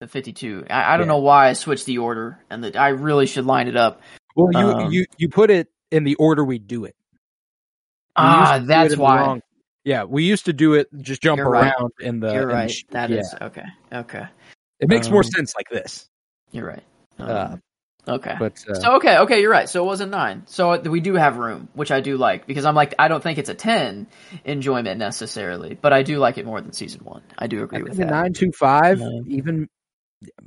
[0.00, 0.66] the 52.
[0.70, 1.12] I, I don't Yeah.
[1.14, 4.02] know why I switched the order, and that I really should line it up.
[4.36, 6.94] Well you Um, you you put it in the order we do it.
[8.16, 9.40] We Ah, that's why.
[9.84, 11.72] Yeah, we used to do it just jump You're right.
[11.78, 12.70] around in the You're in right.
[12.70, 13.20] sh- That yeah.
[13.20, 13.64] is okay.
[13.92, 14.26] Okay,
[14.80, 16.08] It makes more um, sense like this.
[16.52, 16.82] you're right.
[17.18, 17.56] Um, Uh,
[18.14, 18.36] okay.
[18.38, 19.68] But uh, So okay, okay, you're right.
[19.68, 20.42] So it wasn't nine.
[20.46, 23.22] So uh, we do have room, which I do like because I'm like I don't
[23.22, 24.06] think it's a ten
[24.44, 27.22] enjoyment necessarily, but I do like it more than season one.
[27.38, 28.10] I do I agree with think a that.
[28.10, 29.68] nine two five, even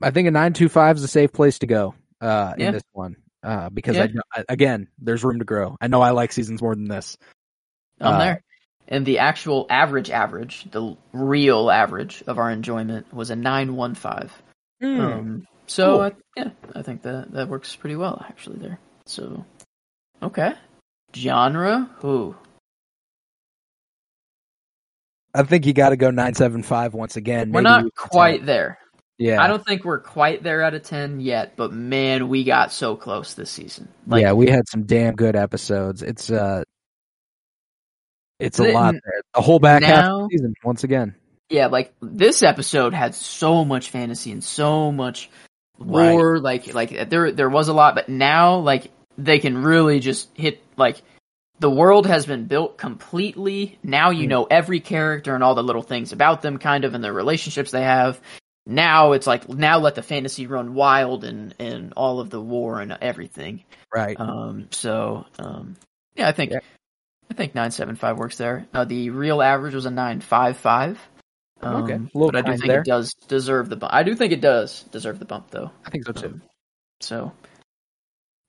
[0.01, 2.67] I think a nine two five is a safe place to go uh, Yeah.
[2.67, 4.07] in this one uh, because Yeah.
[4.35, 5.77] I, I- again, there's room to grow.
[5.81, 7.17] I know I like seasons more than this.
[7.99, 8.43] I'm uh, there.
[8.87, 13.95] And the actual average average, the real average of our enjoyment was a nine one
[13.95, 14.31] five.
[14.81, 16.01] Um, so Cool.
[16.01, 18.79] uh, yeah, I think that that works pretty well actually there.
[19.05, 19.45] So
[20.21, 20.53] okay,
[21.15, 21.89] genre.
[22.03, 22.35] Ooh,
[25.33, 27.51] I think you got to go nine seven five once again.
[27.51, 28.45] we're Maybe not quite tell.
[28.47, 28.77] there.
[29.17, 32.71] Yeah, I don't think we're quite there out of ten yet, but man, we got
[32.71, 33.87] so close this season.
[34.05, 36.01] Like, yeah, we had some damn good episodes.
[36.03, 36.63] It's uh,
[38.39, 39.21] it's a lot there.
[39.33, 41.15] The whole back half of the season once again.
[41.49, 45.29] yeah, like this episode had so much fantasy and so much
[45.79, 46.13] Right.
[46.13, 46.39] war.
[46.39, 50.61] Like, like there, there was a lot, but now, like, they can really just hit.
[50.77, 51.01] Like,
[51.59, 53.77] the world has been built completely.
[53.83, 54.29] Now you Mm.
[54.29, 57.71] know every character and all the little things about them, kind of, and the relationships
[57.71, 58.19] they have.
[58.65, 62.79] Now it's like now let the fantasy run wild and and all of the war
[62.79, 63.63] and everything.
[63.93, 64.17] Right.
[64.19, 65.75] Um, so um,
[66.15, 66.59] yeah, I think Yeah.
[67.31, 68.67] I think nine seven five works there.
[68.73, 70.99] Uh, the real average was a nine five five.
[71.61, 71.93] Um, Okay.
[71.93, 72.81] A but I do think there.
[72.81, 73.93] it does deserve the bump.
[73.93, 75.71] I do think it does deserve the bump though.
[75.85, 76.27] I think so too.
[76.27, 76.41] Um,
[77.01, 77.31] so,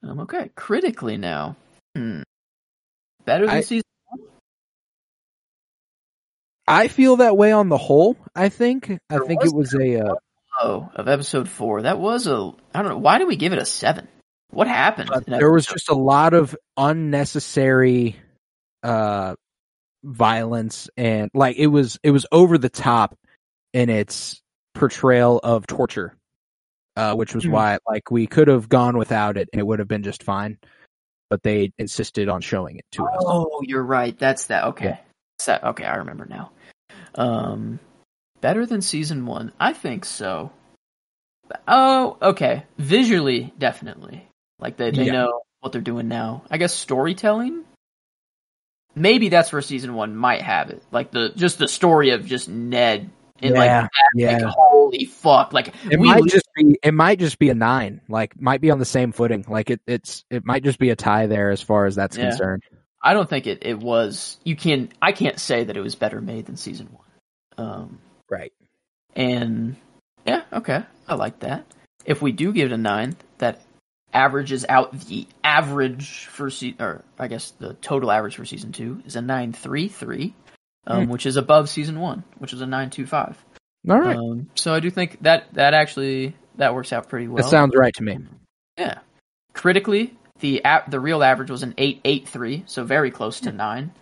[0.03, 1.57] um, okay, critically now,
[1.97, 2.23] hmm.
[3.25, 3.85] better than I- season.
[4.09, 4.21] One?
[6.67, 8.17] I feel that way on the whole.
[8.35, 8.91] I think.
[8.91, 10.01] I There think was it was a.
[10.11, 10.15] Uh,
[10.57, 11.83] Oh, of episode four.
[11.83, 12.53] That was a.
[12.73, 12.99] I don't know.
[12.99, 14.07] Why did we give it a seven?
[14.51, 15.11] What happened?
[15.11, 18.15] Uh, there was just a lot of unnecessary
[18.85, 19.35] uh
[20.05, 23.17] violence and like it was it was over the top
[23.73, 24.41] in its
[24.75, 26.15] portrayal of torture
[26.97, 27.51] uh which was Mhm.
[27.51, 30.59] why like we could have gone without it and it would have been just fine
[31.31, 34.17] but they insisted on showing it to us Oh, you're right.
[34.19, 34.65] That's that.
[34.65, 34.85] Okay.
[34.85, 34.97] Yeah.
[35.47, 35.65] That.
[35.65, 36.53] Okay, I remember now.
[37.15, 37.81] Um,
[38.41, 39.53] better than season one?
[39.59, 40.53] I think so.
[41.67, 42.65] Oh, okay.
[42.79, 44.29] Visually, definitely.
[44.59, 45.13] Like they they Yeah.
[45.13, 46.45] know what they're doing now.
[46.51, 47.65] I guess storytelling.
[48.95, 50.83] Maybe that's where season one might have it.
[50.91, 53.11] Like the just the story of just Ned
[53.43, 57.39] and like, yeah like holy fuck, like it we might just be it might just
[57.39, 60.63] be a nine like might be on the same footing like it it's it might
[60.63, 62.31] just be a tie there as far as that's Yeah.
[62.31, 62.63] concerned
[63.03, 64.39] I don't think it, it was.
[64.45, 64.89] You can.
[65.03, 67.67] I can't say that it was better made than season one.
[67.67, 67.99] Um,
[68.31, 68.51] right
[69.15, 69.77] and
[70.27, 71.67] yeah, okay, I like that.
[72.07, 73.61] If we do give it a nine, that
[74.15, 79.03] averages out the average for se- or I guess the total average for season two
[79.05, 80.35] is a nine three three,
[80.87, 81.11] um, Hmm.
[81.11, 83.37] which is above season one, which is a nine two five.
[83.91, 87.43] all right Um, so I do think that that actually that works out pretty well.
[87.43, 88.19] that sounds right to me
[88.79, 88.99] Yeah.
[89.53, 93.53] critically, the a- the real average was an eight eight three, so very close to
[93.53, 93.93] nine.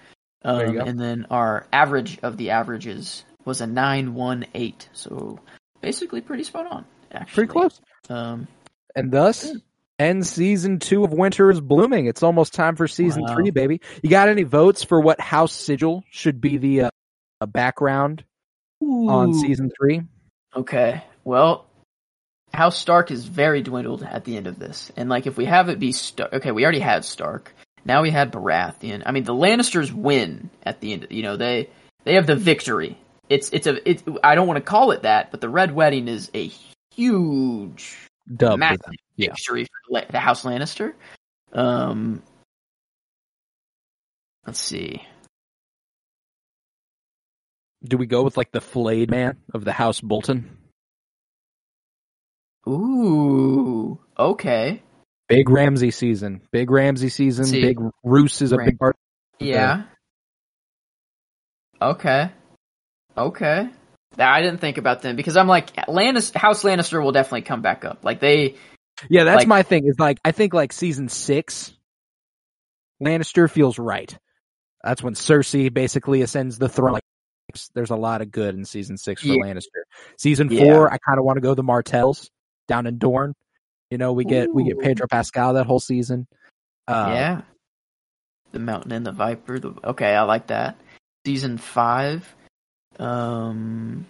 [0.44, 0.48] Hmm.
[0.56, 0.90] There you Um, go.
[0.90, 5.38] and then our average of the averages was a nine one eight, so
[5.80, 6.84] basically pretty spot on.
[7.10, 7.80] Actually, Pretty close.
[8.08, 8.46] Um,
[8.94, 9.52] And thus
[10.02, 12.06] ends season two of Winter is Blooming.
[12.06, 13.34] It's almost time for season Wow.
[13.34, 13.80] three, baby.
[14.02, 18.24] You got any votes for what House Sigil should be the uh, background
[18.80, 20.02] on season three?
[20.54, 21.02] Okay.
[21.24, 21.66] Well,
[22.52, 25.68] House Stark is very dwindled at the end of this, and like if we have
[25.68, 27.54] it be Stark, okay, we already had Stark.
[27.84, 29.02] Now we had Baratheon.
[29.06, 31.06] I mean, the Lannisters win at the end.
[31.10, 31.70] You know, they
[32.04, 32.98] they have the victory.
[33.28, 34.02] It's it's a it.
[34.22, 36.50] I don't want to call it that, but the Red Wedding is a
[36.94, 37.96] huge
[38.36, 38.92] Dub massive
[39.26, 39.34] them.
[39.36, 39.64] Yeah.
[39.88, 40.94] for the House Lannister.
[41.52, 42.22] Um,
[44.46, 45.02] let's see.
[47.84, 50.56] Do we go with like the flayed man of the House Bolton?
[52.68, 54.82] Ooh, okay.
[55.28, 56.42] Big Ramsay season.
[56.52, 57.44] Big Ramsay season.
[57.46, 58.96] See, Big Roose is a Ram- big part.
[59.40, 59.84] Yeah.
[61.80, 62.30] Okay.
[63.16, 63.68] Okay.
[64.18, 67.84] I didn't think about them because I'm like Lannis House Lannister will definitely come back
[67.84, 68.04] up.
[68.04, 68.56] Like they
[69.08, 69.86] Yeah, that's Like- my thing.
[69.86, 71.72] Is like I think like season six,
[73.02, 74.16] Lannister feels right.
[74.84, 76.94] That's when Cersei basically ascends the throne.
[76.94, 77.04] Like,
[77.74, 79.42] there's a lot of good in season six for Yeah.
[79.42, 79.82] Lannister.
[80.16, 80.64] Season Yeah.
[80.64, 82.30] four, I kind of want to go the Martells
[82.68, 83.34] down in Dorne.
[83.90, 86.26] You know, we get we get Pedro Pascal that whole season.
[86.88, 87.40] Uh, yeah.
[88.52, 89.58] The Mountain and the Viper.
[89.58, 90.76] The, okay, I like that.
[91.26, 92.34] Season five.
[92.98, 94.06] Um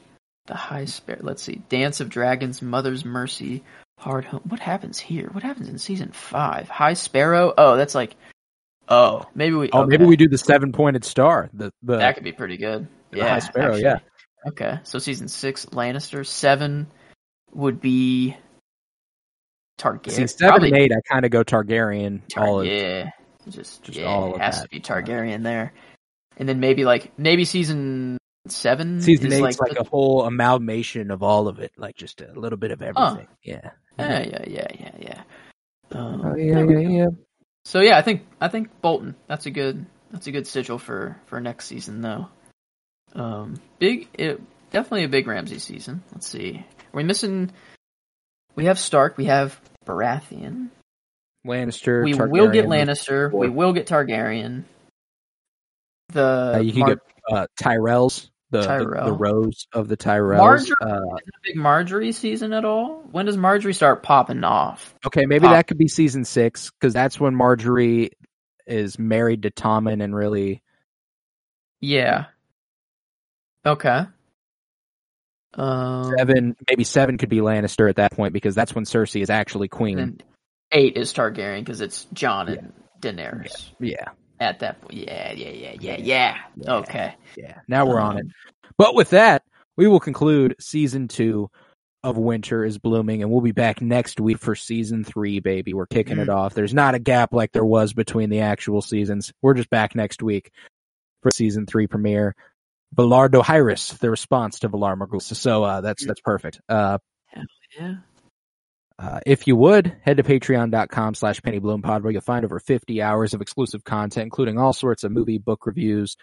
[0.46, 1.62] the High Spare let's see.
[1.68, 3.62] Dance of Dragons, Mother's Mercy,
[3.98, 4.42] Hard Home.
[4.48, 5.28] What happens here?
[5.32, 6.68] What happens in season five?
[6.68, 7.52] High Sparrow?
[7.56, 8.16] Oh, that's like
[8.88, 11.48] Oh, maybe we Oh, maybe we do the seven pointed star.
[11.54, 12.88] The the That could be pretty good.
[13.10, 13.82] The Yeah, High Sparrow, actually.
[13.82, 13.98] yeah.
[14.48, 16.26] Okay, so season six, Lannister.
[16.26, 16.88] Seven
[17.52, 18.36] would be
[19.78, 20.10] Targaryen.
[20.12, 20.92] see seven and eight.
[20.92, 22.20] I kind of go Targaryen.
[22.28, 23.10] Tar- all of, yeah,
[23.48, 24.62] just, just yeah, all of has that.
[24.64, 25.72] to be Targaryen there,
[26.36, 29.00] and then maybe like maybe season seven.
[29.00, 32.32] Season is eight's like, the- a whole amalgamation of all of it, like just a
[32.38, 33.28] little bit of everything.
[33.42, 33.70] Yeah.
[33.98, 35.22] yeah, yeah, yeah, yeah, yeah.
[35.92, 37.06] Um, Oh, yeah, yeah, yeah.
[37.64, 39.14] So yeah, I think I think Bolton.
[39.28, 42.28] That's a good that's a good sigil for for next season though.
[43.14, 44.40] Um, big, it,
[44.70, 46.02] definitely a big Ramsay season.
[46.12, 47.50] Let's see, are we missing?
[48.56, 49.16] We have Stark.
[49.16, 50.70] We have Baratheon.
[51.46, 52.04] Lannister.
[52.04, 53.30] we will get Lannister.
[53.30, 53.40] four.
[53.40, 54.64] We will get Targaryen.
[56.08, 56.98] The Uh, you can Mar- get
[57.30, 60.66] uh, Tyrells, the, the the rose of the Tyrells.
[60.66, 63.02] Margaery- Uh, big Margaery season at all?
[63.10, 64.94] When does Margaery start popping off?
[65.06, 65.54] okay, maybe Top.
[65.54, 68.10] that could be season six because that's when Margaery
[68.66, 70.62] is married to Tommen and really.
[71.80, 72.26] Yeah.
[73.66, 74.04] Okay.
[75.54, 79.28] Um, Seven, maybe seven could be Lannister at that point because that's when Cersei is
[79.30, 79.98] actually queen.
[79.98, 80.22] and
[80.70, 84.06] eight is Targaryen because it's Jon and Daenerys yeah,
[84.42, 84.94] at that point.
[84.94, 86.38] Yeah, yeah, yeah, yeah, yeah.
[86.56, 86.74] Yeah.
[86.74, 87.14] Okay.
[87.36, 87.58] yeah.
[87.68, 88.24] Now we're on it.
[88.26, 88.32] Um,
[88.76, 89.42] But with that,
[89.76, 91.50] we will conclude season two
[92.02, 95.72] of Winter is Blooming, and we'll be back next week for season three, baby.
[95.72, 96.52] We're kicking it off.
[96.54, 99.32] There's not a gap like there was between the actual seasons.
[99.40, 100.50] We're just back next week
[101.22, 102.34] for season three premiere.
[102.96, 105.34] Valar Dohaeris, the response to Valar Morghulis.
[105.36, 106.60] So uh, that's that's perfect.
[106.68, 106.98] Uh,
[107.78, 107.94] Yeah.
[109.02, 113.34] Uh, if you would, head to patreon.com slash pennybloom where you'll find over 50 hours
[113.34, 116.16] of exclusive content, including all sorts of movie book reviews,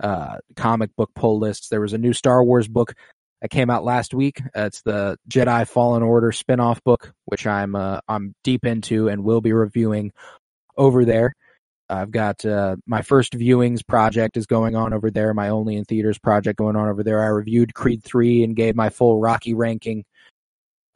[0.00, 1.68] uh, comic book pull lists.
[1.68, 2.94] There was a new Star Wars book
[3.40, 4.40] that came out last week.
[4.46, 9.22] Uh, it's the Jedi Fallen Order spin-off book, which I'm, uh, I'm deep into and
[9.22, 10.10] will be reviewing
[10.76, 11.34] over there.
[11.88, 15.34] I've got, uh, my first viewings project is going on over there.
[15.34, 17.22] My only in theaters project going on over there.
[17.22, 20.04] I reviewed Creed 3 and gave my full Rocky ranking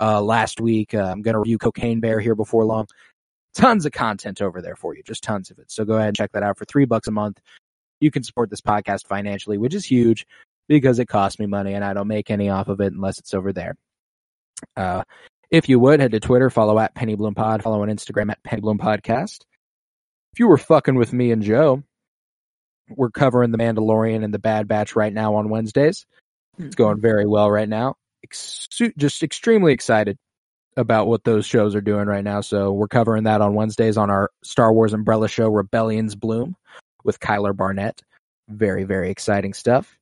[0.00, 0.94] uh, last week.
[0.94, 2.86] Uh, I'm going to review Cocaine Bear here before long.
[3.54, 5.70] Tons of content over there for you, just tons of it.
[5.70, 7.40] So go ahead and check that out for three bucks a month.
[8.00, 10.26] You can support this podcast financially, which is huge
[10.68, 13.32] because it costs me money and I don't make any off of it unless it's
[13.32, 13.76] over there.
[14.76, 15.04] Uh,
[15.50, 18.42] if you would, head to Twitter, follow at Penny Bloom Pod, follow on Instagram at
[18.42, 19.38] Penny Bloom Podcast.
[20.32, 21.82] If you were fucking with me and Joe,
[22.88, 26.04] we're covering The Mandalorian and The Bad Batch right now on Wednesdays.
[26.58, 27.96] It's going very well right now.
[28.26, 30.18] Ex- just extremely excited
[30.76, 32.40] about what those shows are doing right now.
[32.40, 36.56] So we're covering that on Wednesdays on our Star Wars umbrella show, Rebellion's Bloom,
[37.04, 38.02] with Kyler Barnett.
[38.48, 39.96] Very, very exciting stuff.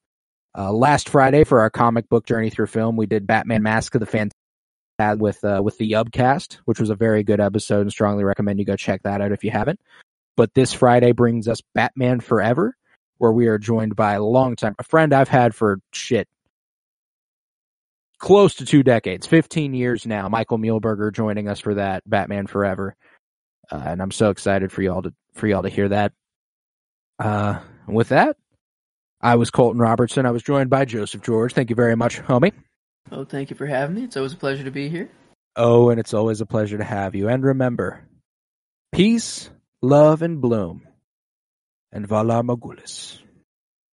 [0.57, 4.01] Uh, last Friday for our comic book journey through film, we did Batman Mask of
[4.01, 8.25] the Phantasm with uh, with the Yubcast, which was a very good episode, and strongly
[8.25, 9.81] recommend you go check that out if you haven't.
[10.37, 12.77] But this Friday brings us Batman Forever,
[13.19, 16.29] where we are joined by a long time a friend I've had for shit
[18.25, 20.31] close to two decades, 15 years now.
[20.31, 22.97] Michael Muehlberger joining us for that Batman Forever.
[23.71, 26.13] uh, and I'm so excited for y'all to for y'all to hear that.
[27.19, 28.39] Uh, with that,
[29.21, 30.25] I was Colton Robertson.
[30.25, 31.53] I was joined by Joseph George.
[31.53, 32.53] Thank you very much, homie.
[33.13, 34.05] Oh, thank you for having me.
[34.05, 35.11] It's always a pleasure to be here.
[35.55, 37.29] Oh, and it's always a pleasure to have you.
[37.29, 38.09] And remember,
[38.91, 39.51] peace,
[39.83, 40.89] love, and bloom.
[41.93, 43.19] And Valar Morghulis.